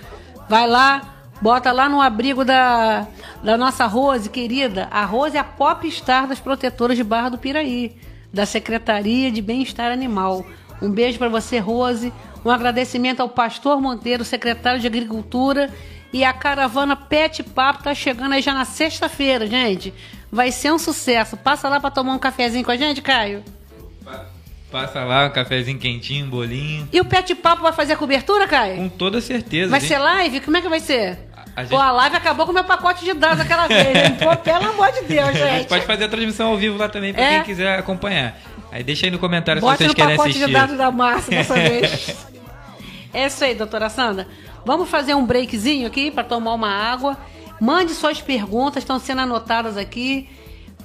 Vai 0.47 0.67
lá, 0.67 1.19
Bota 1.41 1.71
lá 1.71 1.87
no 1.87 2.01
abrigo 2.01 2.43
da, 2.43 3.07
da 3.41 3.57
nossa 3.57 3.85
Rose, 3.85 4.29
querida. 4.29 4.89
A 4.91 5.05
Rose 5.05 5.37
é 5.37 5.39
a 5.39 5.43
pop 5.43 5.89
star 5.89 6.27
das 6.27 6.39
protetoras 6.39 6.97
de 6.97 7.03
Barra 7.03 7.29
do 7.29 7.37
Piraí, 7.37 7.95
da 8.31 8.45
Secretaria 8.45 9.31
de 9.31 9.41
Bem-Estar 9.41 9.89
Animal. 9.89 10.45
Um 10.81 10.91
beijo 10.91 11.17
para 11.17 11.29
você, 11.29 11.57
Rose. 11.57 12.11
Um 12.43 12.49
agradecimento 12.49 13.21
ao 13.21 13.29
Pastor 13.29 13.79
Monteiro, 13.79 14.25
secretário 14.25 14.81
de 14.81 14.87
Agricultura. 14.87 15.73
E 16.11 16.25
a 16.25 16.33
caravana 16.33 16.95
Pet 16.95 17.41
Papo 17.43 17.83
tá 17.83 17.93
chegando 17.93 18.33
aí 18.33 18.41
já 18.41 18.53
na 18.53 18.65
sexta-feira, 18.65 19.47
gente. 19.47 19.93
Vai 20.31 20.51
ser 20.51 20.71
um 20.71 20.77
sucesso. 20.77 21.35
Passa 21.37 21.67
lá 21.69 21.79
para 21.79 21.89
tomar 21.91 22.13
um 22.13 22.19
cafezinho 22.19 22.63
com 22.63 22.71
a 22.71 22.77
gente, 22.77 23.01
Caio. 23.01 23.43
Passa 24.71 25.03
lá, 25.03 25.25
um 25.25 25.29
cafezinho 25.31 25.79
quentinho, 25.79 26.27
um 26.27 26.29
bolinho. 26.29 26.87
E 26.93 27.01
o 27.01 27.05
Pet 27.05 27.33
Papo 27.33 27.63
vai 27.63 27.73
fazer 27.73 27.93
a 27.93 27.97
cobertura, 27.97 28.47
Caio? 28.47 28.75
Com 28.77 28.89
toda 28.89 29.19
certeza. 29.19 29.71
Vai 29.71 29.79
gente. 29.79 29.89
ser 29.89 29.97
live? 29.97 30.39
Como 30.41 30.57
é 30.57 30.61
que 30.61 30.69
vai 30.69 30.79
ser? 30.79 31.17
A 31.55 31.61
gente... 31.63 31.71
Pô, 31.71 31.77
a 31.77 31.91
live 31.91 32.15
acabou 32.15 32.45
com 32.45 32.51
o 32.51 32.55
meu 32.55 32.63
pacote 32.63 33.03
de 33.03 33.13
dados 33.15 33.39
aquela 33.39 33.67
vez. 33.67 33.87
hein? 33.87 34.15
Pô, 34.21 34.35
pelo 34.37 34.69
amor 34.69 34.91
de 34.91 35.01
Deus, 35.05 35.29
A 35.29 35.31
gente 35.33 35.49
gente. 35.57 35.67
pode 35.67 35.85
fazer 35.87 36.03
a 36.03 36.07
transmissão 36.09 36.49
ao 36.49 36.57
vivo 36.57 36.77
lá 36.77 36.87
também 36.87 37.11
pra 37.13 37.23
É. 37.23 37.35
quem 37.37 37.43
quiser 37.45 37.79
acompanhar. 37.79 38.37
Aí 38.71 38.83
deixa 38.83 39.07
aí 39.07 39.11
no 39.11 39.17
comentário 39.17 39.59
Bota 39.59 39.77
se 39.77 39.83
vocês 39.85 39.89
no 39.89 39.95
querem 39.95 40.15
pacote 40.15 40.29
assistir. 40.29 40.47
de 40.47 40.53
dados 40.53 40.77
da 40.77 40.91
Márcia 40.91 41.31
dessa 41.31 41.55
vez. 41.57 42.15
É 43.11 43.25
isso 43.25 43.43
aí, 43.43 43.55
doutora 43.55 43.89
Sandra. 43.89 44.27
Vamos 44.63 44.87
fazer 44.87 45.15
um 45.15 45.25
breakzinho 45.25 45.87
aqui 45.87 46.11
para 46.11 46.23
tomar 46.23 46.53
uma 46.53 46.69
água. 46.69 47.17
Mande 47.59 47.93
suas 47.93 48.21
perguntas, 48.21 48.83
estão 48.83 48.99
sendo 48.99 49.21
anotadas 49.21 49.75
aqui. 49.75 50.29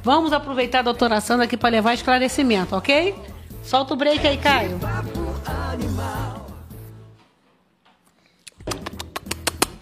Vamos 0.03 0.33
aproveitar 0.33 0.81
a 0.81 0.83
doutora 0.83 1.21
Sandra 1.21 1.45
aqui 1.45 1.57
para 1.57 1.71
levar 1.71 1.95
esclarecimento, 1.95 2.75
ok? 2.77 3.15
Solta 3.63 3.95
o 3.95 3.97
break 3.97 4.27
aí, 4.27 4.37
Caio. 4.37 4.79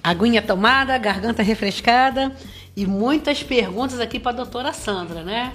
Aguinha 0.02 0.42
tomada, 0.42 0.98
garganta 0.98 1.42
refrescada 1.42 2.37
e 2.76 2.87
muitas 2.87 3.42
perguntas 3.42 4.00
aqui 4.00 4.18
para 4.18 4.33
a 4.33 4.35
doutora 4.37 4.72
Sandra, 4.72 5.22
né? 5.22 5.52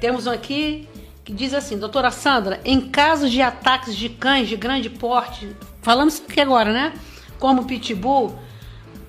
Temos 0.00 0.26
um 0.26 0.30
aqui 0.30 0.88
que 1.24 1.32
diz 1.32 1.54
assim, 1.54 1.78
doutora 1.78 2.10
Sandra, 2.10 2.60
em 2.64 2.80
casos 2.80 3.30
de 3.32 3.42
ataques 3.42 3.96
de 3.96 4.08
cães 4.08 4.48
de 4.48 4.56
grande 4.56 4.88
porte, 4.88 5.56
falamos 5.82 6.22
aqui 6.28 6.40
agora, 6.40 6.72
né? 6.72 6.92
Como 7.38 7.64
pitbull, 7.64 8.38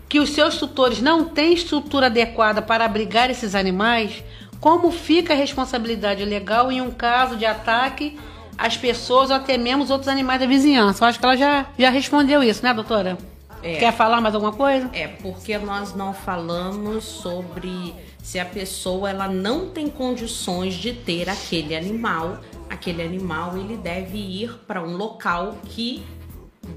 que 0.09 0.19
os 0.19 0.29
seus 0.29 0.57
tutores 0.57 1.01
não 1.01 1.25
têm 1.25 1.53
estrutura 1.53 2.07
adequada 2.07 2.61
para 2.61 2.85
abrigar 2.85 3.29
esses 3.29 3.55
animais, 3.55 4.23
como 4.59 4.91
fica 4.91 5.33
a 5.33 5.35
responsabilidade 5.35 6.23
legal 6.23 6.71
em 6.71 6.81
um 6.81 6.91
caso 6.91 7.35
de 7.35 7.45
ataque 7.45 8.17
às 8.57 8.75
pessoas 8.75 9.29
ou 9.29 9.35
até 9.35 9.57
mesmo 9.57 9.83
os 9.83 9.89
outros 9.89 10.07
animais 10.07 10.39
da 10.39 10.45
vizinhança? 10.45 11.03
Eu 11.03 11.09
acho 11.09 11.19
que 11.19 11.25
ela 11.25 11.37
já, 11.37 11.67
já 11.77 11.89
respondeu 11.89 12.41
isso, 12.41 12.63
né, 12.63 12.73
doutora? 12.73 13.17
É. 13.61 13.77
Quer 13.77 13.93
falar 13.93 14.21
mais 14.21 14.33
alguma 14.33 14.53
coisa? 14.53 14.89
É 14.93 15.07
porque 15.07 15.57
nós 15.57 15.93
não 15.93 16.13
falamos 16.13 17.03
sobre 17.03 17.93
se 18.21 18.39
a 18.39 18.45
pessoa 18.45 19.09
ela 19.09 19.27
não 19.27 19.69
tem 19.69 19.89
condições 19.89 20.75
de 20.75 20.93
ter 20.93 21.29
aquele 21.29 21.75
animal, 21.75 22.39
aquele 22.69 23.01
animal 23.01 23.57
ele 23.57 23.77
deve 23.77 24.17
ir 24.17 24.53
para 24.67 24.81
um 24.81 24.95
local 24.95 25.57
que 25.65 26.03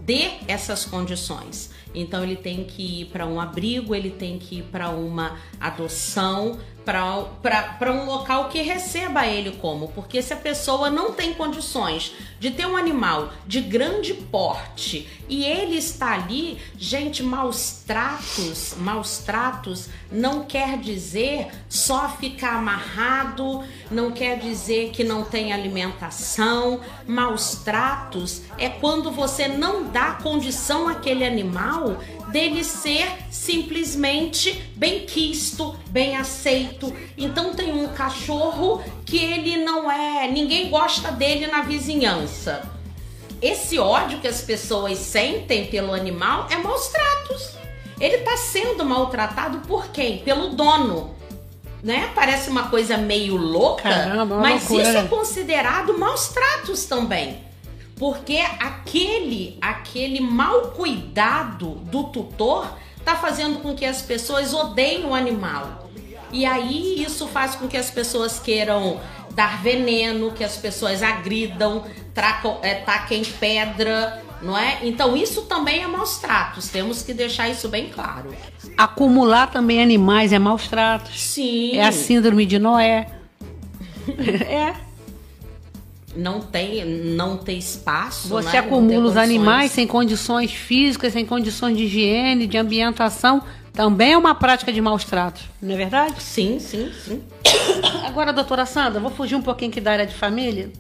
dê 0.05 0.31
essas 0.47 0.85
condições. 0.85 1.71
Então 1.95 2.23
ele 2.23 2.37
tem 2.37 2.65
que 2.65 3.03
ir 3.03 3.05
para 3.07 3.27
um 3.27 3.41
abrigo, 3.41 3.95
ele 3.95 4.11
tem 4.11 4.39
que 4.39 4.59
ir 4.59 4.63
para 4.65 4.91
uma 4.91 5.39
adoção, 5.61 6.59
para 6.85 7.93
um 7.93 8.07
local 8.07 8.49
que 8.49 8.63
receba 8.63 9.27
ele 9.27 9.53
como, 9.53 9.89
porque 9.89 10.21
se 10.23 10.33
a 10.33 10.37
pessoa 10.37 10.91
não 10.91 11.13
tem 11.13 11.35
condições 11.35 12.13
de 12.41 12.51
ter 12.51 12.67
um 12.67 12.77
animal 12.77 13.33
de 13.47 13.61
grande 13.61 14.15
porte 14.15 15.07
e 15.29 15.45
ele 15.45 15.77
está 15.77 16.15
ali, 16.15 16.59
gente, 16.77 17.23
maus 17.23 17.83
tratos, 17.87 18.75
maus 18.79 19.19
tratos 19.19 19.89
não 20.11 20.45
quer 20.45 20.79
dizer 20.79 21.49
só 21.69 22.09
ficar 22.09 22.57
amarrado, 22.57 23.63
não 23.91 24.11
quer 24.11 24.39
dizer 24.39 24.91
que 24.91 25.05
não 25.05 25.23
tem 25.23 25.53
alimentação. 25.53 26.81
Maus 27.07 27.57
tratos 27.57 28.43
é 28.59 28.69
quando 28.69 29.13
você 29.13 29.47
não 29.47 29.85
dá 29.89 30.13
condição 30.13 30.89
àquele 30.89 31.25
animal 31.25 31.80
dele 32.29 32.65
ser 32.65 33.07
simplesmente 33.31 34.71
bem 34.77 35.07
quisto, 35.07 35.77
bem 35.89 36.17
aceito. 36.17 36.95
Então 37.17 37.55
tem 37.55 37.73
um 37.73 37.89
cachorro 37.89 38.83
que 39.05 39.19
ele 39.19 39.59
não 39.59 39.91
é, 39.91 40.29
ninguém 40.29 40.71
gosta 40.71 41.11
dele 41.11 41.47
na 41.47 41.63
vizinhança. 41.63 42.63
Esse 43.43 43.79
ódio 43.79 44.19
que 44.21 44.29
as 44.29 44.43
pessoas 44.43 44.99
sentem 44.99 45.67
pelo 45.67 45.95
animal 45.95 46.47
é 46.51 46.57
maus 46.57 46.89
tratos. 46.89 47.55
Ele 47.99 48.17
está 48.17 48.37
sendo 48.37 48.85
maltratado 48.85 49.59
por 49.67 49.89
quem? 49.89 50.19
Pelo 50.19 50.51
dono. 50.51 51.15
Né? 51.83 52.11
Parece 52.15 52.51
uma 52.51 52.69
coisa 52.69 52.99
meio 52.99 53.37
louca, 53.37 53.85
Caramba, 53.85 54.35
uma 54.35 54.43
mas 54.43 54.63
loucura, 54.63 54.83
isso 54.83 54.99
é 54.99 55.03
né? 55.03 55.09
considerado 55.09 55.99
maus 55.99 56.29
tratos 56.29 56.85
também. 56.85 57.50
Porque 58.01 58.39
aquele, 58.59 59.59
aquele 59.61 60.21
mal 60.21 60.69
cuidado 60.69 61.73
do 61.85 62.05
tutor 62.05 62.67
tá 63.05 63.15
fazendo 63.15 63.59
com 63.61 63.75
que 63.75 63.85
as 63.85 64.01
pessoas 64.01 64.55
odeiem 64.55 65.05
o 65.05 65.15
animal. 65.15 65.91
E 66.33 66.47
aí 66.47 67.03
isso 67.03 67.29
faz 67.29 67.55
com 67.55 67.69
que 67.69 67.77
as 67.77 67.91
pessoas 67.91 68.41
queiram 68.41 68.99
dar 69.33 69.63
veneno, 69.63 70.33
que 70.33 70.43
as 70.43 70.57
pessoas 70.57 71.03
agridam, 71.03 71.85
tracam, 72.15 72.59
é, 72.63 72.77
taquem 72.77 73.23
pedra, 73.23 74.23
não 74.41 74.57
é? 74.57 74.79
Então 74.83 75.15
isso 75.15 75.43
também 75.43 75.83
é 75.83 75.87
maus 75.87 76.17
tratos, 76.17 76.71
temos 76.71 77.03
que 77.03 77.13
deixar 77.13 77.51
isso 77.51 77.69
bem 77.69 77.91
claro. 77.91 78.35
Acumular 78.79 79.49
também 79.49 79.83
animais 79.83 80.33
é 80.33 80.39
maus 80.39 80.69
tratos. 80.69 81.21
Sim. 81.21 81.77
É 81.77 81.87
a 81.87 81.93
síndrome 81.93 82.47
de 82.47 82.59
Noé. 82.59 83.09
é. 84.49 84.90
Não 86.17 86.41
tem, 86.41 86.85
não 86.85 87.37
tem 87.37 87.59
espaço. 87.59 88.29
Você 88.29 88.53
né? 88.53 88.59
Acumula 88.59 89.07
os 89.07 89.17
animais 89.17 89.71
sem 89.71 89.87
condições 89.87 90.53
físicas, 90.53 91.13
sem 91.13 91.25
condições 91.25 91.77
de 91.77 91.85
higiene, 91.85 92.47
de 92.47 92.59
ambientação. 92.59 93.43
Também 93.73 94.13
é 94.13 94.19
uma 94.19 94.35
prática 94.35 94.73
de 94.73 94.81
maus 94.81 95.05
tratos, 95.05 95.43
não 95.63 95.75
é 95.75 95.77
verdade? 95.77 96.21
Sim, 96.21 96.59
sim, 96.59 96.91
sim. 97.05 97.23
Agora, 98.05 98.33
doutora 98.33 98.67
Sandra, 98.67 98.99
vou 98.99 99.13
fugir 99.13 99.37
um 99.37 99.43
pouquinho 99.43 99.71
aqui 99.71 99.81
da 99.81 99.93
área 99.93 100.07
de 100.07 100.15
família. 100.15 100.73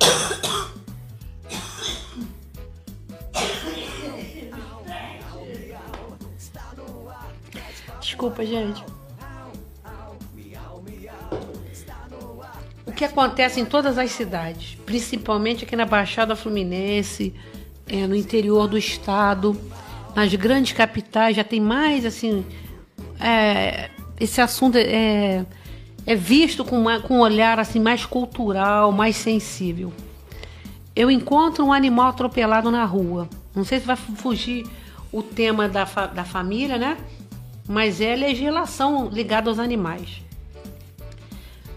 Desculpa, 8.00 8.46
gente. 8.46 8.84
Que 13.00 13.04
acontece 13.06 13.58
em 13.58 13.64
todas 13.64 13.96
as 13.96 14.10
cidades, 14.12 14.76
principalmente 14.84 15.64
aqui 15.64 15.74
na 15.74 15.86
Baixada 15.86 16.36
Fluminense, 16.36 17.32
é, 17.88 18.06
no 18.06 18.14
interior 18.14 18.68
do 18.68 18.76
estado, 18.76 19.58
nas 20.14 20.34
grandes 20.34 20.72
capitais, 20.74 21.34
já 21.34 21.42
tem 21.42 21.60
mais 21.60 22.04
assim. 22.04 22.44
é, 23.18 23.88
esse 24.20 24.38
assunto 24.42 24.76
é, 24.76 25.46
é 26.06 26.14
visto 26.14 26.62
com, 26.62 26.78
uma- 26.78 27.00
com 27.00 27.16
um 27.16 27.20
olhar 27.20 27.58
assim 27.58 27.80
mais 27.80 28.04
cultural, 28.04 28.92
mais 28.92 29.16
sensível. 29.16 29.90
Eu 30.94 31.10
encontro 31.10 31.64
um 31.64 31.72
animal 31.72 32.08
atropelado 32.08 32.70
na 32.70 32.84
rua. 32.84 33.26
Não 33.54 33.64
sei 33.64 33.80
se 33.80 33.86
vai 33.86 33.96
fu- 33.96 34.12
fugir 34.14 34.66
o 35.10 35.22
tema 35.22 35.66
da, 35.70 35.86
fa- 35.86 36.06
da 36.06 36.22
família, 36.24 36.76
né? 36.76 36.98
mas 37.66 38.00
é 38.00 38.14
legislação 38.14 39.08
ligada 39.10 39.48
aos 39.48 39.58
animais. 39.58 40.20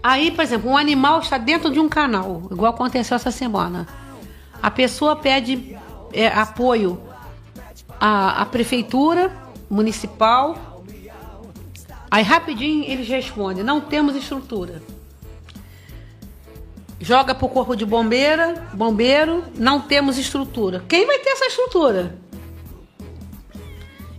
Aí, 0.04 0.30
por 0.30 0.44
exemplo, 0.44 0.70
um 0.70 0.76
animal 0.76 1.20
está 1.20 1.38
dentro 1.38 1.70
de 1.70 1.80
um 1.80 1.88
canal, 1.88 2.42
igual 2.50 2.74
aconteceu 2.74 3.16
essa 3.16 3.30
semana. 3.30 3.88
A 4.62 4.70
pessoa 4.70 5.16
pede 5.16 5.78
é, 6.12 6.26
apoio 6.26 7.00
à, 7.98 8.42
à 8.42 8.44
prefeitura 8.44 9.34
municipal. 9.70 10.84
Aí 12.10 12.22
rapidinho 12.22 12.84
eles 12.84 13.08
respondem: 13.08 13.64
não 13.64 13.80
temos 13.80 14.14
estrutura. 14.14 14.82
Joga 17.00 17.34
para 17.34 17.46
o 17.46 17.48
corpo 17.48 17.74
de 17.74 17.86
bombeira, 17.86 18.68
bombeiro, 18.74 19.42
não 19.54 19.80
temos 19.80 20.18
estrutura. 20.18 20.84
Quem 20.86 21.06
vai 21.06 21.18
ter 21.20 21.30
essa 21.30 21.46
estrutura? 21.46 22.18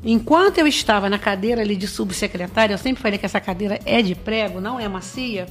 Enquanto 0.04 0.58
eu 0.58 0.65
estava 0.65 1.12
na 1.12 1.19
cadeira 1.19 1.62
ali 1.62 1.76
de 1.76 1.88
subsecretária, 1.88 2.74
eu 2.74 2.78
sempre 2.80 3.04
falei 3.04 3.19
que 3.19 3.26
essa 3.28 3.39
cadeira 3.39 3.80
é 3.86 4.02
de 4.02 4.15
prego, 4.15 4.60
não 4.60 4.80
é 4.80 4.88
macia. 4.88 5.48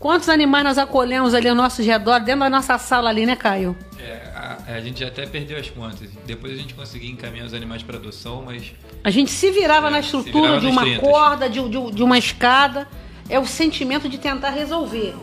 Quantos 0.00 0.28
animais 0.30 0.64
nós 0.64 0.78
acolhemos 0.78 1.34
ali 1.34 1.46
ao 1.48 1.54
nosso 1.54 1.82
redor, 1.82 2.18
dentro 2.20 2.40
da 2.40 2.48
nossa 2.50 2.78
sala 2.78 3.10
ali, 3.10 3.26
né, 3.26 3.36
Caio? 3.36 3.76
É, 3.98 4.32
a, 4.34 4.56
a 4.76 4.80
gente 4.80 5.04
até 5.04 5.26
perdeu 5.26 5.58
as 5.58 5.68
contas. 5.68 6.08
Depois 6.26 6.54
a 6.54 6.56
gente 6.56 6.72
conseguia 6.72 7.10
encaminhar 7.10 7.46
os 7.46 7.52
animais 7.52 7.82
para 7.82 7.98
adoção, 7.98 8.42
mas. 8.44 8.72
A 9.04 9.10
gente 9.10 9.30
se 9.30 9.50
virava 9.50 9.88
É, 9.88 9.90
na 9.90 10.00
estrutura 10.00 10.58
virava 10.58 10.60
de 10.60 10.66
uma 10.68 10.82
30. 10.82 11.00
corda, 11.00 11.50
de, 11.50 11.68
de- 11.68 11.92
de 11.92 12.02
uma 12.02 12.16
escada. 12.16 12.88
É 13.28 13.38
o 13.38 13.46
sentimento 13.46 14.08
de 14.08 14.16
tentar 14.18 14.50
resolver. 14.50 15.14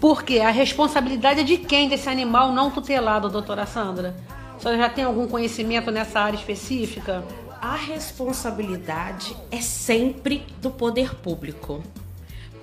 Porque 0.00 0.38
a 0.38 0.50
responsabilidade 0.50 1.40
é 1.40 1.42
de 1.42 1.56
quem 1.56 1.88
desse 1.88 2.08
animal 2.10 2.52
não 2.52 2.70
tutelado, 2.70 3.30
doutora 3.30 3.64
Sandra? 3.64 4.14
A 4.54 4.60
senhora 4.60 4.78
já 4.82 4.88
tem 4.90 5.04
algum 5.04 5.26
conhecimento 5.26 5.90
nessa 5.90 6.20
área 6.20 6.36
específica? 6.36 7.24
A 7.60 7.74
responsabilidade 7.74 9.34
é 9.50 9.60
sempre 9.62 10.44
do 10.60 10.70
poder 10.70 11.14
público. 11.16 11.82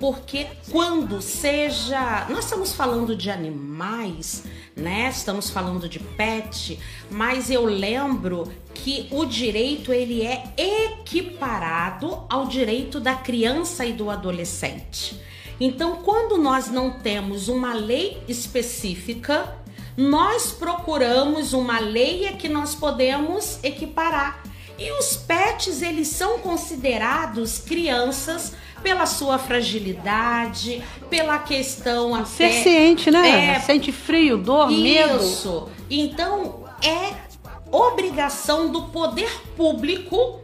Porque 0.02 0.48
quando 0.72 1.22
seja. 1.22 2.26
Nós 2.28 2.46
estamos 2.46 2.72
falando 2.72 3.14
de 3.14 3.30
animais, 3.30 4.42
né? 4.74 5.08
Estamos 5.08 5.48
falando 5.48 5.88
de 5.88 6.00
pet, 6.00 6.76
mas 7.08 7.52
eu 7.52 7.64
lembro 7.64 8.52
que 8.74 9.06
o 9.12 9.24
direito 9.24 9.92
ele 9.92 10.26
é 10.26 10.42
equiparado 10.58 12.26
ao 12.28 12.48
direito 12.48 12.98
da 12.98 13.14
criança 13.14 13.86
e 13.86 13.92
do 13.92 14.10
adolescente. 14.10 15.22
Então, 15.60 15.98
quando 16.02 16.36
nós 16.36 16.68
não 16.68 16.98
temos 16.98 17.46
uma 17.46 17.72
lei 17.72 18.20
específica, 18.26 19.56
nós 19.96 20.50
procuramos 20.50 21.52
uma 21.52 21.78
lei 21.78 22.26
que 22.32 22.48
nós 22.48 22.74
podemos 22.74 23.62
equiparar. 23.62 24.42
E 24.76 24.90
os 24.98 25.16
pets, 25.16 25.80
eles 25.80 26.08
são 26.08 26.40
considerados 26.40 27.60
crianças 27.60 28.52
pela 28.82 29.06
sua 29.06 29.38
fragilidade, 29.38 30.82
pela 31.08 31.38
questão 31.38 32.14
até... 32.14 32.26
Ser 32.26 32.52
ciente, 32.62 33.10
né? 33.10 33.54
É, 33.54 33.60
Sente 33.60 33.92
frio, 33.92 34.36
dor, 34.38 34.70
medo. 34.70 35.22
isso. 35.22 35.68
Então 35.90 36.64
é 36.82 37.14
obrigação 37.70 38.70
do 38.70 38.82
poder 38.84 39.30
público 39.56 40.40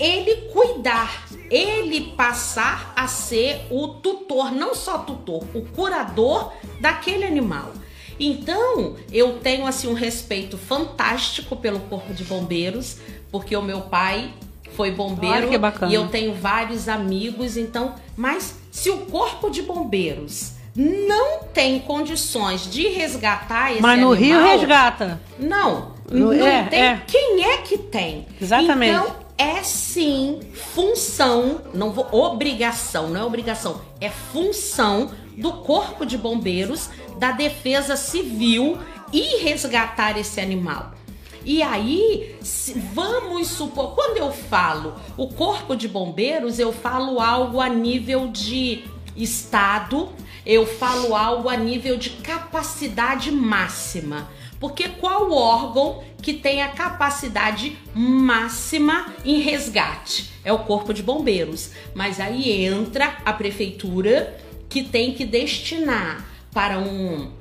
ele 0.00 0.48
cuidar, 0.52 1.26
ele 1.50 2.12
passar 2.16 2.92
a 2.94 3.08
ser 3.08 3.66
o 3.70 3.88
tutor, 3.88 4.52
não 4.52 4.74
só 4.74 4.98
tutor, 4.98 5.42
o 5.54 5.62
curador 5.62 6.52
daquele 6.80 7.24
animal. 7.24 7.72
Então, 8.20 8.96
eu 9.12 9.38
tenho 9.38 9.66
assim 9.66 9.88
um 9.88 9.94
respeito 9.94 10.58
fantástico 10.58 11.56
pelo 11.56 11.80
Corpo 11.80 12.12
de 12.12 12.24
Bombeiros, 12.24 12.98
porque 13.30 13.56
o 13.56 13.62
meu 13.62 13.82
pai 13.82 14.32
foi 14.78 14.92
bombeiro 14.92 15.58
bacana. 15.58 15.90
e 15.90 15.94
eu 15.96 16.06
tenho 16.06 16.32
vários 16.34 16.88
amigos, 16.88 17.56
então, 17.56 17.94
mas 18.16 18.54
se 18.70 18.88
o 18.90 18.98
Corpo 19.06 19.50
de 19.50 19.60
Bombeiros 19.60 20.52
não 20.74 21.42
tem 21.52 21.80
condições 21.80 22.70
de 22.70 22.86
resgatar 22.88 23.72
esse 23.72 23.82
Mas 23.82 24.00
no 24.00 24.12
animal, 24.12 24.40
Rio 24.40 24.58
resgata. 24.58 25.20
não, 25.38 25.92
No- 26.08 26.32
não 26.32 26.46
é, 26.46 26.62
tem. 26.64 26.80
é. 26.80 27.02
Quem 27.06 27.44
é 27.44 27.56
que 27.58 27.76
tem? 27.76 28.26
Exatamente. 28.40 28.92
Então, 28.94 29.16
é 29.36 29.62
sim 29.64 30.38
função, 30.54 31.60
não 31.74 31.90
vou 31.90 32.06
obrigação, 32.12 33.08
não 33.08 33.20
é 33.20 33.24
obrigação, 33.24 33.80
é 34.00 34.08
função 34.08 35.10
do 35.36 35.52
Corpo 35.54 36.06
de 36.06 36.16
Bombeiros, 36.16 36.88
da 37.18 37.32
Defesa 37.32 37.96
Civil 37.96 38.78
e 39.12 39.42
resgatar 39.42 40.16
esse 40.16 40.40
animal. 40.40 40.92
E 41.48 41.62
aí, 41.62 42.36
vamos 42.92 43.48
supor, 43.48 43.94
quando 43.94 44.18
eu 44.18 44.30
falo 44.30 44.96
o 45.16 45.28
Corpo 45.28 45.74
de 45.74 45.88
Bombeiros, 45.88 46.58
eu 46.58 46.74
falo 46.74 47.18
algo 47.18 47.58
a 47.58 47.70
nível 47.70 48.28
de 48.28 48.84
estado, 49.16 50.10
eu 50.44 50.66
falo 50.66 51.14
algo 51.14 51.48
a 51.48 51.56
nível 51.56 51.96
de 51.96 52.10
capacidade 52.10 53.32
máxima. 53.32 54.28
Porque 54.60 54.90
qual 54.90 55.32
órgão 55.32 56.04
que 56.20 56.34
tem 56.34 56.60
a 56.60 56.68
capacidade 56.68 57.78
máxima 57.94 59.14
em 59.24 59.40
resgate? 59.40 60.30
É 60.44 60.52
o 60.52 60.58
Corpo 60.58 60.92
de 60.92 61.02
Bombeiros. 61.02 61.70
Mas 61.94 62.20
aí 62.20 62.62
entra 62.62 63.16
a 63.24 63.32
prefeitura 63.32 64.38
que 64.68 64.82
tem 64.82 65.14
que 65.14 65.24
destinar 65.24 66.28
para 66.52 66.78
um 66.78 67.37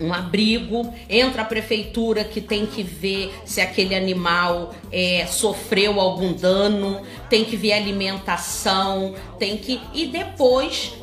um 0.00 0.12
abrigo, 0.12 0.92
entra 1.08 1.42
a 1.42 1.44
prefeitura 1.44 2.24
que 2.24 2.40
tem 2.40 2.66
que 2.66 2.82
ver 2.82 3.34
se 3.44 3.60
aquele 3.60 3.94
animal 3.94 4.74
é, 4.92 5.26
sofreu 5.26 6.00
algum 6.00 6.32
dano, 6.32 7.00
tem 7.30 7.44
que 7.44 7.56
ver 7.56 7.72
alimentação, 7.72 9.14
tem 9.38 9.56
que. 9.56 9.80
E 9.94 10.06
depois 10.06 10.94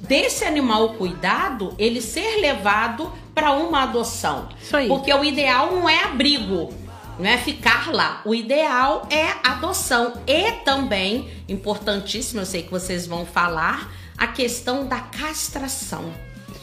desse 0.00 0.44
animal 0.44 0.90
cuidado, 0.94 1.74
ele 1.78 2.00
ser 2.00 2.40
levado 2.40 3.12
para 3.34 3.52
uma 3.52 3.84
adoção. 3.84 4.48
Isso 4.60 4.76
aí. 4.76 4.88
Porque 4.88 5.12
o 5.12 5.24
ideal 5.24 5.72
não 5.72 5.88
é 5.88 6.04
abrigo. 6.04 6.72
Não 7.18 7.28
é 7.28 7.36
ficar 7.36 7.92
lá. 7.92 8.22
O 8.24 8.34
ideal 8.34 9.06
é 9.10 9.26
adoção. 9.46 10.14
E 10.26 10.52
também, 10.64 11.28
importantíssimo, 11.46 12.40
eu 12.40 12.46
sei 12.46 12.62
que 12.62 12.70
vocês 12.70 13.06
vão 13.06 13.26
falar, 13.26 13.92
a 14.16 14.26
questão 14.26 14.86
da 14.86 15.00
castração 15.00 16.10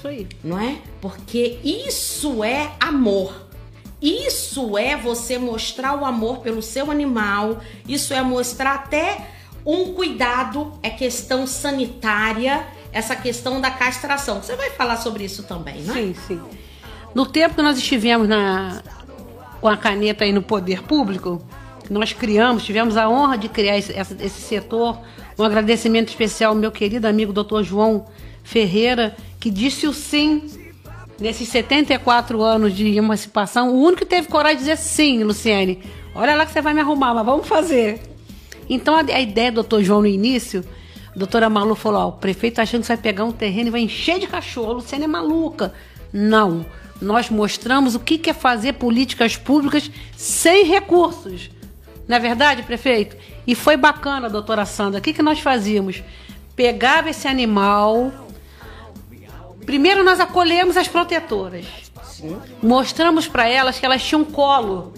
Isso 0.08 0.22
aí. 0.22 0.28
não 0.44 0.60
é? 0.60 0.78
Porque 1.02 1.60
isso 1.64 2.44
é 2.44 2.72
amor. 2.80 3.48
Isso 4.02 4.78
é 4.78 4.96
você 4.96 5.38
mostrar 5.38 6.00
o 6.00 6.06
amor 6.06 6.40
pelo 6.40 6.62
seu 6.62 6.92
animal. 6.92 7.60
Isso 7.88 8.14
é 8.14 8.22
mostrar 8.22 8.76
até 8.76 9.28
um 9.66 9.94
cuidado, 9.94 10.72
é 10.82 10.90
questão 10.90 11.46
sanitária, 11.46 12.66
essa 12.94 13.16
questão 13.16 13.60
da 13.60 13.72
castração. 13.72 14.42
Você 14.42 14.56
vai 14.56 14.70
falar 14.72 14.98
sobre 14.98 15.26
isso 15.26 15.44
também, 15.44 15.82
não 15.82 15.96
é? 15.96 15.98
Sim, 15.98 16.16
sim. 16.28 16.42
No 17.14 17.26
tempo 17.26 17.56
que 17.56 17.62
nós 17.62 17.78
estivemos 17.78 18.28
na, 18.28 18.82
com 19.60 19.68
a 19.68 19.76
caneta 19.76 20.24
aí 20.24 20.32
no 20.32 20.42
poder 20.42 20.84
público, 20.84 21.42
nós 21.90 22.14
criamos, 22.14 22.64
tivemos 22.64 22.96
a 22.96 23.10
honra 23.10 23.38
de 23.38 23.50
criar 23.50 23.78
esse, 23.78 23.94
esse 23.94 24.42
setor. 24.42 25.00
Um 25.38 25.44
agradecimento 25.44 26.10
especial 26.10 26.52
ao 26.52 26.58
meu 26.58 26.72
querido 26.72 27.08
amigo 27.08 27.34
Dr. 27.34 27.62
João 27.64 28.06
Ferreira, 28.48 29.14
que 29.42 29.52
disse 29.52 29.86
o 29.88 29.94
sim 29.94 30.50
nesses 31.20 31.50
74 31.50 32.42
anos 32.42 32.74
de 32.74 32.96
emancipação. 32.96 33.74
O 33.74 33.82
único 33.82 33.98
que 33.98 34.06
teve 34.06 34.30
coragem 34.30 34.60
de 34.60 34.64
dizer 34.64 34.78
sim, 34.78 35.22
Luciane. 35.22 35.84
Olha 36.16 36.34
lá 36.34 36.46
que 36.46 36.54
você 36.54 36.62
vai 36.62 36.74
me 36.74 36.80
arrumar, 36.80 37.14
mas 37.14 37.26
vamos 37.26 37.46
fazer. 37.46 38.00
Então 38.70 38.96
a, 38.96 39.02
a 39.02 39.20
ideia 39.20 39.52
do 39.52 39.56
doutor 39.56 39.84
João 39.84 40.00
no 40.00 40.08
início, 40.08 40.64
a 41.14 41.20
doutora 41.20 41.50
Malu 41.50 41.76
falou: 41.76 42.00
ó, 42.00 42.08
o 42.08 42.12
prefeito 42.14 42.56
tá 42.56 42.62
achando 42.62 42.82
que 42.82 42.88
você 42.88 42.96
vai 42.96 43.04
pegar 43.04 43.26
um 43.26 43.34
terreno 43.34 43.68
e 43.68 43.72
vai 43.72 43.82
encher 43.82 44.18
de 44.18 44.28
cachorro. 44.28 44.72
A 44.72 44.74
Luciana 44.76 45.04
é 45.04 45.08
maluca. 45.08 45.74
Não. 46.14 46.66
Nós 47.02 47.30
mostramos 47.30 47.96
o 47.96 48.00
que 48.00 48.18
que 48.18 48.30
é 48.30 48.34
fazer 48.34 48.74
políticas 48.74 49.36
públicas 49.36 49.92
sem 50.16 50.64
recursos. 50.64 51.52
Não 52.08 52.16
é 52.16 52.20
verdade, 52.20 52.64
prefeito? 52.64 53.18
E 53.46 53.54
foi 53.54 53.76
bacana, 53.76 54.30
doutora 54.30 54.66
Sandra. 54.66 55.00
O 55.00 55.04
que, 55.04 55.12
que 55.12 55.22
nós 55.22 55.42
fazíamos? 55.42 56.02
Pegava 56.56 57.10
esse 57.10 57.28
animal. 57.28 58.27
Primeiro 59.68 60.02
nós 60.02 60.22
acolhemos 60.22 60.78
as 60.78 60.88
protetoras. 60.88 61.66
Mostramos 62.64 63.28
para 63.28 63.50
elas 63.50 63.78
que 63.78 63.86
elas 63.86 64.02
tinham 64.02 64.24
colo, 64.24 64.94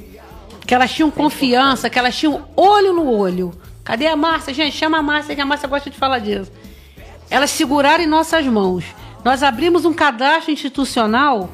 que 0.65 0.75
elas 0.75 0.91
tinham 0.91 1.09
confiança, 1.09 1.89
que 1.89 1.97
elas 1.97 2.15
tinham 2.15 2.47
olho 2.55 2.93
no 2.93 3.11
olho. 3.11 3.51
Cadê 3.83 4.05
a 4.05 4.15
Márcia? 4.15 4.53
Gente, 4.53 4.77
chama 4.77 4.99
a 4.99 5.01
Márcia, 5.01 5.33
que 5.33 5.41
a 5.41 5.45
Márcia 5.45 5.67
gosta 5.67 5.89
de 5.89 5.97
falar 5.97 6.19
disso. 6.19 6.51
Elas 7.31 7.49
seguraram 7.49 8.03
em 8.03 8.07
nossas 8.07 8.45
mãos. 8.45 8.85
Nós 9.25 9.41
abrimos 9.41 9.85
um 9.85 9.93
cadastro 9.93 10.51
institucional. 10.51 11.49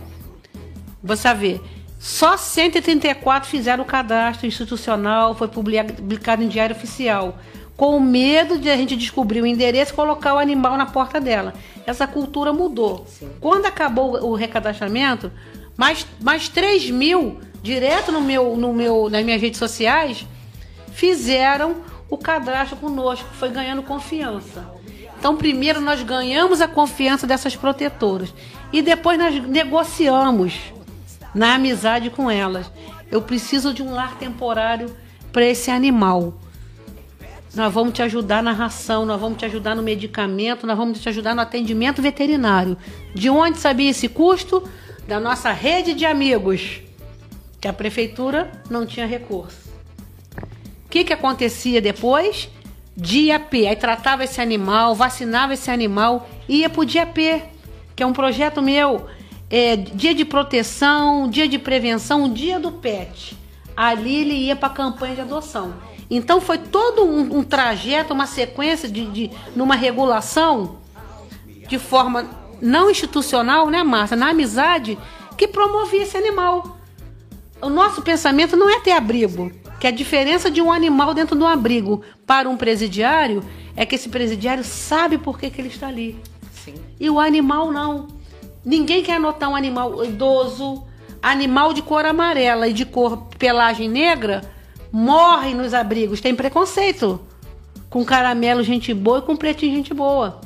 Você 1.01 1.33
vê, 1.33 1.61
só 1.97 2.35
134 2.35 3.49
fizeram 3.49 3.85
o 3.85 3.87
cadastro 3.87 4.45
institucional, 4.45 5.33
foi 5.35 5.47
publicado 5.47 6.43
em 6.43 6.49
diário 6.49 6.75
oficial. 6.75 7.39
Com 7.77 7.97
medo 8.01 8.59
de 8.59 8.69
a 8.69 8.75
gente 8.75 8.97
descobrir 8.97 9.41
o 9.41 9.45
endereço 9.45 9.93
e 9.93 9.95
colocar 9.95 10.33
o 10.33 10.37
animal 10.37 10.75
na 10.75 10.85
porta 10.85 11.21
dela. 11.21 11.53
Essa 11.85 12.07
cultura 12.07 12.51
mudou. 12.51 13.05
Quando 13.39 13.65
acabou 13.65 14.23
o 14.23 14.35
recadastramento, 14.35 15.31
mais, 15.77 16.05
mais 16.21 16.49
3 16.49 16.89
mil, 16.89 17.39
direto 17.61 18.11
no 18.11 18.21
meu, 18.21 18.55
no 18.55 18.73
meu, 18.73 19.09
nas 19.09 19.23
minhas 19.23 19.41
redes 19.41 19.59
sociais, 19.59 20.25
fizeram 20.93 21.77
o 22.09 22.17
cadastro 22.17 22.77
conosco, 22.77 23.27
foi 23.33 23.49
ganhando 23.49 23.83
confiança. 23.83 24.65
Então, 25.17 25.35
primeiro 25.35 25.81
nós 25.81 26.01
ganhamos 26.03 26.61
a 26.61 26.67
confiança 26.67 27.25
dessas 27.25 27.55
protetoras 27.55 28.33
e 28.71 28.81
depois 28.81 29.17
nós 29.17 29.41
negociamos 29.47 30.53
na 31.33 31.55
amizade 31.55 32.09
com 32.09 32.29
elas. 32.29 32.71
Eu 33.11 33.21
preciso 33.21 33.73
de 33.73 33.81
um 33.81 33.93
lar 33.93 34.17
temporário 34.17 34.95
para 35.31 35.45
esse 35.45 35.69
animal. 35.71 36.33
Nós 37.55 37.73
vamos 37.73 37.93
te 37.93 38.01
ajudar 38.01 38.43
na 38.43 38.51
ração, 38.51 39.05
nós 39.05 39.19
vamos 39.19 39.37
te 39.37 39.45
ajudar 39.45 39.75
no 39.75 39.81
medicamento, 39.81 40.67
nós 40.67 40.77
vamos 40.77 40.99
te 40.99 41.07
ajudar 41.07 41.33
no 41.33 41.39
atendimento 41.39 42.01
veterinário. 42.01 42.77
De 43.13 43.29
onde 43.29 43.59
sabia 43.59 43.89
esse 43.89 44.09
custo? 44.09 44.61
Da 45.07 45.21
nossa 45.21 45.51
rede 45.53 45.93
de 45.93 46.05
amigos, 46.05 46.81
que 47.61 47.67
a 47.67 47.71
prefeitura 47.71 48.51
não 48.69 48.85
tinha 48.85 49.05
recurso. 49.05 49.69
O 50.85 50.89
que, 50.89 51.05
que 51.05 51.13
acontecia 51.13 51.81
depois? 51.81 52.49
Dia 52.95 53.39
P. 53.39 53.67
Aí 53.67 53.75
tratava 53.77 54.25
esse 54.25 54.41
animal, 54.41 54.93
vacinava 54.93 55.53
esse 55.53 55.71
animal, 55.71 56.29
ia 56.49 56.69
para 56.69 56.81
o 56.81 56.85
Dia 56.85 57.05
P, 57.05 57.41
que 57.95 58.03
é 58.03 58.05
um 58.05 58.13
projeto 58.13 58.61
meu. 58.61 59.07
É, 59.49 59.77
dia 59.77 60.13
de 60.13 60.25
proteção, 60.25 61.29
dia 61.29 61.47
de 61.47 61.57
prevenção, 61.57 62.27
dia 62.31 62.59
do 62.59 62.71
pet. 62.71 63.37
Ali 63.77 64.15
ele 64.15 64.33
ia 64.33 64.55
para 64.55 64.67
a 64.67 64.71
campanha 64.71 65.15
de 65.15 65.21
adoção. 65.21 65.73
Então 66.09 66.39
foi 66.39 66.57
todo 66.57 67.03
um, 67.03 67.39
um 67.39 67.43
trajeto, 67.43 68.13
uma 68.13 68.27
sequência 68.27 68.87
de, 68.87 69.05
de 69.05 69.31
numa 69.55 69.75
regulação 69.75 70.77
de 71.67 71.79
forma 71.79 72.29
não 72.61 72.89
institucional, 72.89 73.69
né, 73.69 73.83
Márcia? 73.83 74.15
Na 74.15 74.29
amizade, 74.29 74.97
que 75.37 75.47
promovia 75.47 76.03
esse 76.03 76.17
animal. 76.17 76.77
O 77.61 77.69
nosso 77.69 78.01
pensamento 78.01 78.55
não 78.55 78.69
é 78.69 78.79
ter 78.79 78.91
abrigo, 78.91 79.51
que 79.79 79.87
a 79.87 79.91
diferença 79.91 80.51
de 80.51 80.61
um 80.61 80.71
animal 80.71 81.13
dentro 81.13 81.35
de 81.35 81.43
um 81.43 81.47
abrigo 81.47 82.01
para 82.25 82.49
um 82.49 82.57
presidiário 82.57 83.43
é 83.75 83.85
que 83.85 83.95
esse 83.95 84.09
presidiário 84.09 84.63
sabe 84.63 85.17
por 85.17 85.39
que, 85.39 85.49
que 85.49 85.61
ele 85.61 85.69
está 85.69 85.87
ali. 85.87 86.19
Sim. 86.51 86.75
E 86.99 87.09
o 87.09 87.19
animal 87.19 87.71
não. 87.71 88.07
Ninguém 88.63 89.03
quer 89.03 89.15
anotar 89.15 89.49
um 89.49 89.55
animal 89.55 90.03
idoso, 90.03 90.83
animal 91.21 91.73
de 91.73 91.81
cor 91.81 92.05
amarela 92.05 92.67
e 92.67 92.73
de 92.73 92.85
cor 92.85 93.27
pelagem 93.37 93.89
negra, 93.89 94.41
morre 94.95 95.53
nos 95.53 95.73
abrigos. 95.73 96.21
Tem 96.21 96.33
preconceito 96.33 97.19
com 97.89 98.05
caramelo 98.05 98.63
gente 98.63 98.93
boa 98.93 99.19
e 99.19 99.21
com 99.23 99.35
pretinho 99.35 99.75
gente 99.75 99.93
boa. 99.93 100.39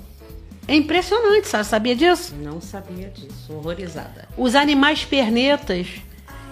É 0.68 0.76
impressionante, 0.76 1.48
sabe? 1.48 1.66
Sabia 1.66 1.96
disso? 1.96 2.34
Não 2.36 2.60
sabia 2.60 3.10
disso, 3.10 3.54
horrorizada. 3.54 4.28
Os 4.36 4.56
animais 4.56 5.06
pernetas. 5.06 5.88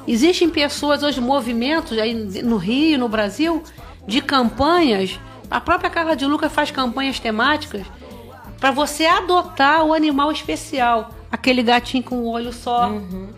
Existem 0.07 0.47
pessoas 0.47 1.01
hoje, 1.01 1.19
movimentos 1.19 1.97
aí 1.97 2.13
no 2.43 2.57
Rio, 2.57 2.99
no 2.99 3.09
Brasil, 3.09 3.63
de 4.07 4.21
campanhas. 4.21 5.19
A 5.49 5.59
própria 5.59 5.89
Carla 5.89 6.15
de 6.15 6.25
Luca 6.25 6.49
faz 6.49 6.69
campanhas 6.69 7.19
temáticas 7.19 7.85
para 8.59 8.69
você 8.69 9.07
adotar 9.07 9.83
o 9.83 9.93
animal 9.93 10.31
especial, 10.31 11.09
aquele 11.31 11.63
gatinho 11.63 12.03
com 12.03 12.17
um 12.19 12.27
olho 12.27 12.53
só. 12.53 12.89
Uhum. 12.89 13.29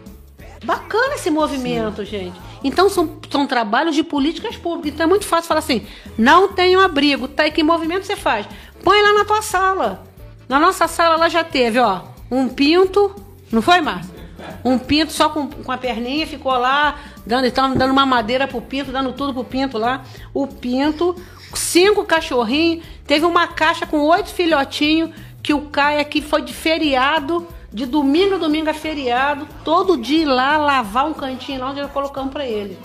Bacana 0.64 1.16
esse 1.16 1.30
movimento, 1.30 2.04
Sim. 2.04 2.06
gente. 2.06 2.42
Então 2.64 2.90
são, 2.90 3.18
são 3.30 3.48
trabalhos 3.48 3.96
de 3.96 4.04
políticas 4.04 4.58
públicas. 4.58 4.94
Então 4.94 5.06
é 5.06 5.10
muito 5.10 5.26
fácil 5.26 5.48
falar 5.48 5.60
assim: 5.60 5.86
não 6.18 6.50
um 6.76 6.80
abrigo, 6.80 7.28
tá 7.28 7.44
aí 7.44 7.52
que 7.52 7.64
movimento 7.64 8.06
você 8.06 8.16
faz? 8.16 8.46
Põe 8.84 9.02
lá 9.02 9.14
na 9.14 9.26
tua 9.26 9.42
sala. 9.42 10.04
Na 10.48 10.60
nossa 10.60 10.88
sala 10.88 11.16
lá 11.16 11.30
já 11.30 11.44
teve, 11.44 11.80
ó, 11.80 12.02
um 12.32 12.48
pinto, 12.48 13.16
não 13.52 13.62
foi, 13.62 13.82
Márcia? 13.82 14.20
Um 14.64 14.78
pinto 14.78 15.12
só 15.12 15.30
com, 15.30 15.48
com 15.48 15.72
a 15.72 15.78
perninha, 15.78 16.26
ficou 16.26 16.52
lá, 16.54 16.96
dando, 17.26 17.46
então, 17.46 17.74
dando 17.76 17.92
uma 17.92 18.06
madeira 18.06 18.48
pro 18.48 18.62
pinto, 18.62 18.92
dando 18.92 19.14
tudo 19.14 19.34
pro 19.34 19.44
pinto 19.44 19.78
lá. 19.78 20.04
O 20.34 20.48
pinto, 20.48 21.16
cinco 21.54 22.04
cachorrinhos, 22.04 22.84
teve 23.06 23.26
uma 23.26 23.48
caixa 23.48 23.86
com 23.86 24.00
oito 24.00 24.30
filhotinhos, 24.30 25.12
que 25.44 25.54
o 25.54 25.62
Caio 25.62 26.00
aqui 26.00 26.22
foi 26.22 26.42
de 26.42 26.54
feriado, 26.54 27.48
de 27.72 27.86
domingo 27.86 28.36
a 28.36 28.38
domingo 28.38 28.70
a 28.70 28.74
feriado, 28.74 29.48
todo 29.64 29.98
dia 29.98 30.24
ir 30.24 30.26
lá 30.26 30.58
lavar 30.58 31.06
um 31.06 31.14
cantinho 31.14 31.60
lá 31.60 31.70
onde 31.70 31.82
nós 31.82 31.92
colocamos 31.92 32.32
para 32.32 32.46
ele. 32.46 32.78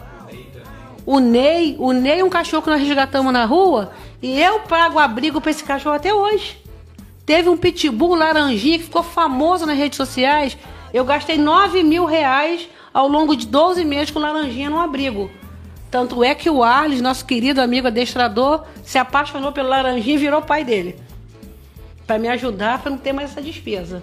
O 1.07 1.19
Ney, 1.19 1.77
o 1.79 1.93
Ney 1.93 2.21
é 2.21 2.25
um 2.25 2.31
cachorro 2.31 2.63
que 2.63 2.71
nós 2.71 2.81
resgatamos 2.81 3.33
na 3.33 3.45
rua 3.45 3.93
e 4.23 4.41
eu 4.41 4.61
pago 4.61 4.99
abrigo 4.99 5.41
para 5.41 5.51
esse 5.51 5.65
cachorro 5.65 5.97
até 5.97 6.13
hoje. 6.13 6.63
Teve 7.27 7.49
um 7.49 7.57
pitbull 7.57 8.15
laranjinha 8.15 8.79
que 8.79 8.85
ficou 8.85 9.03
famoso 9.03 9.67
nas 9.67 9.77
redes 9.77 9.97
sociais. 9.97 10.57
Eu 10.93 11.05
gastei 11.05 11.39
9 11.39 11.83
mil 11.83 12.05
reais 12.05 12.69
ao 12.93 13.09
longo 13.09 13.35
de 13.35 13.47
12 13.47 13.85
meses 13.85 14.11
com 14.11 14.19
laranjinha 14.19 14.71
no 14.71 14.79
abrigo. 14.79 15.31
Tanto 15.91 16.25
é 16.25 16.35
que 16.35 16.51
o 16.51 16.63
Arles, 16.63 17.01
nosso 17.01 17.25
querido 17.25 17.61
amigo 17.61 17.87
adestrador, 17.87 18.65
se 18.83 18.99
apaixonou 18.99 19.53
pelo 19.53 19.69
laranjinha 19.69 20.17
e 20.17 20.19
virou 20.19 20.43
pai 20.43 20.65
dele. 20.65 20.97
Para 22.07 22.19
me 22.19 22.29
ajudar 22.29 22.81
para 22.81 22.91
não 22.91 22.99
ter 22.99 23.13
mais 23.13 23.31
essa 23.31 23.41
despesa. 23.41 24.03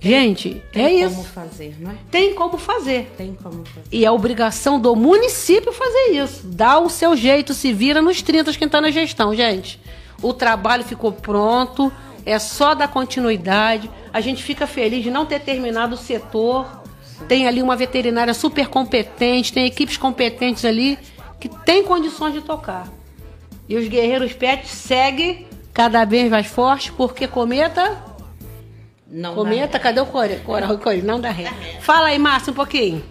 Gente, 0.00 0.62
tem 0.72 0.84
é 0.84 0.92
isso. 1.04 1.14
Tem 1.14 1.14
como 1.14 1.28
fazer, 1.28 1.76
não 1.78 1.90
é? 1.90 1.94
Tem 2.10 2.34
como 2.34 2.58
fazer. 2.58 3.12
Tem 3.18 3.34
como 3.34 3.64
fazer. 3.66 3.86
E 3.92 4.04
é 4.04 4.10
obrigação 4.10 4.80
do 4.80 4.96
município 4.96 5.72
fazer 5.72 6.12
isso. 6.12 6.40
Dá 6.46 6.78
o 6.78 6.88
seu 6.88 7.14
jeito, 7.14 7.52
se 7.52 7.70
vira 7.70 8.00
nos 8.00 8.22
30 8.22 8.52
quem 8.54 8.66
está 8.66 8.80
na 8.80 8.90
gestão, 8.90 9.34
gente. 9.34 9.78
O 10.22 10.32
trabalho 10.32 10.84
ficou 10.84 11.12
pronto, 11.12 11.92
é 12.24 12.38
só 12.38 12.74
dar 12.74 12.88
continuidade. 12.88 13.90
A 14.10 14.22
gente 14.22 14.42
fica 14.42 14.66
feliz 14.66 15.04
de 15.04 15.10
não 15.10 15.26
ter 15.26 15.40
terminado 15.40 15.94
o 15.94 15.98
setor. 15.98 16.82
Tem 17.28 17.46
ali 17.46 17.60
uma 17.60 17.76
veterinária 17.76 18.32
super 18.32 18.68
competente, 18.68 19.52
tem 19.52 19.66
equipes 19.66 19.98
competentes 19.98 20.64
ali 20.64 20.98
que 21.38 21.48
tem 21.48 21.84
condições 21.84 22.32
de 22.32 22.40
tocar. 22.40 22.88
E 23.68 23.76
os 23.76 23.86
guerreiros 23.86 24.32
pets 24.32 24.70
seguem 24.70 25.46
cada 25.74 26.04
vez 26.04 26.30
mais 26.30 26.46
fortes, 26.46 26.90
porque 26.90 27.26
cometa. 27.26 28.09
Não 29.10 29.34
cometa, 29.34 29.78
cadê 29.78 30.00
o? 30.00 30.06
Core, 30.06 30.36
core, 30.80 31.02
não 31.02 31.20
dá 31.20 31.30
ré. 31.30 31.50
Fala 31.80 32.08
aí, 32.08 32.18
Márcio, 32.18 32.52
um 32.52 32.54
pouquinho. 32.54 33.04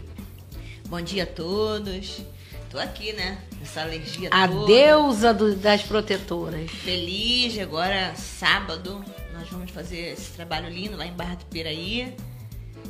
Bom 0.88 1.02
dia 1.02 1.24
a 1.24 1.28
todos. 1.28 2.22
Tô 2.70 2.80
aqui, 2.80 3.12
né? 3.14 3.38
Essa 3.62 3.82
alergia 3.82 4.30
a 4.32 4.48
toda. 4.48 4.64
A 4.64 4.66
deusa 4.66 5.34
do, 5.34 5.56
das 5.56 5.82
protetoras. 5.82 6.72
Feliz, 6.72 7.60
agora 7.60 8.14
sábado 8.16 9.04
nós 9.34 9.50
vamos 9.50 9.72
fazer 9.72 10.14
esse 10.14 10.32
trabalho 10.32 10.70
lindo 10.70 10.96
lá 10.96 11.06
em 11.06 11.12
Barra 11.12 11.36
do 11.36 11.46
Piraí, 11.46 12.16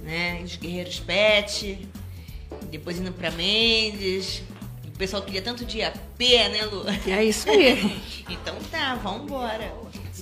né? 0.03 0.41
Os 0.43 0.55
Guerreiros 0.55 0.99
Pet, 0.99 1.87
depois 2.69 2.99
indo 2.99 3.11
para 3.11 3.31
Mendes. 3.31 4.43
O 4.85 4.97
pessoal 4.99 5.23
queria 5.23 5.41
tanto 5.41 5.65
dia 5.65 5.93
P, 6.17 6.49
né, 6.49 6.65
Lu? 6.65 6.85
É 7.07 7.23
isso 7.23 7.49
aí. 7.49 8.01
então 8.29 8.55
tá, 8.69 8.95
vamos 8.95 9.23
embora. 9.23 9.73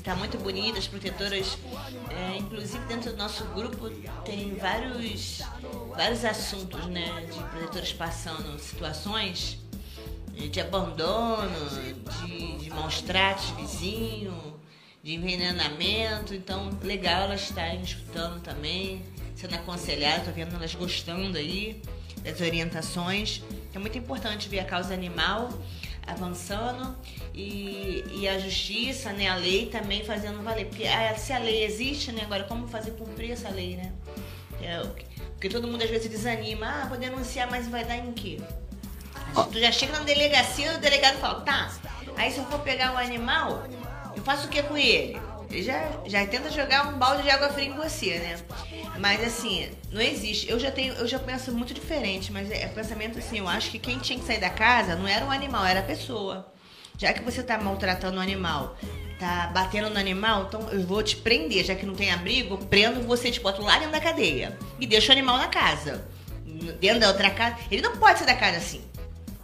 Tá 0.08 0.16
muito 0.16 0.38
bonito, 0.38 0.78
as 0.78 0.88
protetoras, 0.88 1.58
é, 2.10 2.38
inclusive 2.38 2.80
dentro 2.86 3.12
do 3.12 3.18
nosso 3.18 3.44
grupo 3.48 3.90
tem 4.24 4.56
vários, 4.56 5.42
vários 5.98 6.24
assuntos, 6.24 6.86
né, 6.86 7.26
de 7.30 7.38
protetoras 7.50 7.92
passando 7.92 8.58
situações 8.58 9.58
de 10.32 10.62
abandono, 10.62 11.50
de, 12.26 12.58
de 12.58 12.70
maus 12.70 13.02
tratos 13.02 13.50
vizinho, 13.50 14.58
de 15.04 15.16
envenenamento. 15.16 16.34
Então, 16.34 16.70
legal 16.84 17.24
elas 17.24 17.42
estarem 17.42 17.82
escutando 17.82 18.42
também, 18.42 19.04
sendo 19.36 19.56
aconselhadas, 19.56 20.26
tô 20.26 20.32
vendo 20.32 20.56
elas 20.56 20.74
gostando 20.74 21.38
aí 21.38 21.82
das 22.24 22.40
orientações. 22.40 23.44
É 23.74 23.78
muito 23.78 23.98
importante 23.98 24.48
ver 24.48 24.60
a 24.60 24.66
causa 24.66 24.94
animal 24.94 25.50
avançando 26.08 26.96
e, 27.34 28.04
e 28.16 28.28
a 28.28 28.40
justiça, 28.40 29.12
né, 29.12 29.28
a 29.28 29.36
lei 29.36 29.68
também 29.68 30.04
fazendo 30.04 30.42
valer. 30.42 30.66
Porque 30.68 30.86
a, 30.86 31.16
se 31.16 31.34
a 31.34 31.40
lei 31.40 31.64
existe, 31.64 32.12
né, 32.12 32.22
agora 32.24 32.46
como 32.46 32.68
fazer 32.68 32.92
cumprir 32.92 33.32
essa 33.32 33.50
lei, 33.50 33.76
né? 33.76 33.92
É, 34.62 34.82
porque 35.34 35.50
todo 35.50 35.68
mundo 35.68 35.84
às 35.84 35.90
vezes 35.90 36.10
desanima, 36.10 36.66
ah, 36.66 36.86
vou 36.88 36.98
denunciar, 36.98 37.50
mas 37.52 37.68
vai 37.68 37.86
dar 37.86 37.98
em 37.98 38.12
quê? 38.14 38.40
Tu 39.52 39.60
já 39.60 39.72
chega 39.72 39.94
na 39.94 40.00
delegacia, 40.00 40.74
o 40.74 40.78
delegado 40.80 41.20
fala, 41.20 41.42
tá, 41.42 41.72
aí 42.16 42.32
se 42.32 42.40
eu 42.40 42.46
for 42.46 42.60
pegar 42.62 42.94
um 42.94 42.98
animal, 42.98 43.64
eu 44.16 44.24
faço 44.24 44.48
o 44.48 44.50
que 44.50 44.64
com 44.64 44.76
ele? 44.76 45.20
Ele 45.50 45.64
já, 45.64 45.90
já 46.06 46.26
tenta 46.26 46.50
jogar 46.50 46.88
um 46.88 46.98
balde 46.98 47.24
de 47.24 47.30
água 47.30 47.50
fria 47.50 47.68
em 47.68 47.74
você, 47.74 48.18
né? 48.20 48.40
Mas 49.00 49.24
assim, 49.24 49.70
não 49.92 50.02
existe. 50.02 50.50
Eu 50.50 50.60
já 50.60 50.72
tenho, 50.72 50.94
eu 50.94 51.08
já 51.08 51.20
penso 51.20 51.52
muito 51.52 51.74
diferente, 51.74 52.32
mas 52.32 52.50
é, 52.50 52.64
é 52.64 52.68
pensamento 52.68 53.20
assim, 53.20 53.40
eu 53.40 53.48
acho 53.48 53.72
que 53.72 53.80
quem 53.80 54.00
tinha 54.00 54.18
que 54.20 54.26
sair 54.26 54.40
da 54.40 54.50
casa 54.50 54.96
não 54.96 55.08
era 55.08 55.26
o 55.26 55.32
animal, 55.32 55.66
era 55.66 55.80
a 55.80 55.84
pessoa. 55.84 56.52
Já 56.98 57.14
que 57.14 57.22
você 57.22 57.44
tá 57.44 57.58
maltratando 57.60 58.18
o 58.18 58.22
animal, 58.22 58.76
tá 59.20 59.52
batendo 59.54 59.90
no 59.90 60.00
animal, 60.00 60.46
então 60.48 60.68
eu 60.72 60.86
vou 60.86 61.04
te 61.04 61.16
prender, 61.16 61.64
já 61.64 61.76
que 61.76 61.86
não 61.86 61.94
tem 61.94 62.12
abrigo, 62.12 62.58
prendo 62.66 63.02
você, 63.02 63.30
te 63.30 63.40
boto 63.40 63.62
lá 63.62 63.78
dentro 63.78 63.92
da 63.92 64.00
cadeia 64.00 64.58
e 64.80 64.88
deixo 64.88 65.10
o 65.10 65.12
animal 65.12 65.38
na 65.38 65.48
casa. 65.48 66.08
Dentro 66.80 67.00
da 67.00 67.10
outra 67.10 67.30
casa. 67.30 67.56
Ele 67.70 67.84
não 67.84 67.98
pode 67.98 68.18
sair 68.18 68.28
da 68.28 68.36
casa 68.36 68.58
assim. 68.58 68.82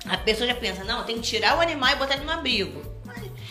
A 0.06 0.18
pessoa 0.18 0.47
já 0.47 0.56
pensa, 0.56 0.84
não, 0.84 1.04
tem 1.04 1.18
que 1.18 1.22
tirar 1.22 1.58
o 1.58 1.62
animal 1.62 1.91
e 1.91 1.95
botar 1.95 2.16
ele 2.16 2.26
no 2.26 2.32
abrigo. 2.32 2.82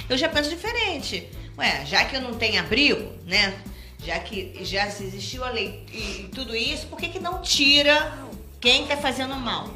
Eu 0.09 0.19
já 0.19 0.29
penso 0.29 0.51
diferente. 0.51 1.31
Ué, 1.57 1.85
já 1.87 2.05
que 2.05 2.17
eu 2.17 2.21
não 2.21 2.35
tenho 2.35 2.61
abrigo, 2.61 3.13
né? 3.25 3.55
Já 4.05 4.19
que 4.19 4.59
já 4.65 4.87
existiu 4.87 5.45
a 5.45 5.51
lei 5.51 5.85
e 5.93 6.29
tudo 6.35 6.57
isso, 6.57 6.87
por 6.89 6.99
que, 6.99 7.09
que 7.09 7.21
não 7.21 7.41
tira 7.41 8.13
quem 8.61 8.83
está 8.83 8.97
fazendo 8.97 9.35
mal? 9.37 9.69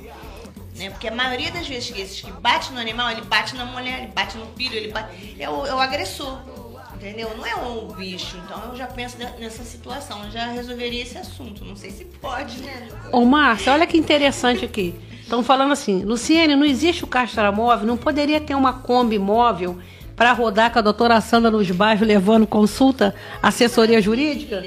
Né? 0.76 0.90
Porque 0.90 1.08
a 1.08 1.14
maioria 1.14 1.50
das 1.50 1.66
vezes 1.66 1.90
que 1.90 2.00
esses 2.00 2.20
que 2.20 2.30
bate 2.32 2.72
no 2.72 2.80
animal, 2.80 3.10
ele 3.10 3.22
bate 3.22 3.54
na 3.54 3.64
mulher, 3.64 4.02
ele 4.02 4.12
bate 4.12 4.36
no 4.36 4.46
filho, 4.56 4.74
ele 4.74 4.90
bate. 4.92 5.36
É 5.38 5.48
o, 5.48 5.64
é 5.64 5.74
o 5.74 5.78
agressor. 5.78 6.38
Entendeu? 6.94 7.36
Não 7.36 7.46
é 7.46 7.54
o 7.54 7.94
bicho. 7.94 8.36
Então 8.44 8.70
eu 8.70 8.76
já 8.76 8.86
penso 8.86 9.18
ne- 9.18 9.30
nessa 9.38 9.62
situação. 9.62 10.24
Eu 10.24 10.30
já 10.30 10.46
resolveria 10.46 11.02
esse 11.02 11.16
assunto. 11.18 11.64
Não 11.64 11.76
sei 11.76 11.90
se 11.90 12.04
pode, 12.04 12.58
né? 12.62 12.88
Ô, 13.12 13.24
Márcia, 13.24 13.72
olha 13.72 13.86
que 13.86 13.96
interessante 13.98 14.64
aqui. 14.64 14.94
Estão 15.20 15.42
falando 15.42 15.72
assim, 15.72 16.02
Luciene, 16.04 16.56
não 16.56 16.64
existe 16.64 17.04
o 17.04 17.06
castramóvel, 17.06 17.86
não 17.86 17.96
poderia 17.96 18.40
ter 18.40 18.54
uma 18.54 18.72
Kombi 18.72 19.18
móvel 19.18 19.78
para 20.16 20.32
rodar 20.32 20.72
com 20.72 20.78
a 20.78 20.82
doutora 20.82 21.20
Sandra 21.20 21.50
nos 21.50 21.70
bairros 21.70 22.06
levando 22.06 22.46
consulta, 22.46 23.14
assessoria 23.42 24.00
jurídica? 24.00 24.64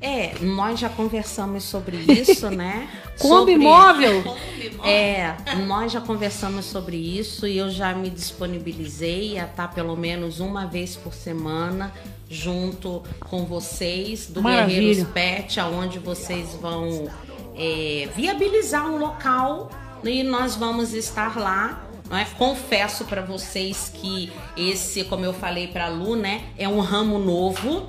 É, 0.00 0.34
nós 0.42 0.78
já 0.78 0.90
conversamos 0.90 1.64
sobre 1.64 1.96
isso, 1.96 2.50
né? 2.50 2.88
Kombi 3.18 3.52
Sobre- 3.52 3.56
móvel? 3.64 4.36
É, 4.84 5.34
nós 5.66 5.92
já 5.92 6.00
conversamos 6.00 6.66
sobre 6.66 6.96
isso 6.96 7.46
e 7.46 7.56
eu 7.56 7.70
já 7.70 7.94
me 7.94 8.10
disponibilizei 8.10 9.38
a 9.38 9.44
estar 9.46 9.68
pelo 9.68 9.96
menos 9.96 10.40
uma 10.40 10.66
vez 10.66 10.94
por 10.94 11.14
semana 11.14 11.90
junto 12.28 13.02
com 13.20 13.46
vocês 13.46 14.26
do 14.26 14.42
Maravilha. 14.42 14.78
Guerreiros 14.78 15.08
Pet, 15.12 15.58
aonde 15.58 15.98
vocês 15.98 16.54
vão 16.60 17.08
é, 17.56 18.06
viabilizar 18.14 18.86
um 18.90 18.98
local 18.98 19.70
e 20.04 20.22
nós 20.22 20.54
vamos 20.54 20.92
estar 20.92 21.38
lá. 21.38 21.82
Não 22.08 22.16
é? 22.16 22.24
Confesso 22.36 23.04
para 23.04 23.22
vocês 23.22 23.90
que 23.94 24.30
esse, 24.56 25.04
como 25.04 25.24
eu 25.24 25.32
falei 25.32 25.68
para 25.68 25.86
a 25.86 25.88
Lu, 25.88 26.16
né, 26.16 26.42
é 26.58 26.68
um 26.68 26.80
ramo 26.80 27.18
novo. 27.18 27.88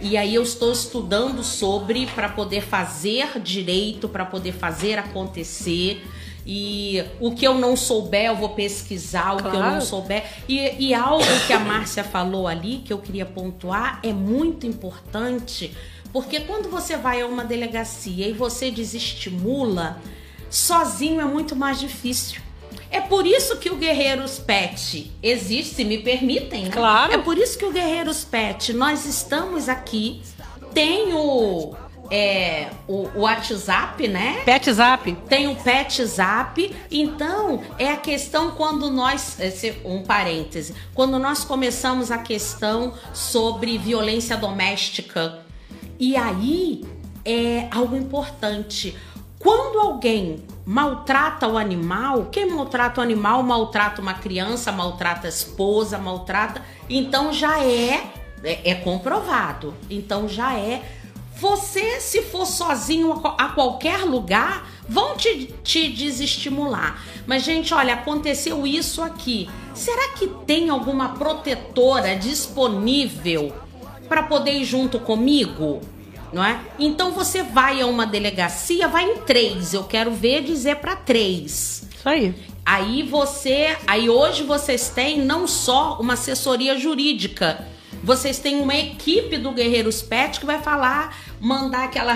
E 0.00 0.16
aí 0.16 0.34
eu 0.34 0.42
estou 0.42 0.72
estudando 0.72 1.44
sobre 1.44 2.06
para 2.06 2.28
poder 2.28 2.62
fazer 2.62 3.38
direito, 3.40 4.08
para 4.08 4.24
poder 4.24 4.52
fazer 4.52 4.98
acontecer. 4.98 6.02
E 6.46 7.04
o 7.20 7.34
que 7.34 7.46
eu 7.46 7.54
não 7.54 7.76
souber, 7.76 8.24
eu 8.26 8.36
vou 8.36 8.48
pesquisar, 8.50 9.34
o 9.34 9.36
que 9.36 9.46
eu 9.48 9.50
Claro. 9.50 9.74
não 9.74 9.80
souber. 9.82 10.24
E, 10.48 10.86
e 10.88 10.94
algo 10.94 11.22
que 11.46 11.52
a 11.52 11.58
Márcia 11.60 12.02
falou 12.02 12.48
ali, 12.48 12.78
que 12.78 12.90
eu 12.92 12.98
queria 12.98 13.26
pontuar, 13.26 14.00
é 14.02 14.10
muito 14.12 14.66
importante, 14.66 15.76
porque 16.12 16.40
quando 16.40 16.70
você 16.70 16.96
vai 16.96 17.20
a 17.20 17.26
uma 17.26 17.44
delegacia 17.44 18.26
e 18.26 18.32
você 18.32 18.70
desestimula, 18.70 20.00
sozinho 20.48 21.20
é 21.20 21.24
muito 21.26 21.54
mais 21.54 21.78
difícil. 21.78 22.40
É 22.90 23.00
por 23.00 23.26
isso 23.26 23.56
que 23.56 23.70
o 23.70 23.76
Guerreiros 23.76 24.38
Pet 24.38 25.10
existe, 25.22 25.76
se 25.76 25.84
me 25.84 25.98
permitem, 25.98 26.64
né? 26.64 26.70
Claro. 26.70 27.12
É 27.12 27.18
por 27.18 27.38
isso 27.38 27.56
que 27.56 27.64
o 27.64 27.72
Guerreiros 27.72 28.24
Pet, 28.24 28.72
nós 28.72 29.06
estamos 29.06 29.68
aqui, 29.68 30.20
tem 30.74 31.14
o, 31.14 31.74
é, 32.10 32.68
o, 32.88 33.08
o 33.14 33.20
WhatsApp, 33.20 34.08
né? 34.08 34.42
Pet 34.44 34.72
Zap. 34.72 35.12
Tem 35.28 35.46
o 35.48 35.54
Pet 35.54 36.04
Zap. 36.04 36.76
Então, 36.90 37.62
é 37.78 37.90
a 37.90 37.96
questão 37.96 38.50
quando 38.52 38.90
nós. 38.90 39.38
Esse, 39.38 39.76
um 39.84 40.02
parêntese. 40.02 40.74
Quando 40.92 41.18
nós 41.18 41.44
começamos 41.44 42.10
a 42.10 42.18
questão 42.18 42.94
sobre 43.14 43.78
violência 43.78 44.36
doméstica. 44.36 45.38
E 45.98 46.16
aí 46.16 46.84
é 47.24 47.68
algo 47.70 47.96
importante. 47.96 48.96
Quando 49.38 49.78
alguém 49.78 50.42
maltrata 50.66 51.48
o 51.48 51.56
animal, 51.58 52.26
quem 52.30 52.50
maltrata 52.50 53.00
o 53.00 53.02
animal 53.04 53.42
maltrata 53.42 54.00
uma 54.00 54.14
criança, 54.14 54.70
maltrata 54.70 55.26
a 55.26 55.30
esposa, 55.30 55.98
maltrata. 55.98 56.62
Então 56.88 57.32
já 57.32 57.62
é, 57.64 58.10
é, 58.44 58.70
é 58.70 58.74
comprovado. 58.74 59.74
Então 59.88 60.28
já 60.28 60.54
é. 60.58 60.82
Você, 61.36 62.00
se 62.00 62.20
for 62.22 62.44
sozinho 62.44 63.12
a 63.12 63.20
qual- 63.20 63.36
a 63.38 63.48
qualquer 63.48 64.04
lugar, 64.04 64.68
vão 64.86 65.16
te, 65.16 65.54
te 65.64 65.88
desestimular. 65.88 67.02
Mas, 67.26 67.44
gente, 67.44 67.72
olha, 67.72 67.94
aconteceu 67.94 68.66
isso 68.66 69.02
aqui. 69.02 69.48
Será 69.74 70.08
que 70.10 70.26
tem 70.46 70.68
alguma 70.68 71.10
protetora 71.10 72.14
disponível 72.14 73.54
para 74.08 74.22
poder 74.24 74.52
ir 74.52 74.64
junto 74.64 74.98
comigo? 74.98 75.80
Não 76.32 76.44
é? 76.44 76.60
Então 76.78 77.10
você 77.10 77.42
vai 77.42 77.80
a 77.80 77.86
uma 77.86 78.06
delegacia, 78.06 78.86
vai 78.88 79.04
em 79.04 79.16
três. 79.18 79.74
Eu 79.74 79.84
quero 79.84 80.10
ver 80.12 80.42
dizer 80.42 80.76
para 80.76 80.94
três. 80.94 81.88
Isso 81.94 82.08
aí. 82.08 82.34
Aí 82.64 83.02
você, 83.02 83.76
aí 83.86 84.08
hoje 84.08 84.42
vocês 84.44 84.90
têm 84.90 85.20
não 85.20 85.46
só 85.46 85.98
uma 86.00 86.12
assessoria 86.12 86.78
jurídica, 86.78 87.66
vocês 88.02 88.38
têm 88.38 88.60
uma 88.60 88.74
equipe 88.74 89.36
do 89.36 89.50
Guerreiros 89.50 90.00
Pet 90.00 90.38
que 90.38 90.46
vai 90.46 90.62
falar, 90.62 91.16
mandar 91.40 91.84
aquela, 91.84 92.14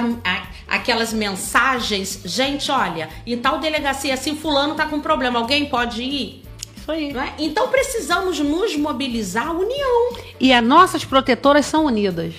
aquelas 0.66 1.12
mensagens. 1.12 2.20
Gente, 2.24 2.70
olha, 2.70 3.08
em 3.26 3.36
tal 3.36 3.58
delegacia 3.58 4.14
assim, 4.14 4.36
fulano 4.36 4.74
tá 4.74 4.86
com 4.86 5.00
problema, 5.00 5.40
alguém 5.40 5.66
pode 5.66 6.02
ir? 6.02 6.42
Isso 6.76 6.90
aí. 6.90 7.16
É? 7.16 7.34
Então 7.38 7.68
precisamos 7.68 8.38
nos 8.38 8.76
mobilizar, 8.76 9.50
união. 9.54 10.16
E 10.38 10.52
as 10.52 10.64
nossas 10.64 11.04
protetoras 11.04 11.66
são 11.66 11.86
unidas. 11.86 12.34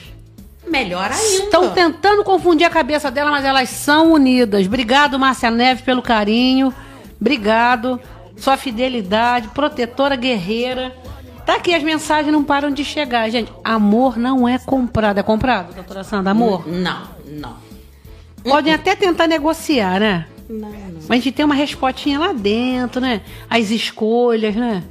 Melhor 0.67 1.11
ainda. 1.11 1.43
Estão 1.43 1.71
tentando 1.71 2.23
confundir 2.23 2.65
a 2.65 2.69
cabeça 2.69 3.11
dela, 3.11 3.31
mas 3.31 3.45
elas 3.45 3.69
são 3.69 4.13
unidas. 4.13 4.65
Obrigado, 4.65 5.19
Márcia 5.19 5.51
Neves, 5.51 5.83
pelo 5.83 6.01
carinho. 6.01 6.73
Obrigado. 7.19 7.99
Sua 8.37 8.57
fidelidade, 8.57 9.47
protetora 9.49 10.15
guerreira. 10.15 10.93
Tá 11.45 11.55
aqui, 11.55 11.73
as 11.73 11.83
mensagens 11.83 12.31
não 12.33 12.43
param 12.43 12.71
de 12.71 12.83
chegar. 12.83 13.29
Gente, 13.29 13.51
amor 13.63 14.17
não 14.17 14.47
é 14.47 14.57
comprado. 14.57 15.19
É 15.19 15.23
comprado, 15.23 15.73
doutora 15.73 16.03
Sandra? 16.03 16.31
Amor? 16.31 16.67
Não, 16.67 17.03
não. 17.25 17.55
Podem 18.43 18.73
até 18.73 18.95
tentar 18.95 19.27
negociar, 19.27 19.99
né? 19.99 20.25
Não, 20.49 20.69
não. 20.69 21.01
Mas 21.07 21.11
a 21.11 21.15
gente 21.15 21.31
tem 21.31 21.45
uma 21.45 21.55
respostinha 21.55 22.19
lá 22.19 22.33
dentro, 22.33 22.99
né? 22.99 23.21
As 23.49 23.69
escolhas, 23.69 24.55
né? 24.55 24.83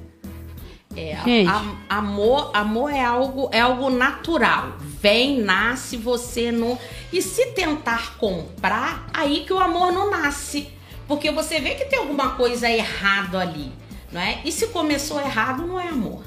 É, 0.97 1.17
Gente. 1.25 1.49
a- 1.49 1.97
amor, 1.99 2.51
amor 2.55 2.93
é 2.93 3.05
algo, 3.05 3.49
é 3.53 3.61
algo 3.61 3.91
natural. 3.91 4.73
Vem, 4.81 5.41
nasce, 5.41 5.97
você 5.97 6.53
não. 6.53 6.79
E 7.13 7.21
se 7.21 7.47
tentar 7.47 8.17
comprar, 8.17 9.07
aí 9.13 9.45
que 9.47 9.53
o 9.53 9.59
amor 9.59 9.93
não 9.93 10.11
nasce. 10.11 10.69
Porque 11.07 11.31
você 11.31 11.61
vê 11.61 11.75
que 11.75 11.85
tem 11.85 11.99
alguma 11.99 12.31
coisa 12.31 12.71
errado 12.71 13.37
ali, 13.37 13.71
não 14.11 14.21
é? 14.21 14.39
E 14.45 14.51
se 14.53 14.69
começou 14.69 15.21
errado, 15.21 15.67
não 15.67 15.79
é 15.79 15.89
amor. 15.89 16.23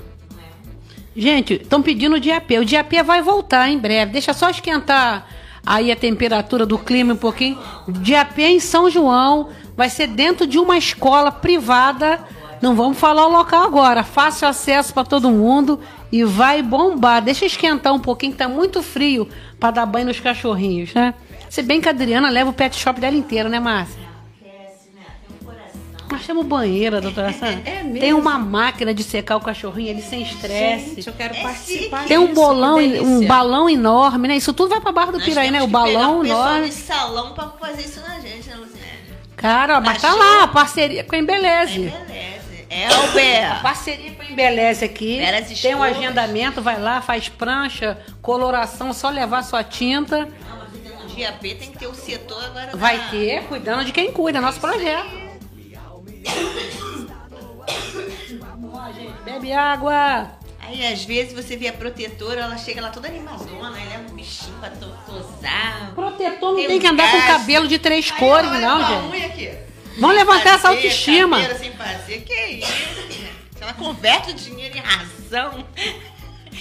Gente, 1.15 1.55
estão 1.55 1.81
pedindo 1.81 2.15
o 2.15 2.19
DAP. 2.19 2.59
O 2.59 2.65
DAP 2.65 3.01
vai 3.03 3.23
voltar 3.23 3.67
em 3.69 3.77
breve. 3.79 4.11
Deixa 4.11 4.33
só 4.33 4.51
esquentar 4.51 5.27
aí 5.65 5.91
a 5.91 5.95
temperatura 5.95 6.63
do 6.63 6.77
clima 6.77 7.13
um 7.13 7.17
pouquinho. 7.17 7.57
DAP 7.87 8.39
em 8.43 8.59
São 8.59 8.87
João. 8.87 9.49
Vai 9.75 9.89
ser 9.89 10.07
dentro 10.07 10.45
de 10.45 10.59
uma 10.59 10.77
escola 10.77 11.31
privada. 11.31 12.19
Não 12.61 12.75
vamos 12.75 12.97
falar 12.97 13.27
o 13.27 13.31
local 13.31 13.63
agora. 13.63 14.03
Fácil 14.03 14.47
acesso 14.47 14.93
para 14.93 15.03
todo 15.03 15.29
mundo. 15.29 15.79
E 16.11 16.23
vai 16.23 16.61
bombar. 16.61 17.21
Deixa 17.21 17.45
esquentar 17.45 17.93
um 17.93 17.99
pouquinho, 17.99 18.31
que 18.31 18.37
tá 18.37 18.47
muito 18.47 18.81
frio 18.81 19.27
para 19.59 19.71
dar 19.71 19.85
banho 19.85 20.05
nos 20.05 20.19
cachorrinhos, 20.19 20.93
né? 20.93 21.13
Se 21.49 21.61
bem 21.61 21.81
que 21.81 21.87
a 21.87 21.91
Adriana 21.91 22.29
leva 22.29 22.49
o 22.49 22.53
pet 22.53 22.75
shop 22.75 22.99
dela 22.99 23.15
inteira, 23.15 23.49
né, 23.49 23.59
Márcia? 23.59 24.07
Nós 26.09 26.25
temos 26.25 26.45
banheira, 26.45 27.01
doutora 27.01 27.33
Sandra. 27.33 27.61
É 27.65 27.83
mesmo? 27.83 27.99
Tem 27.99 28.13
uma 28.13 28.37
máquina 28.37 28.93
de 28.93 29.03
secar 29.03 29.35
o 29.35 29.41
cachorrinho 29.41 29.91
ali 29.91 30.01
sem 30.01 30.21
estresse. 30.21 30.95
Gente, 30.95 31.07
eu 31.07 31.13
quero 31.13 31.35
participar 31.35 32.05
Tem 32.05 32.17
um 32.17 32.27
disso, 32.27 32.35
bolão, 32.35 32.77
um 32.79 33.27
balão 33.27 33.69
enorme, 33.69 34.29
né? 34.29 34.37
Isso 34.37 34.53
tudo 34.53 34.69
vai 34.69 34.79
pra 34.79 34.93
Barra 34.93 35.11
do 35.11 35.17
Nós 35.17 35.27
Piraí, 35.27 35.51
né? 35.51 35.61
O 35.61 35.67
balão 35.67 36.19
um 36.19 36.25
enorme. 36.25 36.69
de 36.69 36.75
salão 36.75 37.33
pra 37.33 37.49
fazer 37.59 37.81
isso 37.81 37.99
na 37.99 38.19
gente, 38.19 38.47
né, 38.47 38.55
Luciane? 38.55 38.87
Cara, 39.35 39.81
mas 39.81 40.01
tá 40.01 40.13
lá, 40.13 40.43
a 40.43 40.47
parceria 40.47 41.03
com 41.03 41.13
a 41.13 41.19
Embeleze. 41.19 41.79
Beleza. 41.79 42.36
Elber! 42.69 43.61
Parceria 43.61 44.11
com 44.11 44.21
a 44.21 44.25
Embeleze 44.25 44.83
aqui. 44.85 45.17
Belas 45.19 45.61
Tem 45.61 45.73
um 45.75 45.81
agendamento, 45.83 46.61
vai 46.61 46.79
lá, 46.79 47.01
faz 47.01 47.29
prancha, 47.29 47.97
coloração, 48.21 48.91
só 48.93 49.09
levar 49.09 49.43
sua 49.43 49.63
tinta. 49.63 50.25
Não, 50.25 50.57
mas 50.57 51.03
no 51.09 51.15
GAP 51.15 51.55
tem 51.55 51.71
que 51.71 51.77
ter 51.79 51.87
o 51.87 51.93
setor 51.95 52.43
agora. 52.43 52.75
Vai 52.75 52.97
da- 52.97 53.03
ter, 53.09 53.43
cuidando 53.43 53.85
de 53.85 53.91
quem 53.91 54.11
cuida, 54.11 54.41
nosso 54.41 54.59
projeto. 54.59 55.27
Gente. 58.93 59.13
Bebe 59.23 59.51
água. 59.53 60.31
Aí 60.59 60.85
às 60.85 61.03
vezes 61.05 61.33
você 61.33 61.55
vê 61.55 61.69
a 61.69 61.73
protetora, 61.73 62.41
ela 62.41 62.57
chega 62.57 62.81
lá 62.81 62.89
toda 62.89 63.07
animadona, 63.07 63.75
aí 63.77 63.87
leva 63.87 64.03
um 64.11 64.15
bichinho 64.15 64.53
pra 64.59 64.69
to- 64.69 64.93
tosar. 65.05 65.91
Protetor 65.95 66.49
não 66.49 66.55
Tem 66.57 66.67
tem 66.67 66.77
um 66.77 66.79
que 66.81 66.87
andar 66.87 67.09
com 67.11 67.21
cabelo 67.27 67.67
de 67.67 67.79
três 67.79 68.11
Aí 68.11 68.17
cores, 68.19 68.47
ela 68.49 68.59
não, 68.59 68.77
a 68.77 68.83
gente. 68.83 69.11
unha 69.15 69.25
aqui. 69.27 69.66
Vamos 69.97 70.15
levantar 70.15 70.55
essa 70.55 70.69
autoestima. 70.69 71.37
Sem 71.55 71.71
fazer, 71.71 72.21
que 72.21 72.33
isso? 72.33 72.67
Se 73.55 73.63
ela 73.63 73.73
converte 73.73 74.31
o 74.31 74.33
dinheiro 74.33 74.77
em 74.77 74.81
razão. 74.81 75.65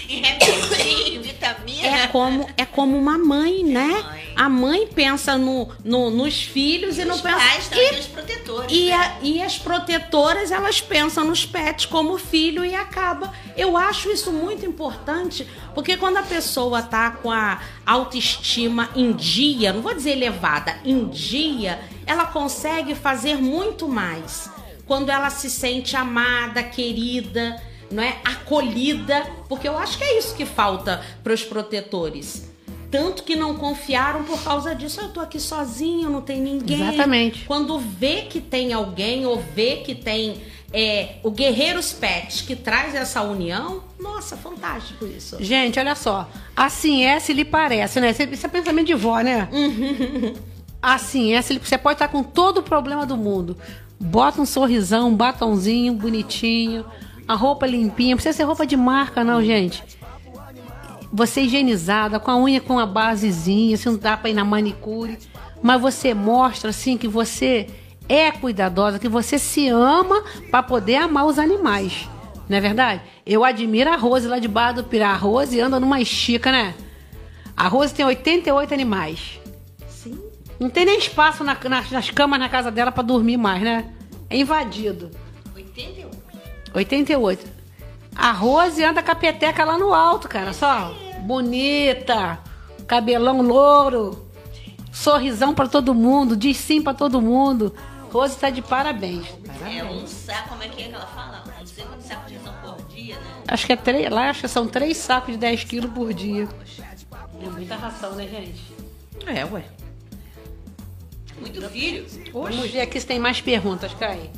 Remedinho, 0.09 1.23
vitamina. 1.25 1.87
É 1.89 2.07
como, 2.09 2.49
é 2.57 2.65
como 2.65 2.97
uma 2.99 3.17
mãe, 3.19 3.63
né? 3.65 3.87
Mãe. 3.89 4.27
A 4.37 4.49
mãe 4.49 4.87
pensa 4.87 5.39
no, 5.39 5.69
no- 5.85 6.11
nos 6.11 6.43
filhos 6.43 6.99
e, 6.99 7.05
não 7.05 7.15
os 7.17 7.21
pensa. 7.23 7.37
pais 7.37 7.67
e, 7.67 7.71
também, 7.71 7.99
os 8.01 8.07
protetores. 8.07 8.73
e, 8.77 8.87
né? 8.87 8.95
a- 8.95 9.17
e 9.23 9.43
as 9.43 9.59
protetoras, 9.59 10.51
elas 10.51 10.81
pensam 10.81 11.25
nos 11.25 11.45
pets 11.47 11.87
como 11.87 12.19
filho 12.19 12.65
e 12.65 12.75
acaba. 12.75 13.33
Eu 13.57 13.77
acho 13.77 14.11
isso 14.11 14.31
muito 14.31 14.67
importante, 14.67 15.47
porque 15.75 15.97
quando 15.97 16.19
a 16.19 16.23
pessoa 16.23 16.83
tá 16.83 17.11
com 17.11 17.31
a 17.31 17.61
autoestima 17.87 18.91
em 18.95 19.13
dia, 19.13 19.73
não 19.73 19.81
vou 19.83 19.95
dizer 19.95 20.11
elevada, 20.13 20.77
em 20.85 21.07
dia, 21.09 21.81
ela 22.07 22.27
consegue 22.27 22.95
fazer 22.95 23.37
muito 23.37 23.89
mais. 23.89 24.51
Quando 24.87 25.11
ela 25.11 25.31
se 25.31 25.51
sente 25.51 25.97
amada, 25.97 26.63
querida, 26.63 27.61
não 27.91 28.03
é 28.03 28.19
acolhida, 28.25 29.27
porque 29.49 29.69
eu 29.69 29.79
acho 29.79 29.99
que 29.99 30.05
é 30.05 30.19
isso 30.19 30.35
que 30.35 30.45
falta 30.45 31.03
para 31.23 31.33
os 31.33 31.43
protetores. 31.43 32.51
Tanto 32.91 33.25
que 33.25 33.35
não 33.35 33.57
confiaram 33.57 34.25
por 34.25 34.43
causa 34.43 34.75
disso. 34.75 35.01
Eu 35.01 35.09
tô 35.09 35.21
aqui 35.21 35.41
sozinho, 35.41 36.09
não 36.09 36.21
tem 36.21 36.41
ninguém. 36.41 36.81
Exatamente. 36.81 37.45
Quando 37.45 37.79
vê 37.79 38.23
que 38.23 38.41
tem 38.41 38.73
alguém 38.73 39.27
ou 39.27 39.43
vê 39.55 39.77
que 39.77 39.95
tem 39.95 40.41
é, 40.73 41.17
o 41.23 41.31
Guerreiros 41.31 41.93
Pets 41.93 42.43
que 42.43 42.55
traz 42.55 42.95
essa 42.95 43.23
união, 43.23 43.83
nossa, 43.99 44.37
fantástico 44.37 45.05
isso. 45.05 45.37
Gente, 45.41 45.79
olha 45.79 45.95
só. 45.95 46.29
Assim 46.55 47.05
é 47.05 47.19
se 47.19 47.33
lhe 47.33 47.45
parece, 47.45 48.01
né? 48.01 48.11
Isso 48.11 48.47
é 48.47 48.49
pensamento 48.49 48.87
de 48.87 48.95
vó, 48.95 49.21
né? 49.21 49.49
Assim 50.81 51.35
é 51.35 51.43
se 51.43 51.55
lhe... 51.55 51.59
Você 51.59 51.77
pode 51.77 51.97
estar 51.97 52.09
com 52.09 52.23
todo 52.23 52.59
o 52.59 52.63
problema 52.63 53.05
do 53.05 53.17
mundo. 53.17 53.57
Bota 53.99 54.41
um 54.41 54.47
sorrisão, 54.47 55.09
um 55.09 55.17
batonzinho 55.17 55.95
bonitinho, 55.95 56.85
a 57.27 57.35
roupa 57.35 57.67
limpinha. 57.67 58.11
Não 58.11 58.17
precisa 58.17 58.37
ser 58.37 58.45
roupa 58.45 58.67
de 58.67 58.77
marca, 58.77 59.23
não, 59.25 59.43
gente. 59.43 59.83
Você 61.13 61.43
higienizada, 61.43 62.19
com 62.19 62.31
a 62.31 62.37
unha 62.37 62.61
com 62.61 62.79
a 62.79 62.87
basezinha, 62.87 63.77
se 63.77 63.87
não 63.87 63.97
dá 63.97 64.17
pra 64.17 64.29
ir 64.31 64.35
na 64.35 64.45
manicure. 64.45 65.19
Mas 65.63 65.81
você 65.81 66.13
mostra, 66.13 66.71
assim, 66.71 66.97
que 66.99 67.09
você 67.09 67.69
é 68.09 68.31
cuidadosa, 68.31 68.99
que 68.99 69.09
você 69.09 69.39
se 69.39 69.69
ama 69.69 70.23
para 70.51 70.63
poder 70.63 70.97
amar 70.97 71.27
os 71.27 71.39
animais. 71.39 72.09
Não 72.49 72.57
é 72.57 72.61
verdade? 72.61 73.01
Eu 73.25 73.45
admiro 73.45 73.91
a 73.93 73.97
Rose 73.97 74.29
lá 74.29 74.39
de 74.39 74.47
Barra 74.47 74.73
do 74.73 74.85
Pirá. 74.85 75.11
A 75.11 75.17
Rose 75.17 75.59
anda 75.61 75.81
numa 75.81 76.01
estica, 76.01 76.53
né? 76.53 76.75
A 77.57 77.67
Rose 77.69 77.95
tem 77.95 78.05
88 78.05 78.73
animais. 78.75 79.41
Sim. 79.89 80.19
Não 80.61 80.69
tem 80.71 80.85
nem 80.85 80.99
espaço 80.99 81.43
na- 81.43 81.57
nas, 81.69 81.91
nas 81.91 82.11
camas 82.11 82.39
na 82.39 82.49
casa 82.49 82.71
dela 82.71 82.93
para 82.93 83.03
dormir 83.03 83.37
mais, 83.37 83.63
né? 83.63 83.87
É 84.29 84.37
invadido. 84.37 85.11
81. 86.77 87.23
88. 87.23 87.57
A 88.15 88.33
Rose 88.33 88.83
anda 88.83 89.03
com 89.03 89.11
a 89.11 89.15
peteca 89.15 89.65
lá 89.65 89.79
no 89.79 89.93
alto, 89.93 90.29
cara. 90.29 90.53
Só 90.53 90.95
bonita, 91.21 92.39
cabelão 92.87 93.43
louro, 93.43 94.27
sorrisão 94.93 95.55
pra 95.55 95.67
todo 95.67 95.95
mundo, 95.95 96.37
diz 96.37 96.57
sim 96.57 96.81
pra 96.81 96.95
todo 96.95 97.21
mundo. 97.21 97.75
Rose 98.13 98.39
tá 98.39 98.49
de 98.49 98.63
parabéns. 98.63 99.27
É 99.65 99.85
um 99.85 100.07
saco, 100.07 100.51
como 100.51 100.63
é 100.63 100.69
que 100.69 100.83
é 100.83 100.89
que 100.89 100.95
ela 100.95 101.07
fala? 101.07 101.45
Não 101.59 101.67
sei 101.67 101.85
quantos 101.85 102.07
sacos 102.07 102.29
de 102.29 102.39
ração 102.39 102.77
por 102.77 102.87
dia, 102.87 103.17
né? 103.17 103.43
Acho 103.49 103.67
que 103.67 103.73
é 103.73 103.77
três, 103.77 104.11
lá 104.11 104.31
acho 104.31 104.41
que 104.43 104.49
são 104.49 104.67
três 104.67 104.97
sacos 104.97 105.35
de 105.35 105.39
10 105.39 105.65
quilos 105.65 105.91
por 105.93 106.15
dia. 106.15 106.49
É 107.43 107.49
muita 107.49 107.77
ração, 107.77 108.15
né, 108.15 108.27
gente? 108.27 108.63
É, 109.27 109.45
ué. 109.45 109.65
Muito 111.39 111.69
filho. 111.69 112.07
Vamos 112.33 112.71
ver 112.71 112.81
aqui 112.81 112.99
se 112.99 113.07
tem 113.07 113.19
mais 113.19 113.41
perguntas, 113.41 113.93
Kai. 113.95 114.31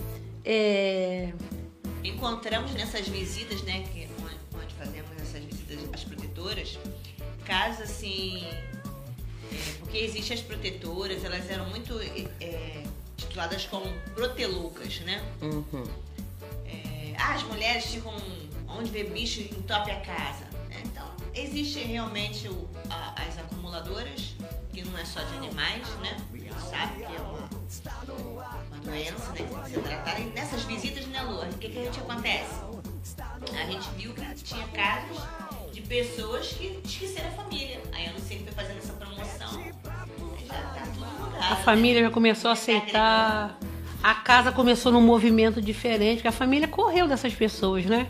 É... 0.44 1.32
Encontramos 2.04 2.72
nessas 2.74 3.06
visitas, 3.08 3.62
né, 3.62 3.84
que 3.92 4.08
onde, 4.56 4.74
fazemos 4.74 5.10
essas 5.20 5.42
visitas 5.44 5.78
às 5.92 6.04
protetoras, 6.04 6.78
casos 7.44 7.82
assim, 7.82 8.44
é, 8.46 9.72
porque 9.80 9.98
existem 9.98 10.36
as 10.36 10.42
protetoras, 10.42 11.24
elas 11.24 11.48
eram 11.50 11.68
muito 11.70 11.98
é, 12.40 12.84
tituladas 13.16 13.66
como 13.66 13.86
proteloucas, 14.14 15.00
né? 15.00 15.22
Uhum. 15.42 15.84
É, 16.66 17.14
ah, 17.18 17.34
as 17.34 17.42
mulheres 17.44 17.86
ficam 17.86 18.14
onde 18.68 18.90
vê 18.90 19.04
bicho 19.04 19.40
entope 19.40 19.90
a 19.90 20.00
casa. 20.00 20.44
né? 20.68 20.82
Então, 20.84 21.10
existe 21.34 21.78
realmente 21.80 22.48
o- 22.48 22.68
a- 22.90 23.14
as 23.26 23.38
acumuladoras, 23.38 24.34
que 24.72 24.82
não 24.82 24.96
é 24.98 25.04
só 25.04 25.20
de 25.22 25.34
animais, 25.36 25.86
né? 26.00 26.16
Sabe 26.70 26.98
que 26.98 27.04
é 27.16 27.20
uma 27.20 27.48
doença, 28.88 29.32
né? 29.32 29.46
Que 29.64 29.70
ser 29.70 29.80
tratada. 29.82 30.20
E 30.20 30.24
nessas 30.30 30.64
visitas, 30.64 31.06
né, 31.06 31.22
Lu? 31.22 31.40
O 31.42 31.58
que, 31.58 31.68
que 31.68 31.78
a 31.78 31.84
gente 31.84 32.00
acontece? 32.00 32.54
A 33.52 33.66
gente 33.66 33.88
viu 33.96 34.12
que 34.14 34.34
tinha 34.42 34.66
casos 34.68 35.22
de 35.72 35.80
pessoas 35.82 36.48
que 36.48 36.80
esqueceram 36.84 37.28
a 37.28 37.32
família. 37.32 37.80
Aí 37.92 38.06
eu 38.06 38.12
não 38.12 38.20
sei 38.20 38.38
que 38.38 38.44
foi 38.44 38.52
fazendo 38.52 38.78
essa 38.78 38.92
promoção. 38.94 39.64
Já 40.46 40.54
tá 40.54 40.82
tudo 40.94 41.06
mudado. 41.20 41.52
A 41.52 41.56
família 41.56 42.02
já 42.02 42.10
começou 42.10 42.48
a 42.50 42.52
aceitar. 42.52 43.58
A 44.02 44.14
casa 44.14 44.52
começou 44.52 44.92
num 44.92 45.00
movimento 45.00 45.60
diferente, 45.60 46.22
que 46.22 46.28
a 46.28 46.32
família 46.32 46.68
correu 46.68 47.08
dessas 47.08 47.34
pessoas, 47.34 47.84
né? 47.84 48.08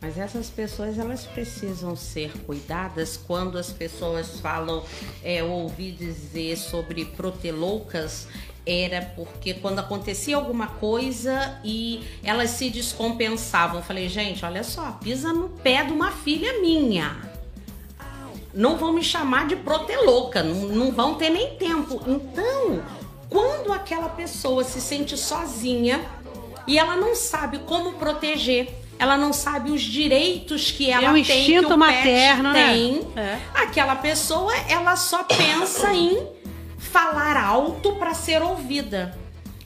Mas 0.00 0.18
essas 0.18 0.50
pessoas 0.50 0.98
elas 0.98 1.24
precisam 1.24 1.96
ser 1.96 2.30
cuidadas 2.44 3.16
quando 3.16 3.56
as 3.56 3.70
pessoas 3.70 4.38
falam, 4.40 4.84
é, 5.22 5.40
eu 5.40 5.50
ouvi 5.50 5.92
dizer 5.92 6.56
sobre 6.56 7.06
proteloucas, 7.06 8.28
era 8.66 9.02
porque 9.14 9.54
quando 9.54 9.78
acontecia 9.78 10.36
alguma 10.36 10.66
coisa 10.66 11.58
e 11.64 12.02
elas 12.22 12.50
se 12.50 12.70
descompensavam. 12.70 13.76
Eu 13.78 13.82
falei, 13.84 14.08
gente, 14.08 14.44
olha 14.44 14.64
só, 14.64 14.92
pisa 15.02 15.32
no 15.32 15.48
pé 15.50 15.84
de 15.84 15.92
uma 15.92 16.10
filha 16.10 16.60
minha. 16.60 17.14
Não 18.52 18.76
vão 18.76 18.92
me 18.92 19.02
chamar 19.02 19.46
de 19.48 19.56
protelouca, 19.56 20.42
não, 20.42 20.68
não 20.68 20.92
vão 20.92 21.14
ter 21.14 21.28
nem 21.30 21.56
tempo. 21.56 22.00
Então, 22.06 22.82
quando 23.28 23.72
aquela 23.72 24.08
pessoa 24.08 24.62
se 24.62 24.80
sente 24.80 25.16
sozinha 25.16 26.00
e 26.66 26.78
ela 26.78 26.96
não 26.96 27.16
sabe 27.16 27.58
como 27.60 27.94
proteger, 27.94 28.72
ela 28.96 29.16
não 29.16 29.32
sabe 29.32 29.72
os 29.72 29.82
direitos 29.82 30.70
que 30.70 30.88
ela 30.88 31.06
É 31.06 31.10
um 31.10 31.14
tem, 31.14 31.20
instinto 31.22 31.66
que 31.66 31.72
o 31.72 31.76
materno, 31.76 32.52
né? 32.52 32.68
tem, 32.72 33.02
É. 33.16 33.38
aquela 33.54 33.96
pessoa 33.96 34.54
ela 34.68 34.94
só 34.96 35.24
pensa 35.24 35.92
em 35.92 36.24
falar 36.94 37.36
alto 37.36 37.96
para 37.96 38.14
ser 38.14 38.40
ouvida. 38.40 39.18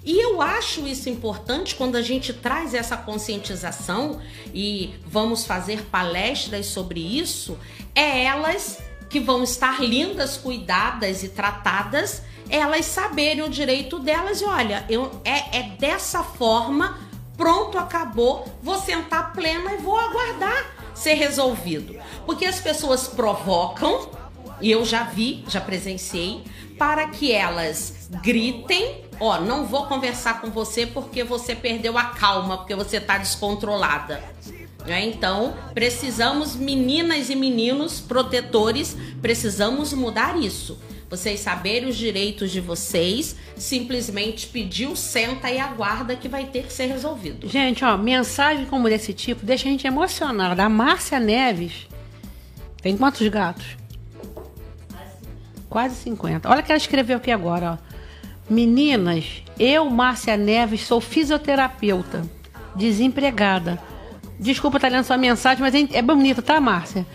E 0.03 0.19
eu 0.19 0.41
acho 0.41 0.87
isso 0.87 1.11
importante 1.11 1.75
quando 1.75 1.97
a 1.97 2.01
gente 2.01 2.33
traz 2.33 2.73
essa 2.73 2.97
conscientização 2.97 4.19
e 4.55 4.95
vamos 5.07 5.45
fazer 5.45 5.83
palestras 5.91 6.65
sobre 6.65 7.01
isso, 7.01 7.59
é 7.95 8.25
elas 8.25 8.79
que 9.11 9.21
vão 9.21 9.43
estar 9.43 9.79
lindas, 9.83 10.39
cuidadas 10.39 11.23
e 11.23 11.29
tratadas, 11.29 12.23
elas 12.49 12.87
saberem 12.87 13.45
o 13.45 13.51
direito 13.51 13.99
delas 13.99 14.41
e 14.41 14.47
olha, 14.47 14.87
eu, 14.89 15.21
é, 15.23 15.59
é 15.59 15.63
dessa 15.79 16.23
forma, 16.23 16.99
pronto, 17.37 17.77
acabou, 17.77 18.51
vou 18.63 18.81
sentar 18.81 19.35
plena 19.35 19.75
e 19.75 19.77
vou 19.77 19.99
aguardar 19.99 20.65
ser 20.95 21.13
resolvido. 21.13 21.95
Porque 22.25 22.47
as 22.47 22.59
pessoas 22.59 23.07
provocam, 23.07 24.09
e 24.63 24.71
eu 24.71 24.83
já 24.83 25.05
vi, 25.05 25.45
já 25.47 25.61
presenciei, 25.61 26.43
para 26.79 27.09
que 27.09 27.33
elas 27.33 28.09
gritem, 28.23 29.03
ó, 29.19 29.41
não 29.41 29.67
vou 29.67 29.87
conversar 29.87 30.41
com 30.41 30.51
você 30.51 30.87
porque 30.87 31.25
você 31.25 31.55
perdeu 31.55 31.99
a 31.99 32.05
calma, 32.05 32.59
porque 32.59 32.75
você 32.75 33.01
tá 33.01 33.19
descontrolada. 33.19 34.23
Né? 34.87 35.05
Então, 35.05 35.55
precisamos, 35.75 36.57
meninas 36.57 37.29
e 37.29 37.35
meninos 37.35 38.01
protetores, 38.01 38.97
precisamos 39.21 39.93
mudar 39.93 40.39
isso. 40.39 40.79
Vocês 41.11 41.41
saberem 41.41 41.89
os 41.89 41.97
direitos 41.97 42.51
de 42.51 42.61
vocês, 42.61 43.35
simplesmente 43.57 44.47
pediu, 44.47 44.95
senta 44.95 45.51
e 45.51 45.59
aguarda 45.59 46.15
que 46.15 46.29
vai 46.29 46.45
ter 46.47 46.65
que 46.65 46.73
ser 46.73 46.87
resolvido. 46.87 47.49
Gente, 47.49 47.83
ó, 47.83 47.97
mensagem 47.97 48.67
como 48.67 48.89
desse 48.89 49.15
tipo 49.15 49.45
deixa 49.45 49.69
a 49.69 49.71
gente 49.71 49.87
emocionada. 49.87 50.65
A 50.65 50.69
Márcia 50.69 51.19
Neves 51.19 51.87
tem 52.83 52.97
quantos 52.97 53.27
gatos? 53.29 53.77
Quase 55.69 55.95
50. 55.97 56.49
Olha 56.49 56.61
o 56.61 56.63
que 56.63 56.73
ela 56.73 56.79
escreveu 56.79 57.19
aqui 57.19 57.31
agora, 57.31 57.79
ó. 57.83 57.89
Meninas, 58.49 59.43
eu, 59.59 59.91
Márcia 59.91 60.37
Neves, 60.37 60.87
sou 60.87 61.01
fisioterapeuta, 61.01 62.23
desempregada. 62.75 63.79
Desculpa 64.41 64.79
estar 64.79 64.89
lendo 64.89 65.05
sua 65.05 65.19
mensagem, 65.19 65.61
mas 65.61 65.75
é 65.75 65.99
é 65.99 66.03
bonito, 66.03 66.41
tá, 66.41 66.59
Márcia? 66.59 67.07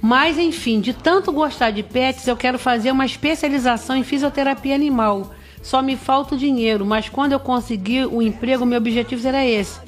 Mas, 0.00 0.36
enfim, 0.36 0.80
de 0.80 0.92
tanto 0.92 1.30
gostar 1.30 1.70
de 1.70 1.84
pets, 1.84 2.26
eu 2.26 2.36
quero 2.36 2.58
fazer 2.58 2.90
uma 2.90 3.06
especialização 3.06 3.94
em 3.94 4.02
fisioterapia 4.02 4.74
animal. 4.74 5.32
Só 5.62 5.80
me 5.80 5.96
falta 5.96 6.34
o 6.34 6.38
dinheiro, 6.38 6.84
mas 6.84 7.08
quando 7.08 7.32
eu 7.32 7.38
conseguir 7.38 8.06
o 8.06 8.20
emprego, 8.20 8.66
meu 8.66 8.78
objetivo 8.78 9.22
será 9.22 9.46
esse. 9.46 9.78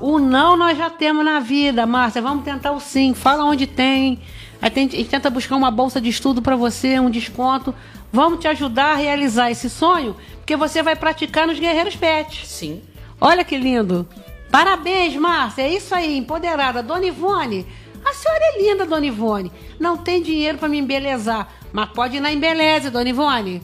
O 0.00 0.18
não 0.18 0.56
nós 0.56 0.76
já 0.76 0.90
temos 0.90 1.24
na 1.24 1.38
vida, 1.38 1.86
Márcia. 1.86 2.20
Vamos 2.20 2.44
tentar 2.44 2.72
o 2.72 2.80
sim. 2.80 3.14
Fala 3.14 3.44
onde 3.44 3.68
tem. 3.68 4.18
A 4.62 4.68
gente 4.68 5.04
tenta 5.06 5.28
buscar 5.28 5.56
uma 5.56 5.72
bolsa 5.72 6.00
de 6.00 6.08
estudo 6.08 6.40
para 6.40 6.54
você, 6.54 7.00
um 7.00 7.10
desconto. 7.10 7.74
Vamos 8.12 8.38
te 8.38 8.46
ajudar 8.46 8.92
a 8.92 8.96
realizar 8.96 9.50
esse 9.50 9.68
sonho, 9.68 10.14
porque 10.36 10.56
você 10.56 10.84
vai 10.84 10.94
praticar 10.94 11.48
nos 11.48 11.58
Guerreiros 11.58 11.96
Pets. 11.96 12.48
Sim. 12.48 12.80
Olha 13.20 13.42
que 13.42 13.56
lindo. 13.56 14.06
Parabéns, 14.52 15.16
Márcia. 15.16 15.62
É 15.62 15.74
isso 15.74 15.92
aí, 15.92 16.16
empoderada. 16.16 16.80
Dona 16.80 17.06
Ivone, 17.06 17.66
A 18.04 18.14
senhora 18.14 18.40
é 18.40 18.62
linda, 18.62 18.86
dona 18.86 19.06
Ivone. 19.06 19.50
Não 19.80 19.96
tem 19.96 20.22
dinheiro 20.22 20.58
para 20.58 20.68
me 20.68 20.78
embelezar, 20.78 21.48
mas 21.72 21.88
pode 21.90 22.16
ir 22.16 22.20
na 22.20 22.32
embeleze, 22.32 22.90
dona 22.90 23.08
Ivone. 23.08 23.62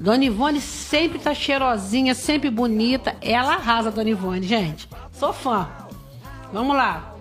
Dona 0.00 0.24
Ivone 0.24 0.60
sempre 0.60 1.18
tá 1.18 1.34
cheirosinha, 1.34 2.14
sempre 2.14 2.50
bonita. 2.50 3.14
Ela 3.20 3.54
arrasa, 3.54 3.90
Dona 3.90 4.10
Ivone, 4.10 4.42
gente. 4.42 4.88
Sou 5.12 5.32
fã. 5.32 5.68
Vamos 6.52 6.74
lá. 6.74 7.11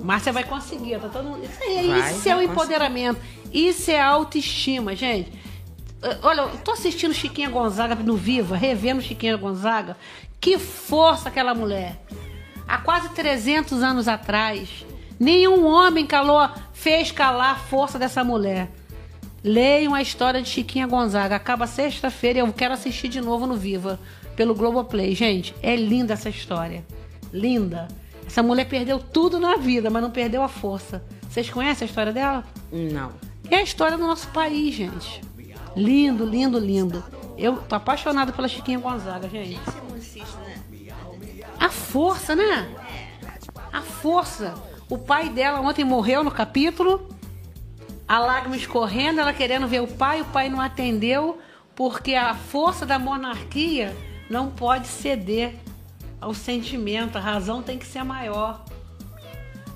Márcia 0.00 0.32
vai 0.32 0.44
conseguir, 0.44 0.98
tá 1.00 1.08
todo 1.08 1.24
mundo... 1.24 1.44
Isso 1.44 1.62
aí, 1.62 1.88
Vai, 1.88 2.12
isso 2.12 2.28
é 2.28 2.36
o 2.36 2.42
empoderamento. 2.42 3.20
Isso 3.52 3.90
é 3.90 4.00
autoestima, 4.00 4.94
gente. 4.94 5.32
Eh, 6.02 6.18
Olha, 6.22 6.42
eu 6.42 6.58
tô 6.58 6.72
assistindo 6.72 7.14
Chiquinha 7.14 7.50
Gonzaga 7.50 7.94
no 7.94 8.16
Viva, 8.16 8.56
revendo 8.56 9.02
Chiquinha 9.02 9.36
Gonzaga. 9.36 9.96
Que 10.40 10.58
força 10.58 11.28
aquela 11.28 11.54
mulher. 11.54 12.00
Há 12.68 12.78
quase 12.78 13.08
300 13.10 13.82
anos 13.82 14.08
atrás, 14.08 14.84
nenhum 15.18 15.64
homem 15.66 16.04
calou, 16.04 16.48
fez 16.72 17.12
calar 17.12 17.52
a 17.52 17.58
força 17.58 17.98
dessa 17.98 18.24
mulher. 18.24 18.70
Leiam 19.42 19.94
a 19.94 20.02
história 20.02 20.42
de 20.42 20.48
Chiquinha 20.48 20.86
Gonzaga. 20.86 21.36
Acaba 21.36 21.66
sexta-feira 21.66 22.38
e 22.38 22.42
eu 22.42 22.52
quero 22.52 22.74
assistir 22.74 23.08
de 23.08 23.20
novo 23.20 23.46
no 23.46 23.56
Viva, 23.56 24.00
pelo 24.34 24.54
Globoplay. 24.54 25.14
Gente, 25.14 25.54
é 25.62 25.76
linda 25.76 26.14
essa 26.14 26.28
história. 26.28 26.84
Linda. 27.32 27.86
Essa 28.36 28.42
mulher 28.42 28.66
perdeu 28.66 28.98
tudo 28.98 29.40
na 29.40 29.56
vida, 29.56 29.88
mas 29.88 30.02
não 30.02 30.10
perdeu 30.10 30.42
a 30.42 30.48
força. 30.48 31.02
Vocês 31.22 31.48
conhecem 31.48 31.86
a 31.86 31.88
história 31.88 32.12
dela? 32.12 32.44
Não. 32.70 33.12
É 33.50 33.56
a 33.56 33.62
história 33.62 33.96
do 33.96 34.06
nosso 34.06 34.28
país, 34.28 34.74
gente. 34.74 35.22
Lindo, 35.74 36.22
lindo, 36.22 36.58
lindo. 36.58 37.02
Eu 37.38 37.56
tô 37.62 37.74
apaixonada 37.74 38.34
pela 38.34 38.46
Chiquinha 38.46 38.78
Gonzaga, 38.78 39.26
gente. 39.26 39.58
Né? 39.58 40.62
A 41.58 41.70
força, 41.70 42.36
né? 42.36 42.68
A 43.72 43.80
força. 43.80 44.52
O 44.86 44.98
pai 44.98 45.30
dela 45.30 45.62
ontem 45.62 45.82
morreu 45.82 46.22
no 46.22 46.30
capítulo. 46.30 47.08
A 48.06 48.18
lágrima 48.18 48.54
escorrendo, 48.54 49.18
ela 49.18 49.32
querendo 49.32 49.66
ver 49.66 49.80
o 49.80 49.88
pai, 49.88 50.20
o 50.20 50.26
pai 50.26 50.50
não 50.50 50.60
atendeu, 50.60 51.38
porque 51.74 52.14
a 52.14 52.34
força 52.34 52.84
da 52.84 52.98
monarquia 52.98 53.96
não 54.28 54.50
pode 54.50 54.88
ceder 54.88 55.54
ao 56.26 56.34
sentimento, 56.34 57.16
a 57.16 57.20
razão 57.20 57.62
tem 57.62 57.78
que 57.78 57.86
ser 57.86 58.02
maior. 58.02 58.64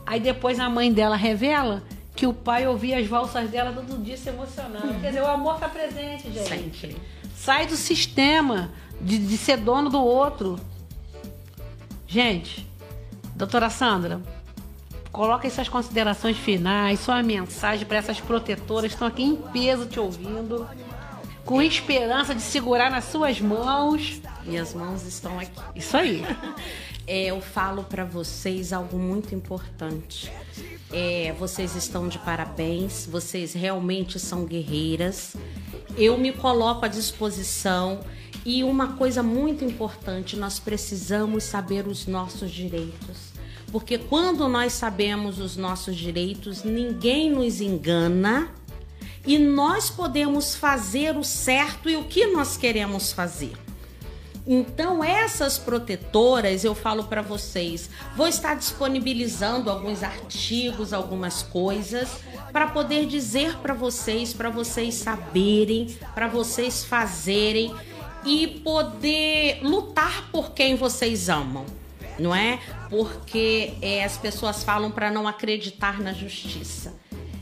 Aí 0.05 0.19
depois 0.19 0.59
a 0.59 0.69
mãe 0.69 0.93
dela 0.93 1.15
revela 1.15 1.81
que 2.13 2.27
o 2.27 2.35
pai 2.35 2.67
ouvia 2.67 2.99
as 2.99 3.07
valsas 3.07 3.49
dela 3.49 3.73
todo 3.73 4.03
dia 4.03 4.17
se 4.17 4.31
emocionando. 4.31 5.01
Quer 5.01 5.11
dizer, 5.11 5.23
o 5.23 5.29
amor 5.29 5.61
tá 5.61 5.69
presente, 5.69 6.29
gente. 6.29 6.49
Sempre. 6.49 6.97
Sai 7.37 7.69
do 7.69 7.77
sistema 7.77 8.73
de, 9.01 9.17
de 9.17 9.39
ser 9.39 9.59
dono 9.59 9.89
do 9.89 10.03
outro. 10.03 10.59
Gente, 12.09 12.67
doutora 13.37 13.71
Sandra, 13.71 14.21
coloca 15.13 15.47
essas 15.47 15.69
considerações 15.69 16.37
finais, 16.37 16.99
sua 16.99 17.23
mensagem 17.23 17.87
para 17.87 17.99
essas 17.99 18.19
protetoras 18.21 18.89
que 18.89 18.95
estão 18.97 19.07
aqui 19.07 19.23
em 19.23 19.37
peso 19.37 19.87
te 19.87 20.01
ouvindo, 20.01 20.67
com 21.51 21.61
esperança 21.61 22.33
de 22.33 22.43
segurar 22.43 22.93
nas 22.93 23.07
suas 23.07 23.41
mãos. 23.41 24.21
Minhas 24.47 24.73
mãos 24.73 25.03
estão 25.03 25.37
aqui. 25.37 25.61
Isso 25.75 25.97
aí. 25.97 26.23
É, 27.07 27.25
eu 27.25 27.41
falo 27.41 27.83
para 27.83 28.05
vocês 28.05 28.73
algo 28.73 28.97
muito 28.97 29.35
importante. 29.35 30.31
É, 30.93 31.35
vocês 31.37 31.75
estão 31.75 32.07
de 32.07 32.21
parabéns, 32.21 33.05
vocês 33.05 33.53
realmente 33.53 34.17
são 34.21 34.45
guerreiras. 34.45 35.35
Eu 35.97 36.17
me 36.17 36.31
coloco 36.31 36.85
à 36.85 36.89
disposição 36.89 37.99
e 38.47 38.63
uma 38.63 38.93
coisa 38.93 39.25
muito 39.25 39.65
importante, 39.65 40.37
nós 40.37 40.61
precisamos 40.61 41.43
saber 41.43 41.89
os 41.89 42.07
nossos 42.07 42.53
direitos. 42.53 43.33
Porque 43.73 43.99
quando 43.99 44.47
nós 44.47 44.75
sabemos 44.75 45.41
os 45.41 45.57
nossos 45.57 45.97
direitos, 45.97 46.63
ninguém 46.63 47.29
nos 47.31 47.61
engana 47.61 48.55
e 49.27 49.39
nós 49.39 49.91
podemos 49.91 50.55
fazer 50.55 51.17
o 51.17 51.25
certo 51.25 51.89
e 51.89 51.97
o 51.97 52.05
que 52.05 52.27
nós 52.27 52.57
queremos 52.57 53.13
fazer. 53.13 53.53
Então, 54.47 55.05
essas 55.05 55.59
protetoras, 55.59 56.65
eu 56.65 56.75
falo 56.75 57.05
para 57.05 57.21
vocês, 57.21 57.91
vou 58.17 58.27
estar 58.27 58.55
disponibilizando 58.55 59.71
alguns 59.71 60.03
artigos, 60.03 60.93
algumas 60.93 61.43
coisas, 61.43 62.09
para 62.51 62.67
poder 62.67 63.07
dizer 63.07 63.59
para 63.59 63.75
vocês, 63.75 64.33
para 64.33 64.49
vocês 64.49 64.95
saberem, 64.95 65.95
para 66.15 66.27
vocês 66.27 66.85
fazerem 66.85 67.75
e 68.25 68.47
poder 68.65 69.61
lutar 69.63 70.31
por 70.33 70.53
quem 70.53 70.75
vocês 70.75 71.29
amam, 71.29 71.67
não 72.19 72.35
é? 72.35 72.59
Porque 72.89 73.75
é, 73.81 74.05
as 74.05 74.17
pessoas 74.17 74.65
falam 74.65 74.91
para 74.91 75.11
não 75.11 75.29
acreditar 75.29 76.01
na 76.01 76.13
justiça. 76.13 76.95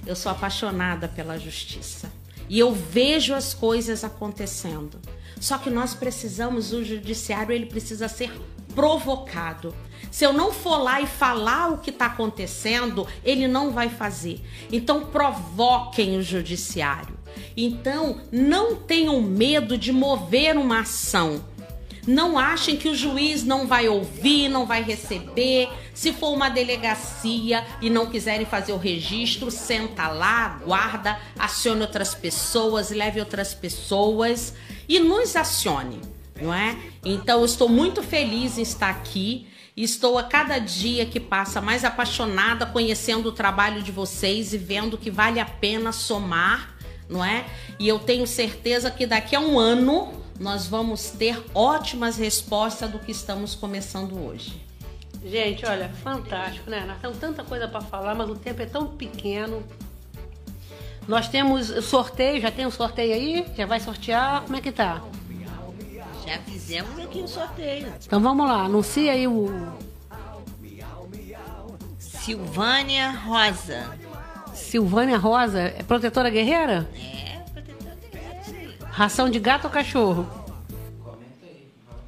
Eu 0.09 0.17
sou 0.17 0.33
apaixonada 0.33 1.07
pela 1.07 1.39
justiça 1.39 2.11
e 2.49 2.59
eu 2.59 2.73
vejo 2.73 3.35
as 3.35 3.53
coisas 3.53 4.03
acontecendo. 4.03 4.99
Só 5.39 5.59
que 5.59 5.69
nós 5.69 5.93
precisamos, 5.93 6.73
o 6.73 6.83
judiciário 6.83 7.53
ele 7.53 7.67
precisa 7.67 8.09
ser 8.09 8.33
provocado. 8.75 9.75
Se 10.11 10.25
eu 10.25 10.33
não 10.33 10.51
for 10.51 10.79
lá 10.79 10.99
e 11.03 11.07
falar 11.07 11.69
o 11.69 11.79
que 11.79 11.91
está 11.91 12.07
acontecendo, 12.07 13.07
ele 13.23 13.47
não 13.47 13.71
vai 13.71 13.91
fazer. 13.91 14.41
Então 14.73 15.05
provoquem 15.05 16.17
o 16.17 16.23
judiciário. 16.23 17.15
Então 17.55 18.23
não 18.33 18.77
tenham 18.77 19.21
medo 19.21 19.77
de 19.77 19.93
mover 19.93 20.57
uma 20.57 20.81
ação. 20.81 21.45
Não 22.09 22.39
achem 22.39 22.75
que 22.75 22.89
o 22.89 22.95
juiz 22.95 23.45
não 23.45 23.67
vai 23.67 23.87
ouvir, 23.87 24.49
não 24.49 24.65
vai 24.65 24.83
receber. 24.83 25.69
Se 25.93 26.11
for 26.11 26.33
uma 26.33 26.49
delegacia 26.49 27.63
e 27.83 27.91
não 27.91 28.07
quiserem 28.07 28.47
fazer 28.47 28.73
o 28.73 28.79
registro, 28.79 29.51
senta 29.51 30.09
lá, 30.09 30.59
guarda, 30.65 31.21
acione 31.39 31.83
outras 31.83 32.15
pessoas, 32.15 32.89
leve 32.89 33.21
outras 33.21 33.53
pessoas 33.53 34.55
e 34.89 34.99
nos 34.99 35.37
acione, 35.37 36.01
não 36.41 36.55
é? 36.55 36.79
Então 37.05 37.41
eu 37.41 37.45
estou 37.45 37.69
muito 37.69 38.03
feliz 38.03 38.57
em 38.57 38.63
estar 38.63 38.89
aqui. 38.89 39.47
Estou 39.77 40.17
a 40.17 40.23
cada 40.23 40.59
dia 40.59 41.05
que 41.05 41.21
passa 41.21 41.61
mais 41.61 41.85
apaixonada 41.85 42.65
conhecendo 42.65 43.29
o 43.29 43.33
trabalho 43.33 43.83
de 43.83 43.93
vocês 43.93 44.55
e 44.55 44.57
vendo 44.57 44.97
que 44.97 45.11
vale 45.11 45.41
a 45.41 45.45
pena 45.45 45.93
somar, 45.93 46.75
não 47.07 47.23
é? 47.23 47.45
E 47.79 47.87
eu 47.87 47.99
tenho 47.99 48.27
certeza 48.27 48.91
que 48.91 49.07
daqui 49.07 49.37
a 49.37 49.41
um 49.41 49.59
ano 49.59 50.27
nós 50.39 50.67
vamos 50.67 51.11
ter 51.11 51.43
ótimas 51.55 52.17
respostas 52.17 52.91
do 52.91 52.99
que 52.99 53.11
estamos 53.11 53.55
começando 53.55 54.19
hoje. 54.25 54.63
Gente, 55.25 55.67
olha, 55.67 55.89
fantástico, 55.89 56.71
né? 56.71 56.85
Nós 56.87 57.01
temos 57.01 57.19
tanta 57.19 57.43
coisa 57.43 57.67
para 57.67 57.81
falar, 57.81 58.15
mas 58.15 58.31
o 58.31 58.37
tempo 58.37 58.63
é 58.63 58.67
tão 58.67 58.87
pequeno. 58.87 59.65
Nós 61.09 61.29
temos 61.29 61.67
sorteio, 61.85 62.41
já 62.41 62.51
tem 62.51 62.67
um 62.67 62.71
sorteio 62.71 63.15
aí? 63.15 63.47
Já 63.57 63.67
vai 63.67 63.81
sortear? 63.81 64.43
Como 64.43 64.57
é 64.57 64.61
que 64.61 64.71
tá? 64.71 65.03
Já 66.27 66.39
fizemos 66.41 66.99
aqui 66.99 67.21
o 67.21 67.27
sorteio. 67.27 67.93
Então 68.07 68.21
vamos 68.21 68.47
lá, 68.47 68.65
anuncia 68.65 69.13
aí 69.13 69.27
o. 69.27 69.73
Silvânia 71.99 73.11
Rosa. 73.11 73.99
Silvânia 74.53 75.17
Rosa, 75.17 75.61
é 75.61 75.83
protetora 75.83 76.29
guerreira? 76.29 76.73
É, 76.73 76.79
protetora 76.79 76.91
guerreira. 76.91 77.18
Ração 78.99 79.31
de 79.31 79.39
gato 79.39 79.67
ou 79.67 79.71
cachorro? 79.71 80.27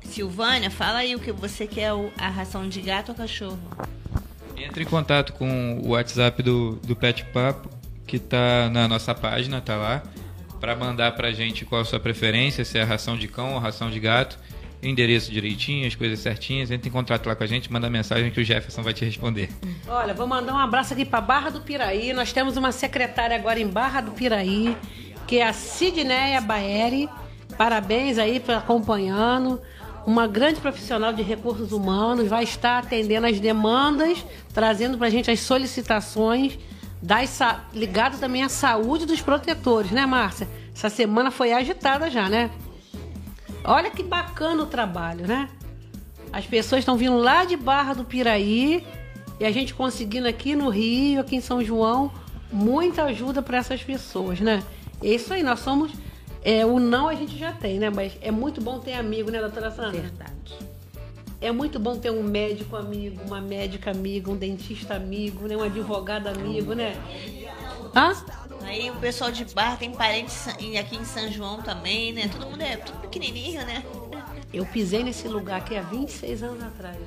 Silvânia, 0.02 0.72
fala 0.72 0.98
aí 0.98 1.14
o 1.14 1.20
que 1.20 1.30
você 1.30 1.64
quer, 1.64 1.92
a 2.18 2.28
ração 2.28 2.68
de 2.68 2.80
gato 2.80 3.10
ou 3.10 3.14
cachorro? 3.14 3.60
Entre 4.56 4.82
em 4.82 4.86
contato 4.86 5.32
com 5.34 5.80
o 5.84 5.90
WhatsApp 5.90 6.42
do, 6.42 6.80
do 6.84 6.96
Pet 6.96 7.24
Papo, 7.26 7.70
que 8.08 8.18
tá 8.18 8.68
na 8.70 8.88
nossa 8.88 9.14
página, 9.14 9.60
tá 9.60 9.76
lá, 9.76 10.02
para 10.60 10.74
mandar 10.74 11.12
pra 11.12 11.30
gente 11.30 11.64
qual 11.64 11.82
a 11.82 11.84
sua 11.84 12.00
preferência, 12.00 12.64
se 12.64 12.76
é 12.76 12.82
ração 12.82 13.16
de 13.16 13.28
cão 13.28 13.54
ou 13.54 13.60
ração 13.60 13.88
de 13.88 14.00
gato, 14.00 14.36
endereço 14.82 15.30
direitinho, 15.30 15.86
as 15.86 15.94
coisas 15.94 16.18
certinhas. 16.18 16.72
Entre 16.72 16.88
em 16.88 16.92
contato 16.92 17.24
lá 17.24 17.36
com 17.36 17.44
a 17.44 17.46
gente, 17.46 17.72
manda 17.72 17.88
mensagem 17.88 18.32
que 18.32 18.40
o 18.40 18.44
Jefferson 18.44 18.82
vai 18.82 18.92
te 18.92 19.04
responder. 19.04 19.48
Olha, 19.86 20.12
vou 20.12 20.26
mandar 20.26 20.54
um 20.54 20.58
abraço 20.58 20.92
aqui 20.92 21.04
para 21.04 21.20
Barra 21.20 21.50
do 21.50 21.60
Piraí. 21.60 22.12
Nós 22.12 22.32
temos 22.32 22.56
uma 22.56 22.72
secretária 22.72 23.36
agora 23.36 23.60
em 23.60 23.68
Barra 23.68 24.00
do 24.00 24.10
Piraí, 24.10 24.76
que 25.30 25.38
é 25.38 25.46
a 25.46 25.52
Sidneia 25.52 26.40
Baeri. 26.40 27.08
Parabéns 27.56 28.18
aí 28.18 28.40
por 28.40 28.52
acompanhando. 28.52 29.60
Uma 30.04 30.26
grande 30.26 30.60
profissional 30.60 31.12
de 31.12 31.22
recursos 31.22 31.70
humanos 31.70 32.26
vai 32.26 32.42
estar 32.42 32.78
atendendo 32.78 33.28
as 33.28 33.38
demandas, 33.38 34.26
trazendo 34.52 34.98
para 34.98 35.06
a 35.06 35.10
gente 35.10 35.30
as 35.30 35.38
solicitações, 35.38 36.58
das, 37.00 37.38
ligado 37.72 38.18
também 38.18 38.42
à 38.42 38.48
saúde 38.48 39.06
dos 39.06 39.20
protetores, 39.20 39.92
né, 39.92 40.04
Márcia? 40.04 40.48
Essa 40.74 40.90
semana 40.90 41.30
foi 41.30 41.52
agitada 41.52 42.10
já, 42.10 42.28
né? 42.28 42.50
Olha 43.62 43.88
que 43.88 44.02
bacana 44.02 44.64
o 44.64 44.66
trabalho, 44.66 45.28
né? 45.28 45.48
As 46.32 46.44
pessoas 46.44 46.80
estão 46.80 46.96
vindo 46.96 47.18
lá 47.18 47.44
de 47.44 47.56
Barra 47.56 47.94
do 47.94 48.04
Piraí 48.04 48.84
e 49.38 49.44
a 49.44 49.52
gente 49.52 49.74
conseguindo 49.74 50.26
aqui 50.26 50.56
no 50.56 50.68
Rio, 50.70 51.20
aqui 51.20 51.36
em 51.36 51.40
São 51.40 51.62
João, 51.62 52.10
muita 52.50 53.04
ajuda 53.04 53.40
para 53.40 53.58
essas 53.58 53.80
pessoas, 53.80 54.40
né? 54.40 54.60
É 55.02 55.08
isso 55.08 55.32
aí, 55.32 55.42
nós 55.42 55.60
somos. 55.60 55.92
É, 56.42 56.64
o 56.64 56.78
não 56.78 57.08
a 57.08 57.14
gente 57.14 57.36
já 57.38 57.52
tem, 57.52 57.78
né? 57.78 57.90
Mas 57.90 58.16
é 58.20 58.30
muito 58.30 58.60
bom 58.60 58.78
ter 58.78 58.94
amigo, 58.94 59.30
né, 59.30 59.40
doutora 59.40 59.70
Sandra? 59.70 60.00
Verdade. 60.00 60.70
É 61.40 61.50
muito 61.50 61.78
bom 61.78 61.96
ter 61.96 62.10
um 62.10 62.22
médico 62.22 62.76
amigo, 62.76 63.18
uma 63.26 63.40
médica 63.40 63.90
amiga, 63.90 64.30
um 64.30 64.36
dentista 64.36 64.94
amigo, 64.94 65.46
né? 65.46 65.56
um 65.56 65.62
advogado 65.62 66.26
amigo, 66.26 66.74
né? 66.74 66.94
Hã? 67.96 68.12
Aí 68.62 68.90
o 68.90 68.96
pessoal 68.96 69.32
de 69.32 69.46
bar 69.46 69.78
tem 69.78 69.90
parentes 69.90 70.46
aqui 70.48 70.96
em 70.96 71.04
São 71.04 71.30
João 71.32 71.62
também, 71.62 72.12
né? 72.12 72.28
Todo 72.28 72.50
mundo 72.50 72.60
é 72.60 72.76
tudo 72.76 72.98
pequenininho, 73.00 73.64
né? 73.64 73.82
Eu 74.52 74.66
pisei 74.66 75.02
nesse 75.02 75.28
lugar 75.28 75.58
aqui 75.58 75.76
há 75.76 75.82
26 75.82 76.42
anos 76.42 76.62
atrás. 76.62 76.98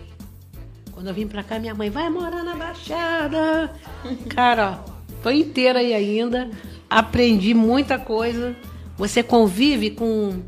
Quando 0.92 1.08
eu 1.08 1.14
vim 1.14 1.28
pra 1.28 1.44
cá, 1.44 1.60
minha 1.60 1.76
mãe 1.76 1.92
vai 1.92 2.10
morar 2.10 2.44
na 2.44 2.56
Baixada. 2.56 3.72
Cara, 4.34 4.80
ó, 4.84 4.92
tô 5.22 5.30
inteira 5.30 5.80
aí 5.80 5.94
ainda. 5.94 6.50
Aprendi 6.98 7.54
muita 7.54 7.98
coisa. 7.98 8.56
Você 8.98 9.24
convive 9.24 9.90
com. 9.92 10.42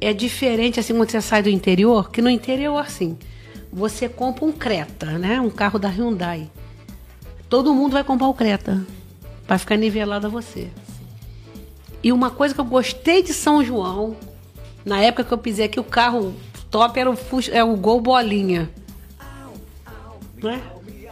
É 0.00 0.12
diferente 0.12 0.80
assim 0.80 0.94
quando 0.94 1.10
você 1.10 1.20
sai 1.20 1.42
do 1.42 1.48
interior, 1.48 2.10
que 2.10 2.20
no 2.22 2.28
interior, 2.30 2.78
assim, 2.78 3.16
você 3.72 4.08
compra 4.08 4.44
um 4.44 4.52
Creta, 4.52 5.18
né? 5.18 5.40
Um 5.40 5.50
carro 5.50 5.78
da 5.78 5.88
Hyundai. 5.88 6.50
Todo 7.48 7.74
mundo 7.74 7.92
vai 7.92 8.04
comprar 8.04 8.28
o 8.28 8.34
Creta. 8.34 8.84
Pra 9.46 9.58
ficar 9.58 9.76
nivelado 9.76 10.26
a 10.26 10.30
você. 10.30 10.68
E 12.02 12.10
uma 12.12 12.30
coisa 12.30 12.54
que 12.54 12.60
eu 12.60 12.64
gostei 12.64 13.22
de 13.22 13.34
São 13.34 13.62
João, 13.62 14.16
na 14.84 15.00
época 15.00 15.24
que 15.24 15.32
eu 15.34 15.38
pisei 15.38 15.66
aqui, 15.66 15.78
o 15.78 15.84
carro 15.84 16.34
top 16.70 16.98
era 16.98 17.10
o, 17.10 17.16
Fus- 17.16 17.50
é 17.52 17.62
o 17.62 17.76
Gol 17.76 18.00
Bolinha. 18.00 18.70
Né? 20.42 20.62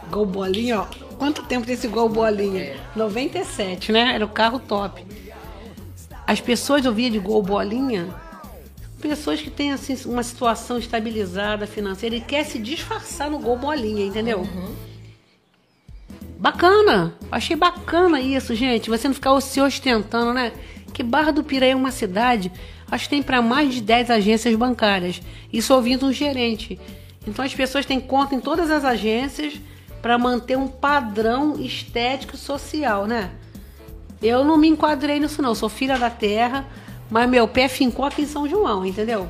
Gol 0.09 0.25
Bolinha, 0.25 0.81
ó. 0.81 0.87
Quanto 1.23 1.41
tempo 1.43 1.65
tem 1.65 1.73
esse 1.73 1.87
Gol 1.87 2.09
Bolinha? 2.09 2.75
97, 2.97 3.93
né? 3.93 4.13
Era 4.13 4.25
o 4.25 4.27
carro 4.27 4.59
top. 4.59 5.05
As 6.27 6.41
pessoas 6.41 6.83
eu 6.83 6.93
via 6.93 7.09
de 7.09 7.17
Gol 7.17 7.41
Bolinha, 7.41 8.13
pessoas 8.99 9.39
que 9.41 9.49
têm 9.49 9.71
assim, 9.71 9.95
uma 10.03 10.21
situação 10.21 10.77
estabilizada 10.77 11.65
financeira 11.65 12.17
e 12.17 12.19
quer 12.19 12.43
se 12.43 12.59
disfarçar 12.59 13.31
no 13.31 13.39
Gol 13.39 13.57
Bolinha, 13.57 14.05
entendeu? 14.05 14.45
Bacana, 16.37 17.15
achei 17.31 17.55
bacana 17.55 18.19
isso, 18.19 18.53
gente. 18.53 18.89
Você 18.89 19.07
não 19.07 19.15
ficar 19.15 19.39
se 19.39 19.61
ostentando, 19.61 20.33
né? 20.33 20.51
Que 20.93 21.03
Barra 21.03 21.31
do 21.31 21.41
Piraí 21.41 21.69
é 21.69 21.75
uma 21.75 21.91
cidade, 21.91 22.51
acho 22.91 23.05
que 23.05 23.11
tem 23.11 23.23
para 23.23 23.41
mais 23.41 23.73
de 23.73 23.79
10 23.79 24.09
agências 24.09 24.53
bancárias. 24.57 25.21
Isso 25.53 25.73
ouvindo 25.73 26.05
um 26.05 26.11
gerente. 26.11 26.77
Então 27.25 27.45
as 27.45 27.55
pessoas 27.55 27.85
têm 27.85 28.01
conta 28.01 28.35
em 28.35 28.41
todas 28.41 28.69
as 28.69 28.83
agências 28.83 29.53
para 30.03 30.17
manter 30.17 30.57
um 30.57 30.67
padrão 30.67 31.55
estético 31.57 32.35
e 32.35 32.37
social, 32.37 33.07
né? 33.07 33.31
Eu 34.21 34.43
não 34.43 34.57
me 34.57 34.67
enquadrei 34.67 35.17
nisso 35.17 35.41
não, 35.41 35.55
sou 35.55 35.69
filha 35.69 35.97
da 35.97 36.09
terra, 36.09 36.67
mas 37.09 37.29
meu 37.29 37.47
pé 37.47 37.69
fincou 37.69 38.03
aqui 38.03 38.23
em 38.23 38.27
São 38.27 38.45
João, 38.45 38.85
entendeu? 38.85 39.29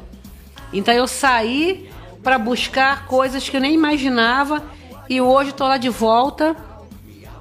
Então 0.74 0.92
eu 0.92 1.08
saí 1.08 1.88
para 2.24 2.40
buscar 2.40 3.06
coisas 3.06 3.48
que 3.48 3.56
eu 3.56 3.62
nem 3.62 3.76
imaginava 3.76 4.64
e 5.08 5.22
hoje 5.22 5.52
estou 5.52 5.68
lá 5.68 5.78
de 5.78 5.90
volta. 5.90 6.58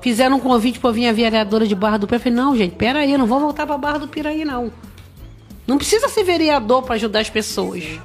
Fizeram 0.03 0.37
um 0.37 0.41
convite 0.41 0.79
para 0.79 0.91
vir 0.91 1.09
a 1.09 1.13
vereadora 1.13 1.67
de 1.67 1.75
Barra 1.75 1.97
do 1.97 2.07
Piraí. 2.07 2.23
Falei, 2.23 2.37
não, 2.37 2.55
gente, 2.55 2.77
peraí, 2.77 3.13
eu 3.13 3.19
não 3.19 3.27
vou 3.27 3.41
voltar 3.41 3.67
para 3.67 3.79
Barra 3.79 3.99
do 3.99 4.09
Piraí, 4.09 4.45
não. 4.45 4.71
Não 5.67 5.79
precisa 5.79 6.07
ser 6.07 6.23
vereador 6.23 6.83
para 6.83 6.97
ajudar 6.97 7.21
as 7.21 7.31
pessoas. 7.31 7.99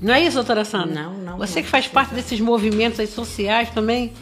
Não 0.00 0.14
é 0.14 0.22
isso, 0.22 0.36
doutora 0.36 0.64
Sandra? 0.64 1.02
Não, 1.02 1.14
não, 1.14 1.38
Você 1.38 1.60
não 1.60 1.64
que 1.64 1.70
faz 1.70 1.86
parte 1.86 2.14
desses 2.14 2.38
movimentos 2.40 3.00
aí 3.00 3.06
sociais 3.06 3.70
também, 3.70 4.12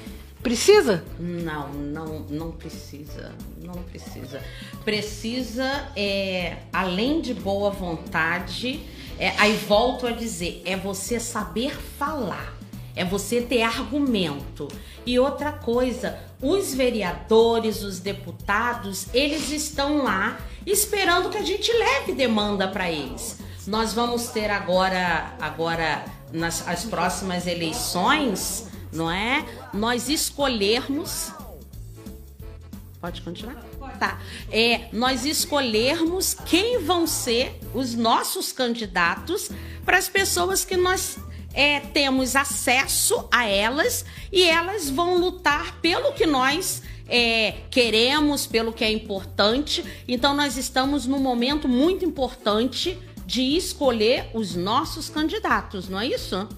precisa? 0.43 1.05
Não, 1.19 1.73
não, 1.73 2.21
não 2.31 2.53
precisa, 2.53 3.33
não 3.61 3.75
precisa. 3.75 4.41
Precisa, 4.85 5.89
é, 5.97 6.59
além 6.73 7.21
de 7.21 7.35
boa 7.35 7.71
vontade, 7.71 8.81
é, 9.19 9.33
aí 9.39 9.57
volto 9.57 10.07
a 10.07 10.13
dizer, 10.13 10.63
é 10.65 10.77
você 10.77 11.19
saber 11.19 11.77
falar, 11.99 12.55
é 12.95 13.05
você 13.05 13.41
ter 13.41 13.63
argumento. 13.63 14.69
E 15.07 15.19
outra 15.19 15.53
coisa, 15.53 16.19
os 16.41 16.73
vereadores, 16.73 17.83
os 17.83 17.99
deputados, 17.99 19.07
eles 19.13 19.51
estão 19.51 20.03
lá 20.03 20.39
esperando 20.65 21.31
que 21.31 21.37
a 21.37 21.43
gente 21.43 21.71
leve 21.73 22.13
demanda 22.13 22.69
para 22.69 22.91
eles. 22.91 23.44
Nós 23.67 23.95
vamos 23.95 24.29
ter 24.29 24.51
agora, 24.51 25.35
agora 25.41 26.05
nas 26.33 26.67
as 26.69 26.85
próximas 26.85 27.47
eleições, 27.47 28.67
não 28.93 29.11
é? 29.11 29.45
Nós 29.73 30.09
escolhermos. 30.09 31.33
Pode 33.01 33.23
continuar? 33.23 33.57
Tá. 33.99 34.21
É, 34.51 34.89
nós 34.93 35.25
escolhermos 35.25 36.35
quem 36.35 36.83
vão 36.83 37.07
ser 37.07 37.59
os 37.73 37.95
nossos 37.95 38.53
candidatos 38.53 39.51
para 39.85 39.99
as 39.99 40.09
pessoas 40.09 40.65
que 40.65 40.77
nós 40.77 41.19
é, 41.53 41.81
temos 41.81 42.35
acesso 42.37 43.27
a 43.31 43.47
elas 43.47 44.05
e 44.33 44.43
elas 44.43 44.91
vão 44.91 45.17
lutar 45.19 45.81
pelo 45.81 46.13
que 46.13 46.27
nós 46.27 46.83
é, 47.09 47.55
queremos, 47.71 48.47
pelo 48.47 48.73
que 48.73 48.85
é 48.85 48.91
importante. 48.91 49.85
Então, 50.09 50.35
nós 50.35 50.57
estamos 50.57 51.07
num 51.07 51.21
momento 51.21 51.69
muito 51.69 52.05
importante 52.05 52.99
de 53.27 53.57
escolher 53.57 54.31
os 54.35 54.55
nossos 54.55 55.09
candidatos, 55.09 55.89
não 55.89 56.01
é 56.01 56.07
isso? 56.07 56.49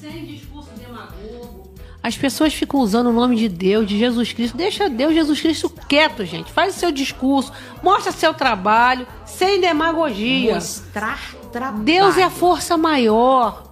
Sem 0.00 0.24
discurso 0.24 0.70
demagogo. 0.78 1.74
As 2.02 2.16
pessoas 2.16 2.54
ficam 2.54 2.80
usando 2.80 3.08
o 3.08 3.12
nome 3.12 3.36
de 3.36 3.48
Deus, 3.48 3.86
de 3.86 3.98
Jesus 3.98 4.32
Cristo. 4.32 4.56
Deixa 4.56 4.88
Deus, 4.88 5.12
Jesus 5.12 5.40
Cristo 5.40 5.68
quieto, 5.88 6.24
gente. 6.24 6.50
Faz 6.50 6.76
o 6.76 6.78
seu 6.78 6.90
discurso, 6.90 7.52
mostra 7.82 8.10
seu 8.10 8.32
trabalho, 8.32 9.06
sem 9.26 9.60
demagogia. 9.60 10.54
Mostrar 10.54 11.34
trabalho. 11.52 11.84
Deus 11.84 12.16
é 12.16 12.22
a 12.22 12.30
força 12.30 12.76
maior. 12.78 13.70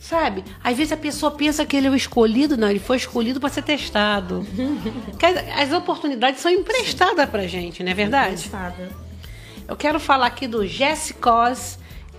Sabe? 0.00 0.42
Às 0.64 0.76
vezes 0.76 0.92
a 0.92 0.96
pessoa 0.96 1.30
pensa 1.30 1.64
que 1.64 1.76
ele 1.76 1.86
é 1.86 1.90
o 1.90 1.94
escolhido, 1.94 2.56
não, 2.56 2.68
ele 2.68 2.80
foi 2.80 2.96
escolhido 2.96 3.38
para 3.38 3.50
ser 3.50 3.62
testado. 3.62 4.44
As 5.56 5.72
oportunidades 5.72 6.40
são 6.40 6.50
emprestadas 6.50 7.28
pra 7.30 7.46
gente, 7.46 7.84
não 7.84 7.92
é 7.92 7.94
verdade? 7.94 8.34
Emprestada. 8.34 9.09
Eu 9.70 9.76
quero 9.76 10.00
falar 10.00 10.26
aqui 10.26 10.48
do 10.48 10.66
Jesse 10.66 11.14
Cos, 11.14 11.78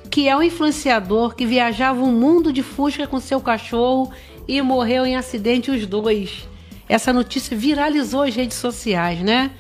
que 0.10 0.30
é 0.30 0.38
um 0.38 0.42
influenciador 0.42 1.36
que 1.36 1.46
viajava 1.46 2.02
o 2.02 2.10
mundo 2.10 2.54
de 2.54 2.64
Fusca 2.64 3.06
com 3.06 3.20
seu 3.20 3.42
cachorro 3.42 4.10
e 4.48 4.62
morreu 4.62 5.06
em 5.06 5.18
acidente 5.18 5.70
os 5.70 5.86
dois. 5.86 6.48
Essa 6.88 7.12
notícia 7.12 7.58
viralizou 7.58 8.22
as 8.22 8.34
redes 8.34 8.56
sociais, 8.56 9.20
né? 9.20 9.52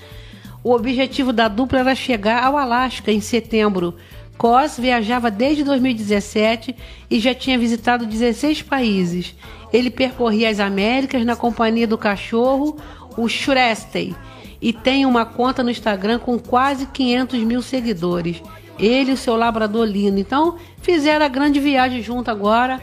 O 0.63 0.71
objetivo 0.71 1.33
da 1.33 1.49
dupla 1.49 1.79
era 1.79 1.93
chegar 1.93 2.41
ao 2.41 2.57
Alasca 2.57 3.11
em 3.11 3.19
setembro. 3.19 3.93
Cos 4.37 4.77
viajava 4.79 5.29
desde 5.29 5.61
2017 5.65 6.73
e 7.09 7.19
já 7.19 7.35
tinha 7.35 7.59
visitado 7.59 8.05
16 8.05 8.61
países. 8.61 9.35
Ele 9.73 9.89
percorria 9.89 10.49
as 10.49 10.61
Américas 10.61 11.25
na 11.25 11.35
companhia 11.35 11.85
do 11.85 11.97
cachorro, 11.97 12.77
o 13.17 13.27
Shrestey, 13.27 14.15
e 14.62 14.72
tem 14.72 15.05
uma 15.05 15.26
conta 15.26 15.64
no 15.64 15.72
Instagram 15.72 16.20
com 16.20 16.38
quase 16.38 16.86
500 16.86 17.39
mil 17.39 17.62
seguidores. 17.62 18.41
Ele 18.78 19.12
e 19.12 19.14
o 19.14 19.18
seu 19.18 19.36
labrador 19.36 19.88
lindo. 19.88 20.20
Então, 20.20 20.57
fizeram 20.82 21.26
a 21.26 21.30
grande 21.30 21.59
viagem 21.59 22.01
junto 22.01 22.30
agora 22.30 22.80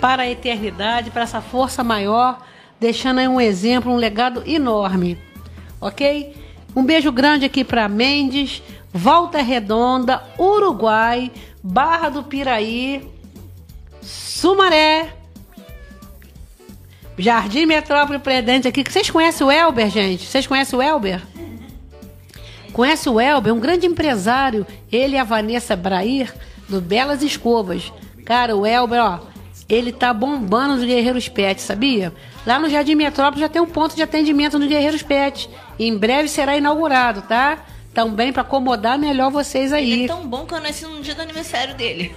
para 0.00 0.22
a 0.22 0.30
eternidade, 0.30 1.10
para 1.10 1.22
essa 1.22 1.40
força 1.40 1.82
maior, 1.82 2.44
deixando 2.78 3.18
aí 3.18 3.28
um 3.28 3.40
exemplo, 3.40 3.92
um 3.92 3.96
legado 3.96 4.42
enorme. 4.46 5.18
Ok? 5.80 6.36
Um 6.76 6.84
beijo 6.84 7.10
grande 7.10 7.46
aqui 7.46 7.64
para 7.64 7.88
Mendes, 7.88 8.62
Volta 8.92 9.42
Redonda, 9.42 10.22
Uruguai, 10.38 11.32
Barra 11.62 12.08
do 12.08 12.22
Piraí, 12.22 13.08
Sumaré, 14.00 15.17
Jardim 17.18 17.66
Metrópole 17.66 18.18
Predente 18.18 18.68
aqui. 18.68 18.84
Vocês 18.88 19.10
conhecem 19.10 19.46
o 19.46 19.50
Elber, 19.50 19.90
gente? 19.90 20.24
Vocês 20.24 20.46
conhecem 20.46 20.78
o 20.78 20.82
Elber? 20.82 21.20
Conhece 22.72 23.08
o 23.08 23.20
Elber, 23.20 23.52
um 23.52 23.58
grande 23.58 23.86
empresário. 23.86 24.66
Ele 24.90 25.16
e 25.16 25.18
a 25.18 25.24
Vanessa 25.24 25.74
Brair, 25.74 26.32
do 26.68 26.80
Belas 26.80 27.22
Escovas. 27.22 27.92
Cara, 28.24 28.56
o 28.56 28.64
Elber, 28.64 29.00
ó, 29.02 29.18
ele 29.68 29.90
tá 29.92 30.12
bombando 30.14 30.76
nos 30.76 30.84
Guerreiros 30.84 31.28
Pet, 31.28 31.60
sabia? 31.60 32.12
Lá 32.46 32.58
no 32.58 32.70
Jardim 32.70 32.94
Metrópole 32.94 33.40
já 33.40 33.48
tem 33.48 33.60
um 33.60 33.66
ponto 33.66 33.96
de 33.96 34.02
atendimento 34.02 34.58
no 34.58 34.68
Guerreiros 34.68 35.02
Pet. 35.02 35.50
Em 35.78 35.96
breve 35.96 36.28
será 36.28 36.56
inaugurado, 36.56 37.22
tá? 37.22 37.58
Também 37.92 38.32
para 38.32 38.42
acomodar 38.42 38.96
melhor 38.98 39.30
vocês 39.30 39.72
Ele 39.72 39.92
aí. 39.92 40.04
é 40.04 40.08
tão 40.08 40.26
bom 40.26 40.46
que 40.46 40.54
eu 40.54 40.60
nasci 40.60 40.84
no 40.86 41.00
dia 41.00 41.14
do 41.16 41.22
aniversário 41.22 41.74
dele. 41.74 42.14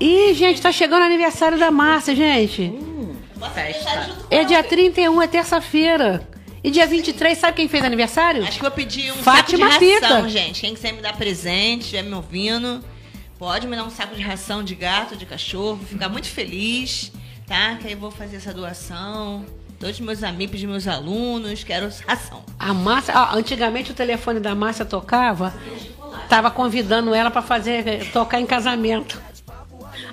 Ih, 0.00 0.34
gente, 0.34 0.60
tá 0.60 0.72
chegando 0.72 1.02
o 1.02 1.06
aniversário 1.06 1.56
da 1.58 1.70
Márcia, 1.70 2.16
gente. 2.16 2.72
Posso 2.72 3.15
com 3.38 4.34
É 4.34 4.44
dia 4.44 4.62
31, 4.62 5.22
é 5.22 5.26
terça-feira. 5.26 6.26
E 6.64 6.70
dia 6.70 6.86
23, 6.86 7.38
sabe 7.38 7.56
quem 7.56 7.68
fez 7.68 7.84
aniversário? 7.84 8.42
Acho 8.42 8.58
que 8.58 8.66
eu 8.66 8.70
pedi 8.70 9.10
um 9.12 9.14
Fátima 9.16 9.70
saco 9.70 9.78
de 9.78 9.94
ração, 10.00 10.16
Pita. 10.24 10.28
gente. 10.28 10.60
Quem 10.60 10.74
quiser 10.74 10.92
me 10.92 11.00
dar 11.00 11.16
presente, 11.16 11.82
estiver 11.82 12.02
me 12.02 12.14
ouvindo, 12.14 12.82
pode 13.38 13.66
me 13.68 13.76
dar 13.76 13.84
um 13.84 13.90
saco 13.90 14.16
de 14.16 14.22
ração 14.22 14.64
de 14.64 14.74
gato, 14.74 15.16
de 15.16 15.24
cachorro. 15.26 15.76
Vou 15.76 15.86
ficar 15.86 16.08
muito 16.08 16.26
feliz, 16.28 17.12
tá? 17.46 17.76
Que 17.76 17.86
aí 17.86 17.92
eu 17.92 17.98
vou 17.98 18.10
fazer 18.10 18.36
essa 18.36 18.52
doação. 18.52 19.44
Todos 19.78 20.00
meus 20.00 20.22
amigos, 20.24 20.60
meus 20.64 20.88
alunos, 20.88 21.62
quero 21.62 21.88
ração. 22.06 22.42
A 22.58 22.72
Márcia, 22.72 23.14
ó, 23.14 23.36
antigamente 23.36 23.90
o 23.90 23.94
telefone 23.94 24.40
da 24.40 24.54
Márcia 24.54 24.84
tocava. 24.84 25.54
tava 26.28 26.50
convidando 26.50 27.14
ela 27.14 27.30
para 27.30 27.42
fazer 27.42 28.10
tocar 28.10 28.40
em 28.40 28.46
casamento. 28.46 29.20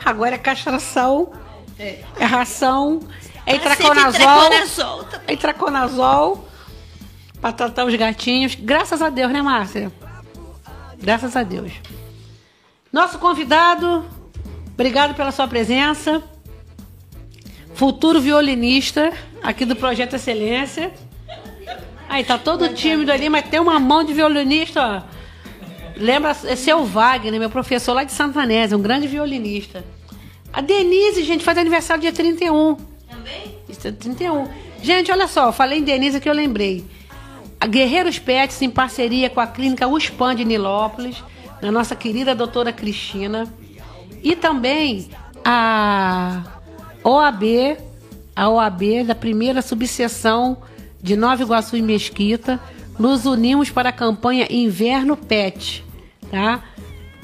Agora 0.04 0.36
é 0.36 0.38
castração, 0.38 1.32
é, 1.78 2.04
é 2.20 2.26
ração, 2.26 3.02
é 3.46 3.56
itraconazol, 3.56 5.04
é 5.28 5.34
itraconazol 5.34 6.48
para 7.42 7.52
tratar 7.52 7.86
os 7.86 7.96
gatinhos. 7.96 8.56
Graças 8.56 9.02
a 9.02 9.10
Deus, 9.10 9.32
né, 9.32 9.42
Márcia? 9.42 9.92
Graças 11.00 11.36
a 11.36 11.44
Deus. 11.44 11.72
Nosso 12.92 13.20
convidado, 13.20 14.06
obrigado 14.74 15.16
pela 15.16 15.32
sua 15.32 15.48
presença. 15.48 16.24
Futuro 17.74 18.22
violinista 18.22 19.12
aqui 19.42 19.66
do 19.66 19.76
Projeto 19.76 20.16
Excelência. 20.16 20.94
Aí 22.08 22.24
tá 22.24 22.38
todo 22.38 22.70
tímido 22.74 23.12
ali, 23.12 23.28
mas 23.28 23.50
tem 23.50 23.60
uma 23.60 23.80
mão 23.80 24.04
de 24.04 24.14
violinista, 24.14 24.82
ó. 24.82 25.14
Lembra, 25.98 26.36
é 26.46 26.56
seu 26.56 26.86
Wagner, 26.86 27.40
meu 27.40 27.50
professor 27.50 27.94
lá 27.94 28.04
de 28.04 28.12
Santanese, 28.12 28.76
um 28.76 28.82
grande 28.82 29.08
violinista. 29.08 29.84
A 30.54 30.62
Denise, 30.62 31.24
gente, 31.24 31.44
faz 31.44 31.58
aniversário 31.58 32.02
dia 32.02 32.14
31. 32.14 32.76
Também? 33.10 33.58
Isso 33.68 33.88
é 33.88 33.92
31. 33.92 34.48
Gente, 34.84 35.12
olha 35.12 35.28
só, 35.28 35.52
falei 35.52 35.80
em 35.80 35.84
Denise 35.84 36.22
que 36.22 36.30
eu 36.30 36.34
lembrei. 36.34 36.86
A 37.60 37.66
Guerreiros 37.66 38.20
Pets, 38.20 38.62
em 38.62 38.70
parceria 38.70 39.32
com 39.32 39.40
a 39.40 39.48
clínica 39.48 39.88
USPAN 39.88 40.36
de 40.36 40.46
Nilópolis, 40.46 41.24
da 41.60 41.72
nossa 41.72 41.96
querida 41.96 42.36
doutora 42.36 42.72
Cristina. 42.72 43.52
E 44.22 44.36
também 44.36 45.10
a 45.44 46.44
OAB, 47.04 47.78
a 48.36 48.50
OAB 48.50 49.06
da 49.08 49.16
primeira 49.16 49.62
subseção 49.62 50.58
de 51.02 51.16
Nova 51.16 51.42
Iguaçu 51.42 51.76
e 51.76 51.82
Mesquita, 51.82 52.60
nos 53.00 53.26
unimos 53.26 53.72
para 53.72 53.90
a 53.90 53.94
campanha 53.94 54.48
Inverno 54.50 55.18
Pet, 55.18 55.84
tá? 56.30 56.62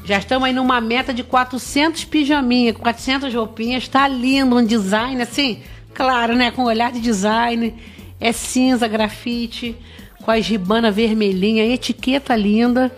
Já 0.10 0.18
estamos 0.18 0.48
aí 0.48 0.54
numa 0.54 0.82
meta 0.82 1.14
de 1.14 1.22
400 1.22 2.04
pijaminhas, 2.06 2.76
400 2.78 3.32
roupinhas, 3.32 3.88
tá 3.88 4.08
lindo, 4.08 4.56
um 4.56 4.66
design 4.66 5.22
assim, 5.22 5.62
claro, 5.94 6.36
né, 6.36 6.50
com 6.50 6.64
olhar 6.64 6.92
de 6.92 7.00
design, 7.00 7.76
é 8.20 8.32
cinza, 8.32 8.88
grafite, 8.88 9.78
com 10.24 10.32
as 10.32 10.48
ribanas 10.48 10.96
vermelhinha, 10.96 11.64
etiqueta 11.64 12.36
linda. 12.36 12.92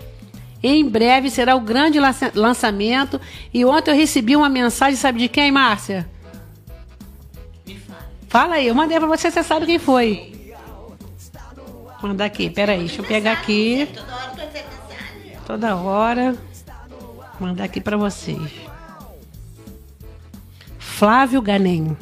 Em 0.63 0.87
breve 0.87 1.29
será 1.29 1.53
o 1.53 1.59
grande 1.59 1.99
lançamento. 2.33 3.19
E 3.53 3.65
ontem 3.65 3.91
eu 3.91 3.95
recebi 3.97 4.37
uma 4.37 4.47
mensagem, 4.47 4.95
sabe 4.95 5.19
de 5.19 5.27
quem, 5.27 5.51
Márcia? 5.51 6.09
Fala 8.29 8.55
aí, 8.55 8.67
eu 8.67 8.73
mandei 8.73 8.97
pra 8.97 9.07
você, 9.09 9.29
você 9.29 9.43
sabe 9.43 9.65
quem 9.65 9.79
foi. 9.79 10.33
Manda 12.01 12.23
aqui, 12.23 12.49
peraí, 12.49 12.79
deixa 12.79 13.01
eu 13.01 13.05
pegar 13.05 13.33
aqui. 13.33 13.89
Toda 15.45 15.75
hora. 15.75 16.50
Mandar 17.41 17.63
aqui 17.63 17.81
para 17.81 17.97
vocês. 17.97 18.51
Flávio 20.77 21.41
Ganem. 21.41 21.97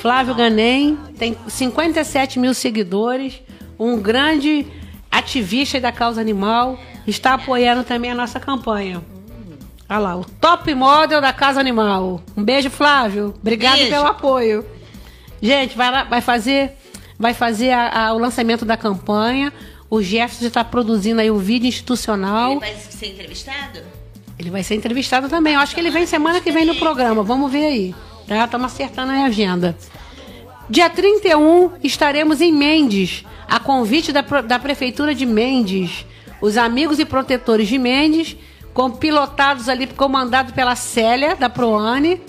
Flávio 0.00 0.34
Ganem 0.34 0.96
tem 1.18 1.36
57 1.46 2.38
mil 2.38 2.54
seguidores, 2.54 3.42
um 3.78 4.00
grande 4.00 4.66
ativista 5.10 5.78
da 5.78 5.92
causa 5.92 6.22
animal, 6.22 6.80
está 7.06 7.34
apoiando 7.34 7.84
também 7.84 8.12
a 8.12 8.14
nossa 8.14 8.40
campanha. 8.40 9.04
Olha 9.90 9.98
lá, 9.98 10.16
o 10.16 10.24
top 10.24 10.74
model 10.74 11.20
da 11.20 11.30
Casa 11.30 11.60
Animal. 11.60 12.22
Um 12.34 12.42
beijo, 12.42 12.70
Flávio. 12.70 13.34
Obrigado 13.38 13.76
beijo. 13.76 13.90
pelo 13.90 14.06
apoio. 14.06 14.64
Gente, 15.42 15.76
vai 15.76 15.90
lá, 15.90 16.04
vai 16.04 16.22
fazer, 16.22 16.72
vai 17.18 17.34
fazer 17.34 17.72
a, 17.72 18.06
a, 18.06 18.14
o 18.14 18.18
lançamento 18.18 18.64
da 18.64 18.78
campanha. 18.78 19.52
O 19.90 20.00
Jefferson 20.00 20.46
está 20.46 20.64
produzindo 20.64 21.20
aí 21.20 21.30
o 21.30 21.36
vídeo 21.36 21.68
institucional. 21.68 22.52
Ele 22.52 22.60
vai 22.60 22.74
ser 22.74 23.08
entrevistado? 23.08 23.80
Ele 24.38 24.50
vai 24.50 24.62
ser 24.62 24.74
entrevistado 24.74 25.28
também. 25.28 25.54
Eu 25.54 25.60
acho 25.60 25.74
que 25.74 25.80
ele 25.80 25.90
vem 25.90 26.06
semana 26.06 26.40
que 26.40 26.50
vem 26.50 26.64
no 26.64 26.74
programa. 26.74 27.22
Vamos 27.22 27.50
ver 27.50 27.66
aí. 27.66 27.94
Tá? 28.26 28.44
Estamos 28.44 28.72
acertando 28.72 29.12
a 29.12 29.24
agenda. 29.24 29.76
Dia 30.68 30.88
31 30.88 31.72
estaremos 31.82 32.40
em 32.40 32.52
Mendes, 32.52 33.24
a 33.46 33.60
convite 33.60 34.12
da, 34.12 34.22
da 34.22 34.58
Prefeitura 34.58 35.14
de 35.14 35.26
Mendes. 35.26 36.06
Os 36.40 36.56
amigos 36.56 36.98
e 36.98 37.04
protetores 37.04 37.68
de 37.68 37.78
Mendes, 37.78 38.36
com 38.72 38.90
pilotados 38.90 39.68
ali, 39.68 39.86
comandado 39.86 40.52
pela 40.52 40.74
Célia, 40.74 41.36
da 41.36 41.48
Proane 41.48 42.20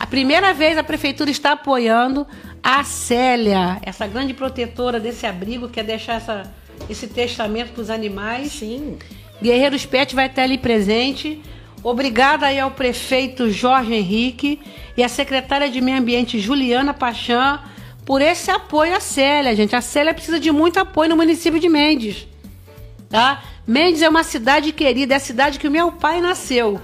a 0.00 0.06
primeira 0.06 0.54
vez 0.54 0.78
a 0.78 0.82
prefeitura 0.82 1.30
está 1.30 1.52
apoiando 1.52 2.26
a 2.62 2.82
Célia, 2.82 3.78
essa 3.82 4.06
grande 4.06 4.32
protetora 4.32 4.98
desse 4.98 5.26
abrigo, 5.26 5.68
que 5.68 5.74
quer 5.74 5.84
deixar 5.84 6.14
essa, 6.14 6.50
esse 6.88 7.06
testamento 7.06 7.74
para 7.74 7.82
os 7.82 7.90
animais. 7.90 8.50
Sim. 8.50 8.98
Guerreiros 9.42 9.86
Pet 9.86 10.14
vai 10.14 10.26
estar 10.26 10.42
ali 10.42 10.58
presente. 10.58 11.40
Obrigada 11.82 12.46
aí 12.46 12.60
ao 12.60 12.70
prefeito 12.70 13.50
Jorge 13.50 13.94
Henrique 13.94 14.60
e 14.96 15.02
à 15.02 15.08
secretária 15.08 15.70
de 15.70 15.80
Meio 15.80 15.98
Ambiente 15.98 16.38
Juliana 16.38 16.92
Pachan 16.92 17.60
por 18.04 18.20
esse 18.20 18.50
apoio 18.50 18.94
à 18.94 19.00
Célia, 19.00 19.54
gente. 19.54 19.74
A 19.74 19.80
Célia 19.80 20.12
precisa 20.12 20.38
de 20.38 20.50
muito 20.50 20.78
apoio 20.78 21.10
no 21.10 21.16
município 21.16 21.60
de 21.60 21.68
Mendes. 21.68 22.26
Tá? 23.08 23.42
Mendes 23.66 24.02
é 24.02 24.08
uma 24.08 24.22
cidade 24.22 24.72
querida, 24.72 25.14
é 25.14 25.16
a 25.16 25.20
cidade 25.20 25.58
que 25.58 25.68
o 25.68 25.70
meu 25.70 25.92
pai 25.92 26.20
nasceu. 26.20 26.80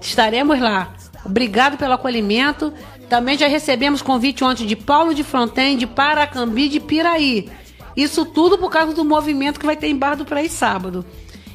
Estaremos 0.00 0.60
lá. 0.60 0.94
Obrigado 1.24 1.76
pelo 1.76 1.92
acolhimento. 1.92 2.72
Também 3.08 3.36
já 3.36 3.48
recebemos 3.48 4.02
convite 4.02 4.42
ontem 4.42 4.66
de 4.66 4.76
Paulo 4.76 5.14
de 5.14 5.22
Fronten, 5.22 5.76
de 5.76 5.86
Paracambi, 5.86 6.68
de 6.68 6.80
Piraí. 6.80 7.48
Isso 7.96 8.24
tudo 8.24 8.58
por 8.58 8.70
causa 8.70 8.94
do 8.94 9.04
movimento 9.04 9.58
que 9.58 9.66
vai 9.66 9.76
ter 9.76 9.88
em 9.88 9.96
Barra 9.96 10.16
do 10.16 10.24
Praí 10.24 10.48
sábado. 10.48 11.04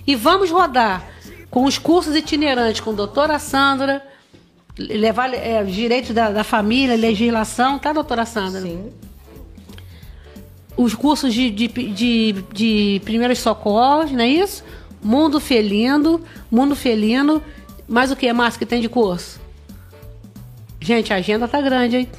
E 0.06 0.16
vamos 0.16 0.50
rodar 0.50 1.08
com 1.50 1.66
os 1.66 1.78
cursos 1.78 2.16
itinerantes 2.16 2.82
com 2.82 2.92
a 2.92 2.94
doutora 2.94 3.38
Sandra, 3.38 4.02
levar 4.78 5.34
é, 5.34 5.64
direitos 5.64 6.12
da, 6.12 6.32
da, 6.32 6.44
família, 6.44 6.96
legislação, 6.96 7.78
tá, 7.78 7.92
doutora 7.92 8.26
Sandra? 8.26 8.62
Sim. 8.62 8.92
Os 10.78 10.96
cursos 10.96 11.34
de, 11.34 11.50
de, 11.50 11.68
de, 11.68 12.44
de 12.54 13.02
primeiros 13.04 13.40
socorros, 13.40 14.12
não 14.12 14.22
é 14.22 14.28
isso? 14.28 14.64
Mundo 15.04 15.40
felino, 15.40 16.22
mundo 16.50 16.76
felino. 16.76 17.44
Mais 17.88 18.12
o 18.12 18.16
que 18.16 18.32
mais 18.32 18.56
que 18.56 18.66
tem 18.66 18.82
de 18.82 18.88
curso? 18.88 19.40
Gente, 20.80 21.14
a 21.14 21.18
agenda 21.18 21.48
tá 21.48 21.62
grande, 21.62 21.98
hein? 21.98 22.10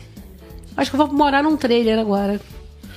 Acho 0.76 0.90
que 0.90 0.96
eu 0.96 1.06
vou 1.06 1.16
morar 1.16 1.42
num 1.42 1.56
trailer 1.56 1.98
agora. 1.98 2.40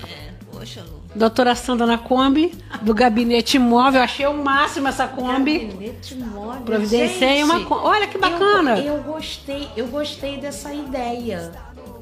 É, 0.03 0.31
poxa, 0.51 0.83
Lu. 0.83 0.94
Doutora 1.15 1.55
Sandra 1.55 1.85
na 1.87 1.97
Kombi, 1.97 2.53
do 2.81 2.93
Gabinete 2.93 3.57
Móvel. 3.57 4.01
Achei 4.01 4.27
o 4.27 4.33
máximo 4.33 4.89
essa 4.89 5.07
Kombi. 5.07 5.59
Gabinete 5.59 6.15
Móvel. 6.15 6.61
Providenciei 6.63 7.43
uma 7.43 7.65
Olha 7.83 8.05
que 8.05 8.17
bacana. 8.17 8.77
Eu, 8.79 8.95
eu 8.95 9.03
gostei, 9.03 9.69
eu 9.77 9.87
gostei 9.87 10.37
dessa 10.37 10.73
ideia. 10.73 11.51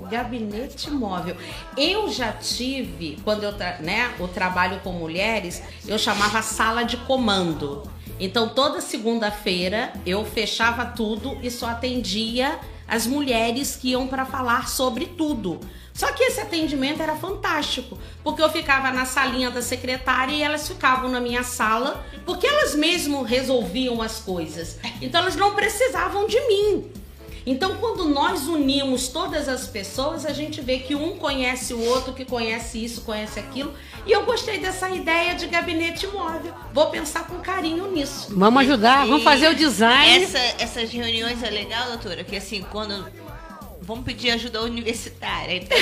Gabinete 0.10 0.92
móvel. 0.92 1.36
Eu 1.78 2.12
já 2.12 2.32
tive, 2.32 3.18
quando 3.24 3.44
eu 3.44 3.54
né, 3.80 4.14
o 4.20 4.28
trabalho 4.28 4.80
com 4.84 4.92
mulheres, 4.92 5.64
eu 5.88 5.98
chamava 5.98 6.42
sala 6.42 6.84
de 6.84 6.98
comando. 6.98 7.84
Então 8.20 8.50
toda 8.50 8.82
segunda-feira 8.82 9.94
eu 10.06 10.24
fechava 10.26 10.86
tudo 10.86 11.38
e 11.42 11.50
só 11.50 11.68
atendia 11.68 12.60
as 12.88 13.08
mulheres 13.08 13.76
que 13.76 13.92
iam 13.92 14.08
para 14.08 14.26
falar 14.26 14.68
sobre 14.68 15.06
tudo. 15.06 15.60
Só 15.94 16.12
que 16.12 16.24
esse 16.24 16.42
atendimento 16.42 17.02
era 17.02 17.16
fantástico, 17.16 18.00
porque 18.24 18.42
eu 18.42 18.50
ficava 18.50 18.92
na 18.92 19.06
salinha 19.06 19.52
da 19.52 19.62
secretária 19.62 20.34
e 20.34 20.42
elas 20.42 20.68
ficavam 20.68 21.10
na 21.10 21.20
minha 21.20 21.44
sala, 21.44 22.04
porque 22.26 22.48
elas 22.48 22.74
mesmo 22.74 23.22
resolviam 23.22 24.02
as 24.02 24.20
coisas. 24.20 24.80
Então 25.02 25.22
elas 25.22 25.36
não 25.36 25.54
precisavam 25.54 26.28
de 26.28 26.40
mim. 26.48 26.92
Então, 27.46 27.76
quando 27.76 28.06
nós 28.06 28.48
unimos 28.48 29.10
todas 29.10 29.50
as 29.50 29.68
pessoas, 29.68 30.26
a 30.26 30.32
gente 30.32 30.62
vê 30.62 30.80
que 30.80 30.96
um 30.96 31.18
conhece 31.18 31.74
o 31.74 31.84
outro, 31.84 32.14
que 32.14 32.24
conhece 32.24 32.84
isso, 32.84 33.02
conhece 33.02 33.38
aquilo. 33.38 33.74
E 34.06 34.12
eu 34.14 34.24
gostei 34.24 34.60
dessa 34.60 34.90
ideia 34.90 35.36
de 35.36 35.48
gabinete 35.48 36.08
móvel. 36.08 36.54
Vou 36.74 36.88
pensar 36.88 37.28
com 37.28 37.40
carinho 37.40 37.92
nisso. 37.92 38.28
Vamos 38.32 38.62
ajudar, 38.62 39.06
e 39.06 39.10
vamos 39.10 39.24
fazer 39.26 39.50
o 39.50 39.56
design. 39.56 40.24
Essa, 40.24 40.38
essas 40.58 40.90
reuniões 40.90 41.44
é 41.44 41.50
legal, 41.50 41.88
doutora, 41.90 42.24
que 42.24 42.38
assim, 42.38 42.66
quando 42.72 43.06
vamos 43.84 44.06
pedir 44.06 44.32
ajuda 44.32 44.62
universitária. 44.62 45.58
Então, 45.58 45.78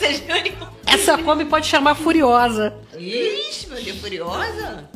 reuniões... 0.00 0.54
Essa 0.86 1.18
come 1.18 1.44
pode 1.44 1.66
chamar 1.66 1.94
Furiosa. 1.94 2.74
Ixi, 2.96 3.68
meu 3.68 3.82
Deus, 3.82 3.98
Furiosa? 3.98 4.88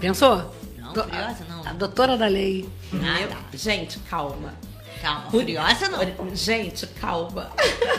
Pensou? 0.00 0.54
Não, 0.76 0.94
Furiosa 0.94 1.44
não. 1.48 1.66
A 1.66 1.72
doutora 1.72 2.16
da 2.16 2.26
lei. 2.26 2.68
Ah, 2.94 3.26
tá. 3.28 3.56
Gente, 3.56 3.98
calma. 4.00 4.54
Calma, 5.00 5.30
Furiosa 5.30 5.88
não. 5.88 6.00
Gente, 6.36 6.86
calma. 6.86 7.50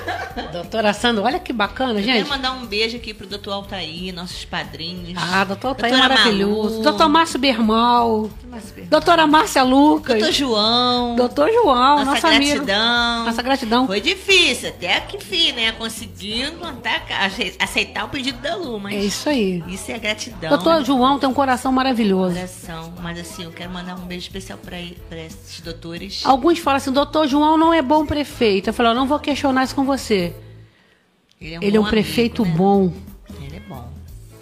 Doutora 0.54 0.94
Sandra, 0.94 1.24
olha 1.24 1.40
que 1.40 1.52
bacana, 1.52 2.00
Eu 2.00 2.04
gente. 2.04 2.18
quero 2.18 2.30
mandar 2.30 2.52
um 2.54 2.66
beijo 2.66 2.96
aqui 2.98 3.14
pro 3.14 3.28
doutor 3.28 3.52
Altair, 3.54 4.14
nossos 4.14 4.46
padrinhos. 4.46 5.22
Ah, 5.22 5.44
doutor 5.44 5.70
Altair 5.70 5.94
é 5.94 5.98
maravilhoso. 5.98 6.70
Malu. 6.70 6.84
Doutor 6.84 7.10
Márcio 7.10 7.40
Bermal. 7.40 8.30
Doutora 8.90 9.28
Márcia 9.28 9.64
Lucas. 9.64 10.18
Doutor 10.20 10.32
João. 10.34 11.16
Doutor 11.16 11.52
João, 11.52 11.98
nossa 11.98 12.12
nosso 12.12 12.28
amigo. 12.28 12.52
gratidão. 12.66 13.26
Nossa 13.26 13.42
gratidão. 13.42 13.88
Foi 13.88 14.00
difícil, 14.02 14.70
até 14.70 15.00
que 15.02 15.18
enfim, 15.18 15.52
né? 15.54 15.72
Conseguindo 15.74 16.64
até 16.66 17.02
aceitar 17.60 18.06
o 18.06 18.10
pedido 18.10 18.40
da 18.40 18.56
Lu, 18.56 18.80
mas 18.80 18.94
É 18.96 19.00
isso 19.00 19.28
aí. 19.30 19.64
isso 19.68 19.92
é 19.92 19.98
gratidão. 20.00 20.50
Doutor 20.50 20.84
João 20.86 21.20
tem 21.20 21.28
um 21.28 21.34
coração 21.34 21.72
maravilhoso. 21.72 22.36
Coração. 22.36 22.94
Mas 23.02 23.20
assim, 23.20 23.44
eu 23.44 23.52
quero 23.52 23.72
mandar 23.72 23.96
um 23.96 24.06
beijo 24.06 24.26
especial 24.28 24.58
pra 24.60 24.80
esses 24.80 25.60
doutores. 25.62 26.22
Alguns 26.26 26.60
falam 26.60 26.78
assim, 26.78 26.91
doutor 26.92 27.28
João 27.28 27.58
não 27.58 27.74
é 27.74 27.82
bom 27.82 28.06
prefeito. 28.06 28.70
Eu 28.70 28.74
falo, 28.74 28.90
eu 28.90 28.96
não 28.96 29.08
vou 29.08 29.20
questionar 29.20 29.64
isso 29.64 29.76
com 29.76 29.84
você. 29.84 30.34
Ele 31.40 31.56
é 31.56 31.58
Ele 31.62 31.78
é 31.78 31.80
um 31.80 31.84
bom 31.84 31.90
prefeito 31.90 32.44
amigo, 32.44 32.58
né? 32.58 32.64
bom. 32.64 32.94
Ele 33.42 33.58
é 33.58 33.60
bom. 33.62 33.90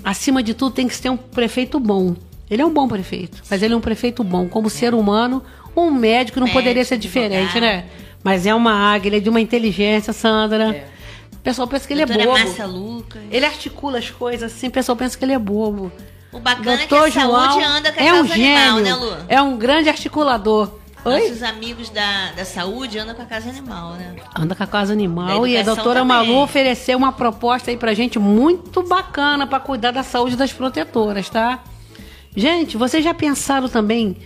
Acima 0.04 0.42
de 0.44 0.54
tudo, 0.54 0.74
tem 0.74 0.88
que 0.88 0.96
ser 0.96 1.10
um 1.10 1.18
prefeito 1.18 1.80
bom. 1.80 2.16
Ele 2.50 2.62
é 2.62 2.66
um 2.66 2.74
bom 2.74 2.88
prefeito, 2.88 3.42
mas 3.50 3.62
ele 3.62 3.74
é 3.74 3.78
um 3.78 3.82
prefeito 3.82 4.24
bom. 4.24 4.48
Como 4.48 4.70
ser 4.70 4.94
humano, 4.94 5.44
um 5.76 5.92
médico 5.92 6.40
não 6.40 6.48
Médico, 6.48 6.60
poderia 6.62 6.84
ser 6.84 6.98
diferente, 6.98 7.58
advogado. 7.58 7.62
né? 7.62 7.86
Mas 8.24 8.46
é 8.46 8.54
uma 8.56 8.74
águia, 8.74 9.10
ele 9.10 9.18
é 9.18 9.20
de 9.20 9.30
uma 9.30 9.40
inteligência, 9.40 10.12
Sandra. 10.12 10.84
O 11.34 11.38
pessoal 11.38 11.68
pensa 11.68 11.88
que 11.88 11.94
ele 11.94 12.02
é 12.02 12.06
Doutora 12.06 12.28
bobo. 12.28 12.40
Márcia 12.40 12.66
Lucas. 12.66 13.22
Ele 13.32 13.46
articula 13.46 14.00
as 14.00 14.10
coisas 14.10 14.52
assim, 14.52 14.68
o 14.68 14.72
pessoal 14.72 14.96
pensa 14.96 15.18
que 15.18 15.24
ele 15.24 15.34
é 15.34 15.40
bobo. 15.40 15.92
O 16.32 16.40
bacana 16.40 16.78
Doutor 16.78 17.08
é 17.08 17.12
que 17.12 17.18
a 17.20 17.22
João 17.24 17.50
saúde 17.52 17.64
anda 17.66 17.92
com 17.94 18.00
a 18.00 18.04
é 18.04 18.14
um 18.14 18.16
causa 18.18 18.34
animal, 18.34 18.78
gênio, 18.78 18.84
né, 18.84 18.96
Lu? 18.96 19.18
é 19.30 19.42
um 19.42 19.58
grande 19.58 19.90
articulador. 19.90 20.72
Oi? 21.06 21.30
Nossos 21.30 21.44
amigos 21.44 21.90
da, 21.90 22.32
da 22.34 22.44
saúde 22.44 23.00
andam 23.00 23.16
com 23.16 23.22
a 23.22 23.26
casa 23.26 23.50
animal, 23.50 23.94
né? 23.94 24.16
Anda 24.36 24.54
com 24.54 24.64
a 24.64 24.68
casa 24.68 24.92
animal 24.92 25.42
Da 25.42 25.48
e 25.48 25.58
a 25.58 25.64
doutora 25.64 26.02
também. 26.02 26.06
Malu 26.06 26.42
ofereceu 26.42 26.98
uma 26.98 27.12
proposta 27.12 27.72
aí 27.72 27.78
pra 27.78 27.94
gente 27.94 28.20
muito 28.20 28.84
bacana 28.84 29.48
pra 29.48 29.60
cuidar 29.60 29.92
da 29.92 30.04
saúde 30.04 30.36
das 30.36 30.52
protetoras, 30.52 31.30
tá? 31.30 31.64
Gente, 32.36 32.76
vocês 32.78 33.04
já 33.04 33.14
pensaram 33.14 33.70
também 33.70 34.18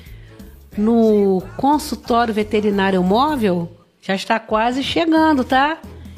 no 0.78 1.44
consultório 1.58 2.34
veterinário 2.34 3.02
móvel? 3.04 3.72
Já 4.02 4.16
está 4.16 4.40
quase 4.40 4.84
chegando, 4.84 5.44
tá? 5.44 5.78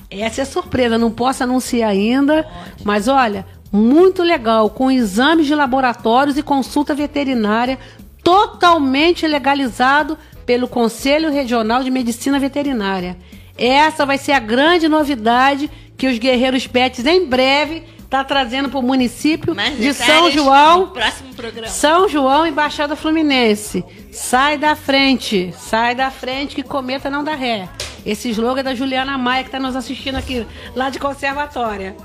Essa 0.10 0.42
é 0.42 0.46
surpresa, 0.46 0.98
não 0.98 1.12
posso 1.12 1.44
anunciar 1.44 1.90
ainda, 1.90 2.48
mas 2.84 3.08
olha, 3.08 3.46
muito 3.72 4.24
legal, 4.24 4.70
com 4.70 4.90
exames 4.90 5.46
de 5.46 5.54
laboratórios 5.54 6.38
e 6.38 6.44
consulta 6.44 6.96
veterinária 6.96 7.78
totalmente 8.24 9.28
legalizado 9.28 10.18
pelo 10.46 10.68
Conselho 10.68 11.32
Regional 11.32 11.84
de 11.84 11.90
Medicina 11.90 12.40
Veterinária. 12.40 13.18
Essa 13.58 14.06
vai 14.06 14.18
ser 14.18 14.34
a 14.34 14.40
grande 14.40 14.88
novidade 14.88 15.70
que 15.98 16.08
os 16.08 16.18
Guerreiros 16.18 16.68
Pets 16.68 17.06
em 17.06 17.26
breve 17.26 17.84
tá 18.10 18.24
trazendo 18.24 18.70
para 18.70 18.80
o 18.80 18.84
município 18.84 19.56
Mais 19.56 19.78
de 19.78 19.94
São 19.94 20.30
João. 20.30 20.90
próximo 20.90 21.34
programa. 21.34 21.68
São 21.68 22.08
João 22.08 22.46
e 22.46 22.52
Baixada 22.52 22.96
Fluminense. 22.96 23.84
Sai 24.12 24.58
da 24.58 24.76
frente, 24.76 25.54
sai 25.58 25.96
da 25.96 26.12
frente 26.12 26.56
que 26.56 26.64
cometa 26.64 27.10
não 27.10 27.24
dá 27.24 27.34
ré. 27.34 27.68
Esse 28.06 28.30
slogan 28.30 28.60
é 28.60 28.64
da 28.64 28.76
Juliana 28.76 29.18
Maia 29.18 29.44
que 29.44 29.50
está 29.50 29.60
nos 29.60 29.76
assistindo 29.76 30.16
aqui, 30.16 30.46
lá 30.76 30.90
de 30.90 31.00
Conservatória. 31.00 31.96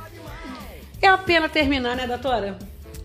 É 1.03 1.09
a 1.09 1.19
pena 1.19 1.49
terminar, 1.49 1.95
né, 1.95 2.07
doutora? 2.07 2.59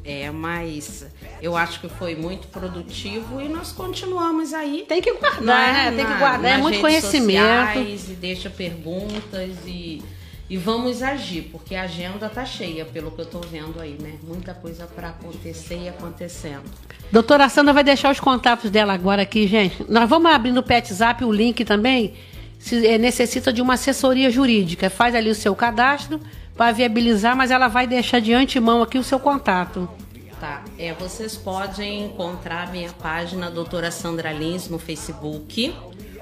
É, 0.03 0.29
mas 0.31 1.05
eu 1.45 1.55
acho 1.55 1.79
que 1.79 1.87
foi 1.87 2.15
muito 2.15 2.47
produtivo 2.47 3.39
e 3.39 3.47
nós 3.47 3.71
continuamos 3.71 4.51
aí. 4.51 4.83
Tem 4.87 4.99
que 4.99 5.13
guardar, 5.13 5.41
não 5.43 5.53
é? 5.53 5.91
né? 5.91 5.95
Tem 5.95 6.03
que 6.03 6.11
Na- 6.11 6.17
guardar, 6.17 6.51
é 6.53 6.57
muito 6.57 6.81
conhecimento. 6.81 7.37
sociais 7.37 8.09
E 8.09 8.13
deixa 8.13 8.49
perguntas 8.49 9.51
e, 9.67 10.01
e 10.49 10.57
vamos 10.57 11.03
agir, 11.03 11.43
porque 11.51 11.75
a 11.75 11.83
agenda 11.83 12.27
tá 12.29 12.43
cheia, 12.43 12.83
pelo 12.83 13.11
que 13.11 13.21
eu 13.21 13.27
tô 13.27 13.41
vendo 13.41 13.79
aí, 13.79 13.95
né? 14.01 14.13
Muita 14.23 14.55
coisa 14.55 14.87
para 14.87 15.09
acontecer 15.09 15.81
e 15.83 15.87
acontecendo. 15.87 16.63
Doutora 17.11 17.47
Sandra 17.47 17.73
vai 17.73 17.83
deixar 17.83 18.11
os 18.11 18.19
contatos 18.19 18.71
dela 18.71 18.93
agora 18.93 19.21
aqui, 19.21 19.45
gente. 19.45 19.85
Nós 19.87 20.09
vamos 20.09 20.31
abrir 20.31 20.51
no 20.51 20.63
Zap 20.91 21.23
o 21.23 21.31
link 21.31 21.63
também. 21.63 22.15
Se 22.57 22.87
eh, 22.87 22.97
necessita 22.97 23.53
de 23.53 23.61
uma 23.61 23.75
assessoria 23.75 24.31
jurídica, 24.31 24.89
faz 24.89 25.13
ali 25.13 25.29
o 25.29 25.35
seu 25.35 25.55
cadastro 25.55 26.19
para 26.57 26.71
viabilizar, 26.71 27.35
mas 27.35 27.51
ela 27.51 27.67
vai 27.67 27.85
deixar 27.85 28.19
de 28.19 28.33
antemão 28.33 28.81
aqui 28.81 28.97
o 28.97 29.03
seu 29.03 29.19
contato. 29.19 29.87
Tá, 30.39 30.63
é, 30.77 30.93
vocês 30.93 31.35
podem 31.37 32.05
encontrar 32.05 32.71
minha 32.71 32.91
página 32.91 33.49
Doutora 33.49 33.89
Sandra 33.89 34.31
Lins 34.33 34.67
no 34.67 34.77
Facebook. 34.77 35.73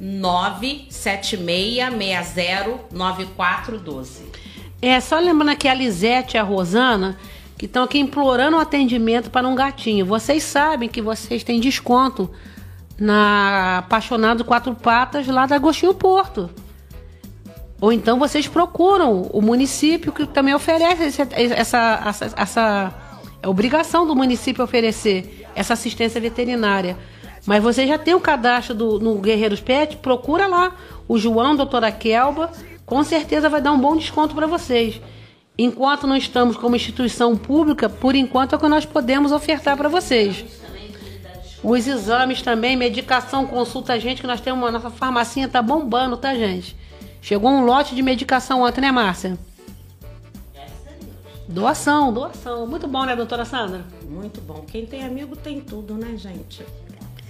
97660 0.00 2.80
9412. 2.92 4.22
É, 4.80 5.00
só 5.00 5.18
lembrando 5.18 5.50
aqui 5.50 5.66
a 5.68 5.74
Lisete 5.74 6.36
e 6.36 6.40
a 6.40 6.42
Rosana, 6.42 7.18
que 7.62 7.66
estão 7.66 7.84
aqui 7.84 8.00
implorando 8.00 8.56
um 8.56 8.58
atendimento 8.60 9.30
para 9.30 9.46
um 9.46 9.54
gatinho. 9.54 10.04
Vocês 10.04 10.42
sabem 10.42 10.88
que 10.88 11.00
vocês 11.00 11.44
têm 11.44 11.60
desconto 11.60 12.28
na 12.98 13.78
Apaixonado 13.78 14.44
Quatro 14.44 14.74
Patas 14.74 15.28
lá 15.28 15.46
da 15.46 15.54
Agostinho 15.54 15.94
Porto. 15.94 16.50
Ou 17.80 17.92
então 17.92 18.18
vocês 18.18 18.48
procuram 18.48 19.30
o 19.32 19.40
município 19.40 20.10
que 20.10 20.26
também 20.26 20.52
oferece 20.52 21.04
esse- 21.04 21.22
essa, 21.52 22.02
essa, 22.04 22.32
essa 22.36 22.94
é 23.40 23.46
obrigação 23.46 24.04
do 24.08 24.16
município 24.16 24.64
oferecer 24.64 25.46
essa 25.54 25.74
assistência 25.74 26.20
veterinária. 26.20 26.98
Mas 27.46 27.62
você 27.62 27.86
já 27.86 27.96
tem 27.96 28.12
o 28.14 28.20
cadastro 28.20 28.74
do, 28.74 28.98
no 28.98 29.20
Guerreiros 29.20 29.60
Pet, 29.60 29.98
procura 29.98 30.48
lá 30.48 30.72
o 31.06 31.16
João, 31.16 31.54
doutora 31.54 31.92
Kelba, 31.92 32.50
com 32.84 33.04
certeza 33.04 33.48
vai 33.48 33.60
dar 33.60 33.70
um 33.70 33.78
bom 33.78 33.96
desconto 33.96 34.34
para 34.34 34.48
vocês. 34.48 35.00
Enquanto 35.58 36.06
não 36.06 36.16
estamos 36.16 36.56
como 36.56 36.76
instituição 36.76 37.36
pública, 37.36 37.88
por 37.88 38.14
enquanto 38.14 38.54
é 38.54 38.56
o 38.56 38.58
que 38.58 38.68
nós 38.68 38.86
podemos 38.86 39.32
ofertar 39.32 39.76
para 39.76 39.88
vocês. 39.88 40.44
Os 41.62 41.86
exames 41.86 42.42
também, 42.42 42.76
medicação, 42.76 43.46
consulta 43.46 43.92
a 43.92 43.98
gente, 43.98 44.20
que 44.20 44.26
nós 44.26 44.40
temos 44.40 44.60
uma 44.60 44.72
nossa 44.72 44.90
farmacinha 44.90 45.48
tá 45.48 45.62
bombando, 45.62 46.16
tá, 46.16 46.34
gente? 46.34 46.76
Chegou 47.20 47.50
um 47.50 47.64
lote 47.64 47.94
de 47.94 48.02
medicação 48.02 48.62
ontem, 48.62 48.80
né, 48.80 48.90
Márcia? 48.90 49.38
Doação, 51.46 52.12
doação. 52.12 52.66
Muito 52.66 52.88
bom, 52.88 53.04
né, 53.04 53.14
doutora 53.14 53.44
Sandra? 53.44 53.84
Muito 54.08 54.40
bom. 54.40 54.64
Quem 54.66 54.86
tem 54.86 55.04
amigo 55.04 55.36
tem 55.36 55.60
tudo, 55.60 55.94
né, 55.94 56.16
gente? 56.16 56.64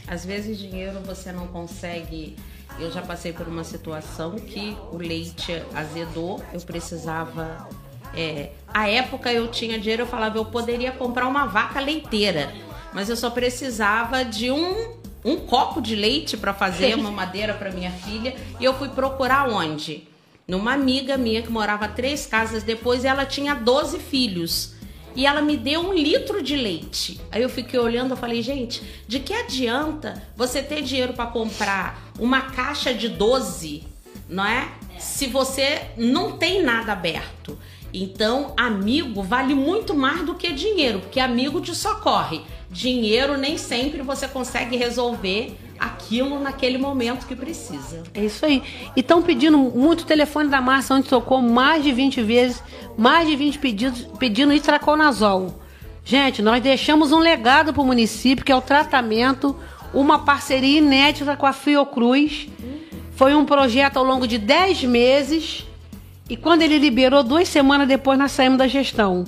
Às 0.07 0.25
vezes 0.25 0.59
dinheiro 0.59 1.01
você 1.05 1.33
não 1.33 1.49
consegue. 1.49 2.37
Eu 2.79 2.91
já 2.91 3.03
passei 3.03 3.33
por 3.33 3.49
uma 3.49 3.65
situação 3.65 4.37
que 4.37 4.77
o 4.91 4.97
leite 4.97 5.63
azedou, 5.75 6.43
eu 6.55 6.61
precisava. 6.61 7.69
É, 8.15 8.51
a 8.73 8.89
época 8.89 9.33
eu 9.33 9.49
tinha 9.49 9.79
dinheiro, 9.79 10.03
eu 10.03 10.07
falava, 10.07 10.39
eu 10.39 10.45
poderia 10.45 10.93
comprar 10.93 11.27
uma 11.27 11.47
vaca 11.47 11.81
leiteira, 11.81 12.53
mas 12.93 13.09
eu 13.09 13.17
só 13.17 13.31
precisava 13.31 14.25
de 14.25 14.51
um, 14.51 14.97
um 15.25 15.37
copo 15.37 15.81
de 15.81 15.95
leite 15.95 16.37
para 16.37 16.53
fazer 16.53 16.95
uma 16.95 17.11
madeira 17.11 17.55
para 17.55 17.71
minha 17.71 17.91
filha 17.91 18.35
e 18.59 18.65
eu 18.65 18.75
fui 18.75 18.89
procurar 18.89 19.49
onde? 19.49 20.09
Numa 20.47 20.73
amiga 20.73 21.17
minha 21.17 21.43
que 21.43 21.51
morava 21.51 21.89
três 21.89 22.27
casas 22.27 22.63
depois 22.63 23.05
e 23.05 23.07
ela 23.07 23.25
tinha 23.25 23.55
12 23.55 23.99
filhos. 23.99 24.75
E 25.15 25.27
ela 25.27 25.43
me 25.43 25.57
deu 25.57 25.81
um 25.81 25.93
litro 25.93 26.43
de 26.43 26.57
leite. 26.57 27.21
Aí 27.31 27.43
eu 27.43 27.49
fiquei 27.49 27.79
olhando, 27.79 28.13
eu 28.13 28.17
falei, 28.17 28.43
gente, 28.43 28.83
de 29.07 29.21
que 29.21 29.35
adianta 29.35 30.23
você 30.35 30.63
ter 30.63 30.83
dinheiro 30.83 31.13
para 31.13 31.27
comprar 31.27 32.11
uma 32.19 32.41
caixa 32.41 32.95
de 32.95 33.11
12, 33.11 33.85
não 34.29 34.45
é? 34.45 34.73
Se 34.99 35.27
você 35.27 35.83
não 35.99 36.39
tem 36.39 36.63
nada 36.63 36.93
aberto. 36.93 37.59
Então, 37.93 38.55
amigo 38.57 39.23
vale 39.23 39.55
muito 39.55 39.95
mais 39.95 40.25
do 40.25 40.35
que 40.35 40.53
dinheiro, 40.53 41.01
porque 41.01 41.21
amigo 41.21 41.61
te 41.61 41.75
socorre. 41.75 42.41
Dinheiro 42.71 43.37
nem 43.37 43.59
sempre 43.59 44.01
você 44.01 44.27
consegue 44.27 44.77
resolver 44.77 45.55
aquilo 45.79 46.39
naquele 46.39 46.79
momento 46.79 47.27
que 47.27 47.35
precisa. 47.35 48.03
É 48.15 48.25
isso 48.25 48.47
aí. 48.47 48.63
E 48.97 49.01
estão 49.01 49.21
pedindo 49.21 49.59
muito 49.59 50.03
o 50.03 50.07
telefone 50.07 50.49
da 50.49 50.61
Márcia, 50.61 50.97
onde 50.97 51.09
tocou 51.09 51.43
mais 51.43 51.83
de 51.83 51.93
20 51.93 52.23
vezes, 52.23 52.63
mais 52.97 53.29
de 53.29 53.35
20 53.35 53.59
pedidos, 53.59 54.07
pedindo 54.19 54.53
itraconazol. 54.55 55.61
Gente, 56.05 56.41
nós 56.41 56.63
deixamos 56.63 57.13
um 57.13 57.19
legado 57.19 57.73
para 57.73 57.83
o 57.83 57.87
município, 57.87 58.45
que 58.45 58.53
é 58.53 58.57
o 58.57 58.61
tratamento, 58.61 59.57
uma 59.93 60.21
parceria 60.21 60.79
inédita 60.79 61.37
com 61.37 61.47
a 61.47 61.53
Fiocruz. 61.53 62.49
Foi 63.15 63.35
um 63.35 63.45
projeto 63.45 63.99
ao 63.99 64.05
longo 64.05 64.27
de 64.27 64.39
10 64.39 64.85
meses. 64.85 65.67
E 66.29 66.37
quando 66.37 66.63
ele 66.63 66.79
liberou, 66.79 67.23
duas 67.23 67.49
semanas 67.49 67.89
depois, 67.89 68.19
nós 68.19 68.33
saímos 68.33 68.59
da 68.59 68.67
gestão. 68.67 69.25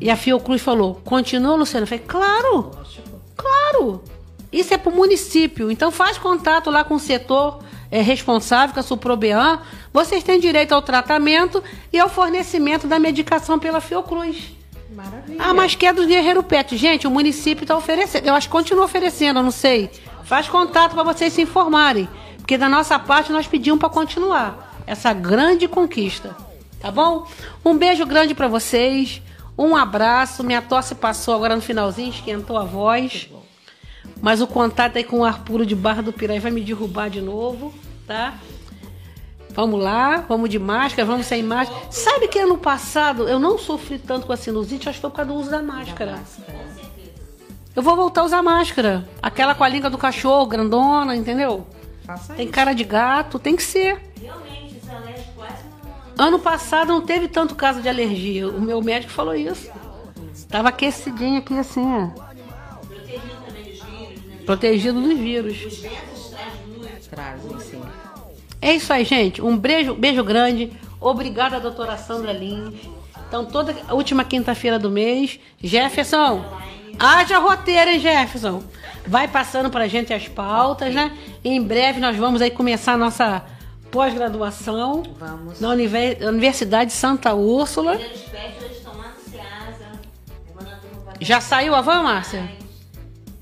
E 0.00 0.10
a 0.10 0.16
Fiocruz 0.16 0.60
falou: 0.60 1.00
continua, 1.04 1.54
Luciana? 1.54 1.84
Eu 1.84 1.88
falei: 1.88 2.04
claro, 2.06 2.70
claro. 3.36 4.02
Isso 4.52 4.74
é 4.74 4.78
para 4.78 4.92
o 4.92 4.94
município. 4.94 5.70
Então 5.70 5.90
faz 5.90 6.18
contato 6.18 6.70
lá 6.70 6.84
com 6.84 6.94
o 6.96 7.00
setor 7.00 7.60
é, 7.90 8.02
responsável, 8.02 8.74
com 8.74 8.80
a 8.80 8.82
Suprobean. 8.82 9.60
Vocês 9.92 10.22
têm 10.22 10.38
direito 10.38 10.72
ao 10.72 10.82
tratamento 10.82 11.62
e 11.92 11.98
ao 11.98 12.08
fornecimento 12.08 12.86
da 12.86 12.98
medicação 12.98 13.58
pela 13.58 13.80
Fiocruz. 13.80 14.52
Maravilha. 14.94 15.38
Ah, 15.38 15.54
mas 15.54 15.74
que 15.74 15.86
é 15.86 15.92
do 15.92 16.06
Guerreiro 16.06 16.42
Pet. 16.42 16.76
Gente, 16.76 17.06
o 17.06 17.10
município 17.10 17.64
está 17.64 17.76
oferecendo. 17.76 18.26
Eu 18.26 18.34
acho 18.34 18.48
que 18.48 18.52
continua 18.52 18.84
oferecendo, 18.84 19.38
eu 19.38 19.42
não 19.42 19.50
sei. 19.50 19.90
Faz 20.24 20.48
contato 20.48 20.94
para 20.94 21.02
vocês 21.02 21.32
se 21.32 21.42
informarem. 21.42 22.08
Porque 22.36 22.58
da 22.58 22.68
nossa 22.68 22.98
parte 22.98 23.32
nós 23.32 23.46
pedimos 23.46 23.80
para 23.80 23.88
continuar 23.88 24.71
essa 24.86 25.12
grande 25.12 25.66
conquista. 25.68 26.36
Tá 26.80 26.90
bom? 26.90 27.26
Um 27.64 27.76
beijo 27.76 28.04
grande 28.06 28.34
para 28.34 28.48
vocês. 28.48 29.22
Um 29.56 29.76
abraço. 29.76 30.42
Minha 30.42 30.62
tosse 30.62 30.94
passou 30.94 31.34
agora 31.34 31.54
no 31.54 31.62
finalzinho, 31.62 32.10
esquentou 32.10 32.58
a 32.58 32.64
voz. 32.64 33.28
Mas 34.20 34.40
o 34.40 34.46
contato 34.46 34.96
aí 34.96 35.04
com 35.04 35.20
o 35.20 35.24
ar 35.24 35.40
puro 35.44 35.64
de 35.66 35.74
Barra 35.74 36.02
do 36.02 36.12
Piraí 36.12 36.38
vai 36.38 36.50
me 36.50 36.60
derrubar 36.60 37.08
de 37.08 37.20
novo, 37.20 37.72
tá? 38.06 38.34
Vamos 39.50 39.82
lá, 39.82 40.24
vamos 40.28 40.48
de 40.48 40.58
máscara, 40.58 41.04
vamos 41.04 41.26
sem 41.26 41.42
máscara. 41.42 41.78
Sabe 41.90 42.26
que 42.26 42.38
ano 42.38 42.56
passado 42.56 43.28
eu 43.28 43.38
não 43.38 43.58
sofri 43.58 43.98
tanto 43.98 44.26
com 44.26 44.32
a 44.32 44.36
sinusite, 44.36 44.88
acho 44.88 44.96
que 44.96 45.02
foi 45.02 45.10
por 45.10 45.16
causa 45.16 45.32
do 45.32 45.38
uso 45.38 45.50
da 45.50 45.62
máscara. 45.62 46.18
Eu 47.74 47.82
vou 47.82 47.96
voltar 47.96 48.22
a 48.22 48.24
usar 48.24 48.42
máscara. 48.42 49.08
Aquela 49.20 49.54
com 49.54 49.64
a 49.64 49.68
língua 49.68 49.90
do 49.90 49.98
cachorro, 49.98 50.46
grandona, 50.46 51.14
entendeu? 51.16 51.66
Faça 52.04 52.34
Tem 52.34 52.44
isso. 52.44 52.52
cara 52.52 52.72
de 52.74 52.84
gato, 52.84 53.38
tem 53.38 53.56
que 53.56 53.62
ser. 53.62 54.00
Realmente, 54.20 54.41
Ano 56.16 56.38
passado 56.38 56.88
não 56.88 57.00
teve 57.00 57.28
tanto 57.28 57.54
caso 57.54 57.80
de 57.80 57.88
alergia. 57.88 58.48
O 58.48 58.60
meu 58.60 58.80
médico 58.82 59.12
falou 59.12 59.34
isso. 59.34 59.70
Tava 60.48 60.68
aquecidinho 60.68 61.38
aqui 61.38 61.58
assim, 61.58 61.84
ó. 61.84 62.10
Protegido 64.44 65.00
dos 65.00 65.18
vírus. 65.18 65.56
Os. 65.64 65.82
É 68.60 68.74
isso 68.74 68.92
aí, 68.92 69.04
gente. 69.04 69.42
Um 69.42 69.56
beijo, 69.56 69.94
beijo 69.94 70.22
grande. 70.24 70.72
Obrigada, 71.00 71.58
doutora 71.58 71.96
Sandra 71.96 72.32
Lins. 72.32 72.74
Então, 73.28 73.44
toda 73.44 73.74
última 73.90 74.24
quinta-feira 74.24 74.78
do 74.78 74.90
mês. 74.90 75.40
Jefferson, 75.62 76.44
haja 76.98 77.38
roteiro, 77.38 77.90
hein, 77.90 77.98
Jefferson? 77.98 78.62
Vai 79.06 79.26
passando 79.26 79.70
pra 79.70 79.88
gente 79.88 80.12
as 80.12 80.28
pautas, 80.28 80.94
né? 80.94 81.16
Em 81.44 81.60
breve 81.60 81.98
nós 81.98 82.16
vamos 82.16 82.40
aí 82.40 82.50
começar 82.50 82.92
a 82.92 82.98
nossa 82.98 83.42
pós-graduação 83.92 85.02
Vamos. 85.18 85.60
na 85.60 85.68
Univer- 85.68 86.18
Universidade 86.26 86.92
Santa 86.92 87.34
Úrsula. 87.34 88.00
Já 91.20 91.40
saiu 91.40 91.74
a 91.74 91.80
van, 91.80 92.02
Márcia? 92.02 92.40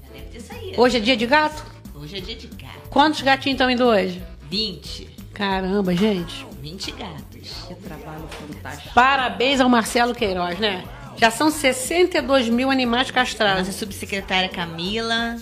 Já 0.03 0.13
deve 0.13 0.27
ter 0.27 0.41
saído. 0.41 0.81
Hoje 0.81 0.97
é 0.99 1.01
dia 1.01 1.17
de 1.17 1.27
gato? 1.27 1.65
Hoje 1.95 2.19
é 2.19 2.21
dia 2.21 2.37
de 2.37 2.47
gato. 2.49 2.89
Quantos 2.91 3.23
gatinhos 3.23 3.55
estão 3.55 3.71
indo 3.71 3.85
hoje? 3.85 4.23
20. 4.51 5.09
Caramba, 5.33 5.95
gente. 5.95 6.47
20 6.61 6.91
gatos. 6.93 7.51
Que 7.69 7.75
trabalho 7.77 8.29
fantástico. 8.29 8.93
Parabéns 8.95 9.61
ao 9.61 9.69
Marcelo 9.69 10.15
Queiroz, 10.15 10.59
né? 10.59 10.85
Já 11.17 11.31
são 11.31 11.51
62 11.51 12.49
mil 12.51 12.71
animais 12.71 13.11
castrados. 13.11 13.67
Nossa 13.67 13.79
subsecretária 13.79 14.49
Camila. 14.49 15.37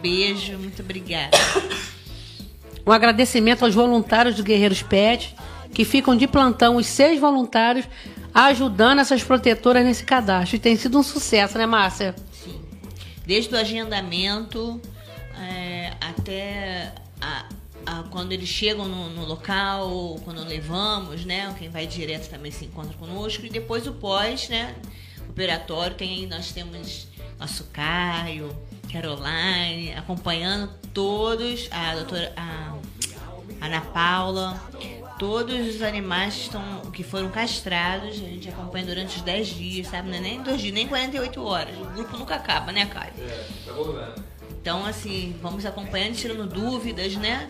Beijo, 0.00 0.56
muito 0.58 0.80
obrigada. 0.80 1.36
Um 2.88 2.92
agradecimento 2.92 3.66
aos 3.66 3.74
voluntários 3.74 4.34
do 4.34 4.42
Guerreiros 4.42 4.80
Pet, 4.82 5.34
que 5.74 5.84
ficam 5.84 6.16
de 6.16 6.26
plantão, 6.26 6.76
os 6.76 6.86
seis 6.86 7.20
voluntários, 7.20 7.86
ajudando 8.32 9.00
essas 9.00 9.22
protetoras 9.22 9.84
nesse 9.84 10.04
cadastro. 10.04 10.56
E 10.56 10.58
tem 10.58 10.74
sido 10.74 10.98
um 10.98 11.02
sucesso, 11.02 11.58
né, 11.58 11.66
Márcia? 11.66 12.14
Sim. 12.32 12.58
Desde 13.26 13.54
o 13.54 13.58
agendamento 13.58 14.80
é, 15.38 15.92
até 16.00 16.94
a- 17.20 17.44
a- 17.84 18.04
quando 18.10 18.32
eles 18.32 18.48
chegam 18.48 18.88
no, 18.88 19.10
no 19.10 19.26
local, 19.26 20.18
quando 20.24 20.42
levamos, 20.44 21.26
né? 21.26 21.54
Quem 21.58 21.68
vai 21.68 21.86
direto 21.86 22.30
também 22.30 22.50
se 22.50 22.64
encontra 22.64 22.96
conosco. 22.96 23.44
E 23.44 23.50
depois 23.50 23.86
o 23.86 23.92
pós, 23.92 24.48
né? 24.48 24.74
Operatório, 25.28 25.94
tem 25.94 26.26
nós 26.26 26.52
temos 26.52 27.06
nosso 27.38 27.64
Caio, 27.64 28.50
Caroline, 28.90 29.92
acompanhando 29.94 30.72
todos, 30.94 31.68
a 31.70 31.94
doutora 31.94 32.32
a 32.36 32.77
Ana 33.60 33.80
Paula, 33.80 34.60
todos 35.18 35.74
os 35.74 35.82
animais 35.82 36.34
que, 36.34 36.40
estão, 36.42 36.62
que 36.92 37.02
foram 37.02 37.28
castrados, 37.28 38.10
a 38.10 38.12
gente 38.28 38.48
acompanha 38.48 38.86
durante 38.86 39.16
os 39.16 39.22
10 39.22 39.48
dias, 39.48 39.88
sabe? 39.88 40.08
Não 40.08 40.16
é 40.16 40.20
nem 40.20 40.42
2 40.42 40.60
dias, 40.60 40.72
nem 40.74 40.86
48 40.86 41.42
horas. 41.44 41.74
O 41.76 41.84
grupo 41.86 42.16
nunca 42.16 42.36
acaba, 42.36 42.70
né, 42.72 42.86
Caio? 42.86 43.12
Então, 44.60 44.84
assim, 44.86 45.34
vamos 45.42 45.64
acompanhando, 45.66 46.14
tirando 46.14 46.46
dúvidas, 46.46 47.16
né? 47.16 47.48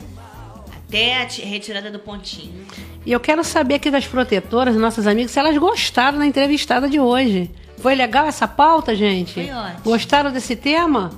Até 0.87 1.21
a 1.23 1.27
ti- 1.27 1.43
retirada 1.43 1.91
do 1.91 1.99
pontinho. 1.99 2.67
E 3.05 3.13
eu 3.13 3.21
quero 3.21 3.45
saber 3.45 3.75
aqui 3.77 3.91
das 3.91 4.07
protetoras, 4.07 4.75
nossas 4.77 5.07
amigas, 5.07 5.31
se 5.33 5.39
elas 5.39 5.57
gostaram 5.59 6.19
da 6.19 6.27
entrevistada 6.27 6.89
de 6.89 6.99
hoje. 7.01 7.51
Foi 7.79 7.95
legal 7.95 8.27
essa 8.27 8.49
pauta, 8.49 8.95
gente? 8.97 9.35
Foi 9.35 9.51
ótimo. 9.51 9.81
Gostaram 9.85 10.33
desse 10.33 10.57
tema? 10.57 11.11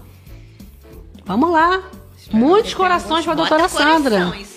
Vamos 1.24 1.51
lá. 1.51 1.82
Muitos 2.32 2.74
corações 2.74 3.24
para 3.24 3.32
a 3.32 3.36
Bota 3.36 3.49
doutora 3.59 3.68
Sandra. 3.68 4.24
coração. 4.26 4.49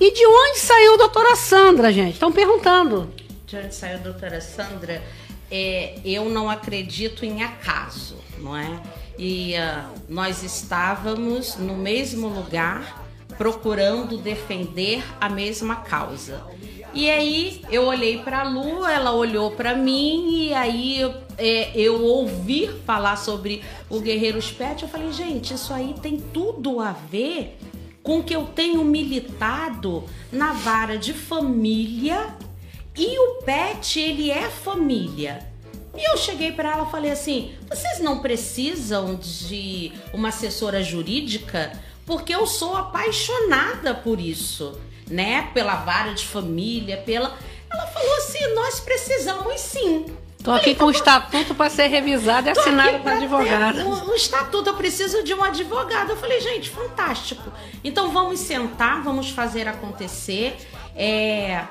E 0.00 0.12
de 0.12 0.26
onde 0.26 0.58
saiu 0.58 0.94
a 0.94 0.96
doutora 0.96 1.36
Sandra, 1.36 1.92
gente? 1.92 2.14
Estão 2.14 2.32
perguntando. 2.32 3.12
De 3.46 3.54
onde 3.54 3.74
saiu 3.74 3.96
a 3.96 4.00
doutora 4.00 4.40
Sandra? 4.40 5.02
É, 5.50 5.98
eu 6.02 6.24
não 6.30 6.48
acredito 6.48 7.26
em 7.26 7.42
acaso, 7.42 8.16
não 8.38 8.56
é? 8.56 8.80
E 9.18 9.54
ah, 9.56 9.90
nós 10.08 10.42
estávamos 10.42 11.56
no 11.56 11.76
mesmo 11.76 12.28
lugar 12.28 13.04
procurando 13.36 14.16
defender 14.16 15.04
a 15.20 15.28
mesma 15.28 15.76
causa. 15.76 16.46
E 16.94 17.10
aí 17.10 17.62
eu 17.70 17.84
olhei 17.84 18.22
para 18.22 18.40
a 18.40 18.48
Lu, 18.48 18.86
ela 18.86 19.12
olhou 19.12 19.50
para 19.50 19.74
mim 19.74 20.46
e 20.46 20.54
aí 20.54 20.98
eu, 20.98 21.14
é, 21.36 21.72
eu 21.78 22.02
ouvi 22.02 22.68
falar 22.86 23.16
sobre 23.16 23.62
o 23.90 24.00
Guerreiros 24.00 24.50
Pet, 24.50 24.82
eu 24.82 24.88
falei, 24.88 25.12
gente, 25.12 25.52
isso 25.52 25.74
aí 25.74 25.94
tem 26.00 26.16
tudo 26.18 26.80
a 26.80 26.92
ver 26.92 27.58
com 28.02 28.22
que 28.22 28.34
eu 28.34 28.46
tenho 28.46 28.84
militado 28.84 30.04
na 30.32 30.52
vara 30.52 30.96
de 30.96 31.12
família 31.12 32.34
e 32.96 33.18
o 33.18 33.42
pet, 33.42 33.98
ele 33.98 34.30
é 34.30 34.48
família. 34.48 35.50
E 35.96 36.10
eu 36.10 36.16
cheguei 36.16 36.52
para 36.52 36.72
ela 36.72 36.86
e 36.86 36.90
falei 36.90 37.10
assim: 37.10 37.54
vocês 37.68 38.00
não 38.00 38.20
precisam 38.20 39.16
de 39.16 39.92
uma 40.12 40.28
assessora 40.28 40.82
jurídica? 40.82 41.72
Porque 42.06 42.34
eu 42.34 42.46
sou 42.46 42.76
apaixonada 42.76 43.94
por 43.94 44.20
isso, 44.20 44.78
né? 45.08 45.50
Pela 45.52 45.76
vara 45.76 46.12
de 46.12 46.26
família, 46.26 46.98
pela. 46.98 47.36
Ela 47.70 47.86
falou 47.86 48.16
assim: 48.16 48.54
nós 48.54 48.80
precisamos 48.80 49.60
sim. 49.60 50.06
Tô 50.42 50.52
aqui 50.52 50.74
com 50.74 50.84
o 50.86 50.90
estatuto 50.90 51.54
para 51.54 51.68
ser 51.68 51.88
revisado 51.88 52.48
e 52.48 52.50
assinado 52.50 52.98
pra 53.00 53.12
advogado. 53.16 53.80
O, 53.86 54.10
o 54.10 54.14
estatuto, 54.14 54.70
eu 54.70 54.74
preciso 54.74 55.22
de 55.22 55.34
um 55.34 55.44
advogado. 55.44 56.10
Eu 56.10 56.16
falei, 56.16 56.40
gente, 56.40 56.70
fantástico. 56.70 57.52
Então 57.84 58.10
vamos 58.10 58.40
sentar, 58.40 59.02
vamos 59.02 59.28
fazer 59.30 59.68
acontecer. 59.68 60.56
É, 60.96 61.64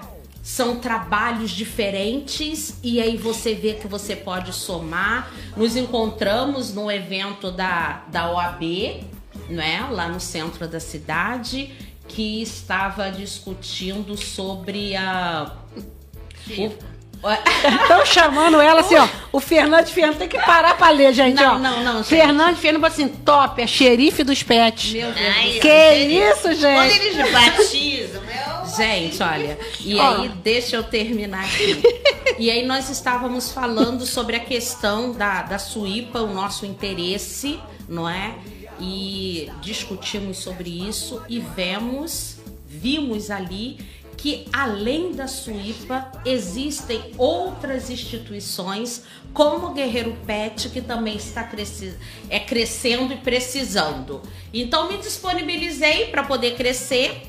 são 0.44 0.78
trabalhos 0.80 1.50
diferentes 1.52 2.78
e 2.84 3.02
aí 3.02 3.18
você 3.18 3.56
vê 3.56 3.74
que 3.74 3.88
você 3.88 4.16
pode 4.16 4.54
somar. 4.54 5.32
Nos 5.58 5.76
encontramos 5.76 6.72
no 6.74 6.92
evento 6.92 7.52
da, 7.52 8.04
da 8.08 8.32
OAB, 8.32 9.04
né, 9.50 9.88
lá 9.92 10.08
no 10.08 10.20
centro 10.20 10.68
da 10.68 10.80
cidade, 10.80 11.74
que 12.08 12.40
estava 12.44 13.10
discutindo 13.10 14.16
sobre 14.16 14.96
a. 14.96 15.54
o- 16.56 16.89
Estão 17.22 18.06
chamando 18.06 18.60
ela 18.62 18.82
assim, 18.82 18.96
ó. 18.96 19.08
O 19.32 19.40
Fernando 19.40 19.86
Fernando 19.88 20.18
tem 20.18 20.28
que 20.28 20.40
parar 20.40 20.76
pra 20.76 20.90
ler, 20.90 21.14
gente, 21.14 21.36
Não, 21.36 21.56
ó. 21.56 21.60
não, 21.60 21.84
não, 21.84 21.98
gente. 21.98 22.08
Fernando 22.08 22.56
Fernando 22.56 22.82
falou 22.82 22.94
assim: 22.96 23.08
top, 23.10 23.62
é 23.62 23.68
xerife 23.68 24.24
dos 24.24 24.42
pets. 24.42 24.92
Meu 24.94 25.12
Deus 25.12 25.28
Ai, 25.38 25.60
que 25.62 25.68
eles- 25.68 26.34
isso, 26.36 26.42
Quando 26.44 26.56
gente? 26.90 27.06
eles 27.06 27.32
batizam, 27.32 28.22
é 28.24 28.64
o- 28.64 28.76
Gente, 28.76 29.22
olha, 29.22 29.60
e 29.82 29.96
Ó. 30.00 30.22
aí 30.22 30.30
deixa 30.30 30.78
eu 30.78 30.84
terminar 30.84 31.44
aqui. 31.46 31.80
E 32.40 32.50
aí 32.50 32.66
nós 32.66 32.90
estávamos 32.90 33.52
falando 33.52 34.04
sobre 34.06 34.36
a 34.36 34.40
questão 34.40 35.12
da, 35.12 35.42
da 35.44 35.60
Suípa, 35.60 36.22
o 36.22 36.34
nosso 36.34 36.66
interesse, 36.66 37.60
não 37.88 38.08
é? 38.10 38.34
E 38.80 39.52
discutimos 39.62 40.38
sobre 40.40 40.88
isso 40.88 41.22
e 41.30 41.40
vemos, 41.40 42.38
vimos 42.68 43.30
ali 43.30 43.78
que 44.22 44.46
além 44.52 45.14
da 45.14 45.28
Suípa 45.28 46.12
existem 46.26 47.02
outras 47.18 47.90
instituições 47.90 49.04
como 49.34 49.68
o 49.68 49.74
Guerreiro 49.74 50.16
Pet 50.28 50.68
que 50.70 50.82
também 50.82 51.16
está 51.16 51.44
cresci 51.44 51.94
é, 52.30 52.38
crescendo 52.38 53.14
e 53.14 53.18
precisando. 53.18 54.22
Então 54.54 54.90
me 54.90 54.98
disponibilizei 54.98 56.08
para 56.08 56.24
poder 56.24 56.56
crescer. 56.56 57.22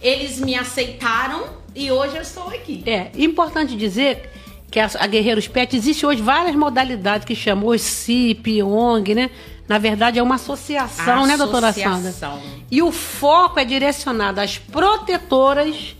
Eles 0.00 0.40
me 0.40 0.56
aceitaram 0.56 1.44
e 1.76 1.92
hoje 1.92 2.16
eu 2.16 2.22
estou 2.22 2.48
aqui. 2.48 2.82
É, 2.86 3.12
importante 3.16 3.76
dizer 3.76 4.28
que 4.68 4.80
a, 4.80 4.90
a 4.98 5.06
Guerreiros 5.06 5.46
Pet 5.46 5.76
existe 5.76 6.04
hoje 6.04 6.20
várias 6.20 6.56
modalidades 6.56 7.24
que 7.24 7.36
chamam 7.36 7.66
hoje 7.66 7.84
CIP, 7.84 8.60
ONG, 8.64 9.14
né? 9.14 9.30
Na 9.68 9.78
verdade 9.78 10.18
é 10.18 10.22
uma 10.22 10.34
associação, 10.34 11.24
né, 11.24 11.36
doutora 11.36 11.72
Sandra? 11.72 12.08
Associação. 12.10 12.42
E 12.68 12.82
o 12.82 12.90
foco 12.90 13.60
é 13.60 13.64
direcionado 13.64 14.40
às 14.40 14.58
protetoras, 14.58 15.94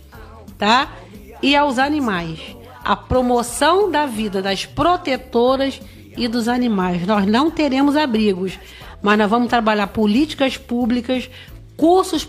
tá? 0.57 0.91
E 1.41 1.55
aos 1.55 1.77
animais. 1.77 2.39
a 2.83 2.97
promoção 2.97 3.89
da 3.89 4.05
vida 4.05 4.41
das 4.41 4.65
protetoras 4.65 5.79
e 6.17 6.27
dos 6.27 6.47
animais. 6.47 7.07
Nós 7.07 7.25
não 7.25 7.49
teremos 7.49 7.95
abrigos, 7.95 8.59
mas 9.01 9.17
nós 9.17 9.29
vamos 9.29 9.47
trabalhar 9.47 9.87
políticas 9.87 10.57
públicas, 10.57 11.29
cursos 11.77 12.27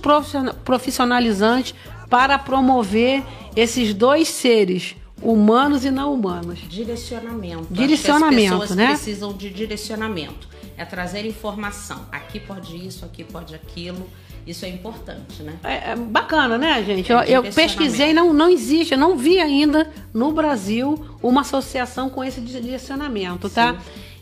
profissionalizantes 0.64 1.74
para 2.08 2.38
promover 2.38 3.22
esses 3.56 3.92
dois 3.94 4.28
seres, 4.28 4.94
humanos 5.22 5.84
e 5.84 5.90
não 5.90 6.12
humanos. 6.12 6.60
Direcionamento. 6.68 7.66
Direcionamento, 7.70 8.54
as 8.54 8.60
pessoas 8.60 8.76
né? 8.76 8.86
precisam 8.88 9.32
de 9.32 9.50
direcionamento. 9.50 10.48
É 10.76 10.84
trazer 10.84 11.24
informação. 11.24 12.06
Aqui 12.10 12.40
pode 12.40 12.76
isso, 12.76 13.04
aqui 13.04 13.22
pode 13.22 13.54
aquilo. 13.54 14.08
Isso 14.46 14.64
é 14.66 14.68
importante, 14.68 15.42
né? 15.42 15.54
É, 15.64 15.92
é 15.92 15.96
bacana, 15.96 16.58
né, 16.58 16.82
gente? 16.84 17.10
Eu, 17.10 17.20
É 17.20 17.30
eu 17.30 17.42
pesquisei, 17.44 18.12
não, 18.12 18.32
não 18.32 18.50
existe, 18.50 18.92
eu 18.92 18.98
não 18.98 19.16
vi 19.16 19.40
ainda 19.40 19.90
no 20.12 20.32
Brasil 20.32 21.02
uma 21.22 21.40
associação 21.40 22.10
com 22.10 22.22
esse 22.22 22.40
direcionamento, 22.40 23.48
tá? 23.48 23.76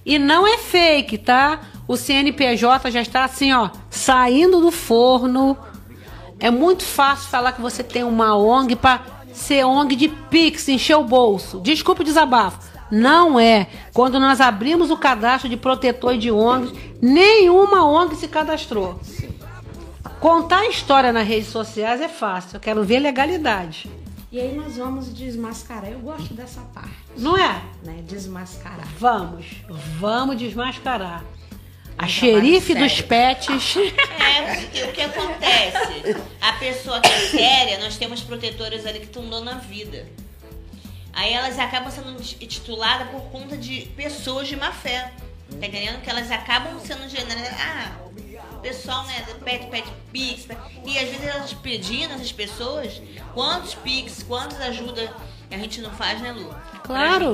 E 0.07 0.19
não 0.19 0.47
é 0.47 0.59
fake, 0.59 1.19
tá? 1.19 1.61
O 1.89 1.97
CNPJ 1.97 2.91
já 2.91 3.01
está 3.01 3.25
assim, 3.25 3.53
ó, 3.53 3.71
saindo 3.91 4.61
do 4.61 4.71
forno. 4.71 5.57
É 6.39 6.51
muito 6.51 6.85
fácil 6.85 7.29
falar 7.29 7.53
que 7.53 7.61
você 7.61 7.83
tem 7.83 8.05
uma 8.05 8.37
ONG 8.37 8.77
para 8.77 9.01
ser 9.33 9.65
ONG 9.65 9.97
de 9.97 10.09
Pix, 10.09 10.69
encher 10.69 10.97
o 10.97 11.05
bolso. 11.05 11.61
Desculpa 11.61 12.03
o 12.03 12.05
desabafo. 12.05 12.59
Não 12.91 13.41
é. 13.41 13.69
Quando 13.95 14.21
nós 14.21 14.41
abrimos 14.41 14.91
o 14.91 14.97
cadastro 14.97 15.49
de 15.49 15.57
protetor 15.57 16.19
de 16.19 16.31
ONGs, 16.31 16.75
nenhuma 17.01 17.87
ONG 17.87 18.17
se 18.17 18.29
cadastrou. 18.29 19.01
Contar 20.21 20.61
a 20.61 20.69
história 20.69 21.13
nas 21.13 21.27
redes 21.27 21.49
sociais 21.49 22.01
é 22.01 22.09
fácil. 22.09 22.57
Eu 22.57 22.61
quero 22.61 22.83
ver 22.85 22.99
legalidade. 23.01 23.91
E 24.31 24.41
aí 24.41 24.55
nós 24.55 24.77
vamos 24.77 25.13
desmascarar. 25.13 25.91
Eu 25.91 25.99
gosto 26.01 26.33
dessa 26.35 26.61
parte, 26.75 26.91
Não 27.19 27.37
é? 27.37 27.63
né? 27.83 28.03
Desmascarar. 28.07 28.87
Vamos. 28.99 29.47
Vamos 29.99 30.37
desmascarar. 30.39 31.23
A 31.99 32.07
Um 32.07 32.09
xerife 32.09 32.75
dos 32.75 32.93
sério. 32.93 33.07
pets. 33.09 33.75
É, 34.33 34.85
o 34.87 34.93
que 34.93 35.01
acontece? 35.03 36.17
A 36.41 36.53
pessoa 36.55 37.01
que 37.01 37.09
é 37.09 37.19
séria, 37.29 37.79
nós 37.81 37.97
temos 37.97 38.23
protetoras 38.23 38.87
ali 38.87 38.99
que 39.01 39.05
estão 39.07 39.29
dando 39.29 39.51
a 39.51 39.55
vida. 39.55 40.07
Aí 41.13 41.33
elas 41.33 41.59
acabam 41.59 41.91
sendo 41.91 42.17
tituladas 42.23 43.09
por 43.11 43.21
conta 43.31 43.57
de 43.57 43.83
pessoas 43.95 44.49
de 44.49 44.57
má 44.57 44.73
fé. 44.73 45.13
Tá 45.61 45.67
entendendo? 45.67 46.01
Que 46.03 46.11
elas 46.11 46.31
acabam 46.31 46.79
sendo 46.81 47.09
generalizadas. 47.09 47.61
Ah, 47.61 47.93
o 48.53 48.59
pessoal, 48.61 49.05
né, 49.05 49.25
pet, 49.45 49.67
pet, 49.67 49.89
pix. 50.13 50.47
E 50.85 50.99
às 50.99 51.09
vezes 51.09 51.27
elas 51.27 51.53
pedindo 51.55 52.15
essas 52.15 52.33
pessoas 52.33 53.01
quantos 53.35 53.75
pix, 53.75 54.23
quantas 54.23 54.61
ajudas 54.61 55.11
que 55.49 55.55
a 55.55 55.59
gente 55.59 55.81
não 55.81 55.91
faz, 55.91 56.21
né, 56.21 56.33
Lu? 56.33 56.55
Claro. 56.85 57.33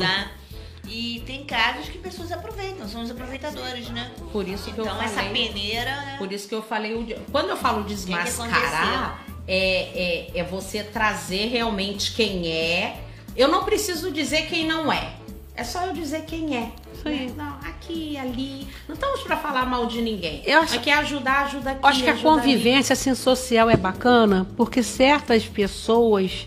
E 0.87 1.23
tem 1.27 1.45
casos 1.45 1.89
que 1.91 1.99
pessoas 1.99 2.33
aproveitam, 2.33 2.89
são 2.89 3.03
os 3.03 3.11
aproveitadores, 3.11 3.91
né? 3.91 4.11
Por 4.33 4.49
isso 4.49 4.73
que 4.73 4.81
eu 4.81 4.87
Então 4.87 5.03
essa 5.03 5.23
falei. 5.23 5.49
peneira, 5.49 5.97
né? 5.97 6.15
Por 6.17 6.33
isso 6.33 6.49
que 6.49 6.55
eu 6.55 6.63
falei. 6.63 7.17
Quando 7.31 7.51
eu 7.51 7.57
falo 7.59 7.85
desmascarar, 7.85 9.23
é, 9.47 10.31
é, 10.35 10.39
é 10.41 10.45
você 10.45 10.83
trazer 10.83 11.49
realmente 11.49 12.13
quem 12.15 12.51
é. 12.51 13.01
Eu 13.37 13.49
não 13.49 13.65
preciso 13.65 14.11
dizer 14.11 14.47
quem 14.47 14.67
não 14.67 14.91
é. 14.91 15.13
É 15.55 15.63
só 15.63 15.85
eu 15.87 15.93
dizer 15.93 16.23
quem 16.25 16.57
é. 16.57 16.73
Isso 17.13 17.23
aí. 17.23 17.29
né? 17.29 17.35
Não, 17.37 17.69
aqui, 17.71 18.17
ali. 18.17 18.67
Não 18.87 18.95
estamos 18.95 19.21
pra 19.23 19.37
falar 19.37 19.67
mal 19.67 19.87
de 19.87 20.01
ninguém. 20.03 20.43
Eu 20.45 20.61
acho- 20.61 20.77
Aqui 20.77 20.91
é 20.91 20.95
ajudar, 20.95 21.45
ajuda 21.47 21.71
aqui. 21.73 21.81
Acho 21.83 22.03
que 22.03 22.09
a 22.11 22.13
ali. 22.13 22.23
convivência 22.23 22.93
assim, 22.93 23.15
social 23.15 23.69
é 23.71 23.77
bacana 23.77 24.47
porque 24.57 24.83
certas 24.83 25.47
pessoas 25.47 26.47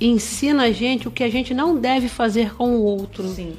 ensinam 0.00 0.64
a 0.64 0.70
gente 0.72 1.06
o 1.06 1.10
que 1.10 1.22
a 1.22 1.30
gente 1.30 1.54
não 1.54 1.76
deve 1.76 2.08
fazer 2.08 2.54
com 2.54 2.76
o 2.76 2.82
outro. 2.82 3.28
Sim. 3.28 3.56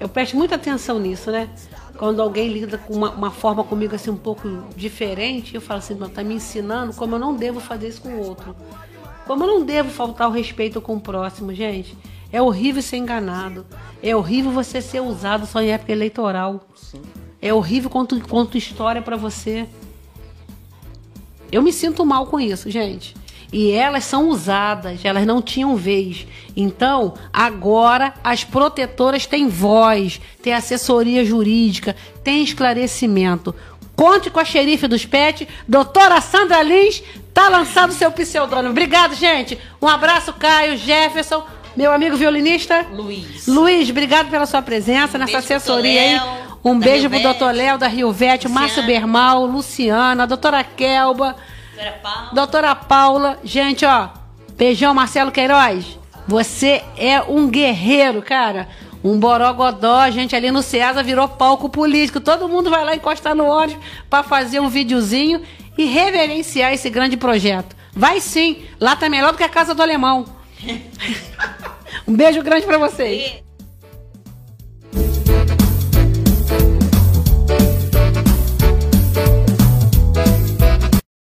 Eu 0.00 0.08
presto 0.08 0.36
muita 0.36 0.54
atenção 0.54 0.98
nisso, 0.98 1.30
né? 1.30 1.48
Quando 1.96 2.22
alguém 2.22 2.48
lida 2.48 2.78
com 2.78 2.94
uma, 2.94 3.10
uma 3.10 3.30
forma 3.30 3.64
comigo 3.64 3.94
assim 3.94 4.10
um 4.10 4.16
pouco 4.16 4.48
diferente, 4.76 5.54
eu 5.56 5.60
falo 5.60 5.78
assim, 5.78 5.94
não, 5.94 6.08
tá 6.08 6.22
me 6.22 6.34
ensinando 6.34 6.92
como 6.94 7.16
eu 7.16 7.18
não 7.18 7.34
devo 7.34 7.58
fazer 7.58 7.88
isso 7.88 8.00
com 8.02 8.10
o 8.10 8.24
outro. 8.24 8.54
Como 9.26 9.42
eu 9.42 9.48
não 9.48 9.64
devo 9.64 9.90
faltar 9.90 10.28
o 10.28 10.30
respeito 10.32 10.80
com 10.80 10.94
o 10.94 11.00
próximo, 11.00 11.52
gente. 11.52 11.96
É 12.32 12.40
horrível 12.42 12.82
ser 12.82 12.98
enganado. 12.98 13.66
É 14.02 14.14
horrível 14.14 14.50
você 14.50 14.80
ser 14.80 15.00
usado 15.00 15.46
só 15.46 15.60
em 15.60 15.70
época 15.70 15.92
eleitoral. 15.92 16.66
É 17.40 17.52
horrível 17.52 17.88
quanto, 17.88 18.20
quanto 18.28 18.58
história 18.58 19.00
pra 19.00 19.16
você. 19.16 19.66
Eu 21.50 21.62
me 21.62 21.72
sinto 21.72 22.04
mal 22.04 22.26
com 22.26 22.38
isso, 22.38 22.70
gente. 22.70 23.16
E 23.50 23.70
elas 23.70 24.04
são 24.04 24.28
usadas, 24.28 25.02
elas 25.04 25.26
não 25.26 25.40
tinham 25.40 25.74
vez. 25.74 26.26
Então, 26.54 27.14
agora 27.32 28.12
as 28.22 28.44
protetoras 28.44 29.24
têm 29.24 29.48
voz, 29.48 30.20
têm 30.42 30.52
assessoria 30.52 31.24
jurídica, 31.24 31.96
têm 32.22 32.42
esclarecimento. 32.42 33.54
Conte 33.96 34.30
com 34.30 34.38
a 34.38 34.44
xerife 34.44 34.86
dos 34.86 35.06
pets, 35.06 35.48
doutora 35.66 36.20
Sandra 36.20 36.62
Lins, 36.62 37.02
tá 37.32 37.48
lançado 37.48 37.92
seu 37.92 38.12
pseudônimo. 38.12 38.70
Obrigado, 38.70 39.14
gente. 39.14 39.58
Um 39.80 39.88
abraço, 39.88 40.32
Caio, 40.34 40.76
Jefferson, 40.76 41.44
meu 41.78 41.92
amigo 41.92 42.16
violinista. 42.16 42.84
Luiz. 42.90 43.46
Luiz, 43.46 43.88
obrigado 43.88 44.28
pela 44.28 44.46
sua 44.46 44.60
presença 44.60 45.16
Um 45.16 45.20
nessa 45.20 45.38
assessoria 45.38 46.00
aí. 46.00 46.20
Um 46.64 46.76
beijo 46.76 47.02
Rio 47.02 47.10
pro 47.10 47.20
doutor 47.20 47.54
Léo 47.54 47.78
da 47.78 47.86
Rio 47.86 48.10
Vete, 48.10 48.48
o 48.48 48.50
Márcio 48.50 48.82
Luciana. 48.82 49.00
Bermal, 49.00 49.46
Luciana, 49.46 50.26
doutora 50.26 50.64
Kelba. 50.64 51.36
Doutora 51.76 51.92
Paula. 52.02 52.30
Doutora 52.32 52.74
Paula, 52.74 53.38
gente, 53.44 53.86
ó, 53.86 54.08
beijão, 54.56 54.92
Marcelo 54.92 55.30
Queiroz. 55.30 56.00
Você 56.26 56.82
é 56.96 57.22
um 57.22 57.48
guerreiro, 57.48 58.22
cara. 58.22 58.68
Um 59.04 59.16
borogodó, 59.16 60.10
gente 60.10 60.34
ali 60.34 60.50
no 60.50 60.62
Ceasa 60.62 61.00
virou 61.00 61.28
palco 61.28 61.68
político. 61.68 62.18
Todo 62.18 62.48
mundo 62.48 62.70
vai 62.70 62.84
lá 62.84 62.96
encostar 62.96 63.36
no 63.36 63.46
ônibus 63.46 63.80
pra 64.10 64.24
fazer 64.24 64.58
um 64.58 64.68
videozinho 64.68 65.42
e 65.78 65.84
reverenciar 65.84 66.72
esse 66.72 66.90
grande 66.90 67.16
projeto. 67.16 67.76
Vai 67.92 68.20
sim, 68.20 68.64
lá 68.80 68.96
tá 68.96 69.08
melhor 69.08 69.30
do 69.30 69.38
que 69.38 69.44
a 69.44 69.48
casa 69.48 69.76
do 69.76 69.82
alemão. 69.82 70.37
Um 72.06 72.14
beijo 72.14 72.42
grande 72.42 72.66
pra 72.66 72.78
vocês. 72.78 73.22
E- 73.22 73.47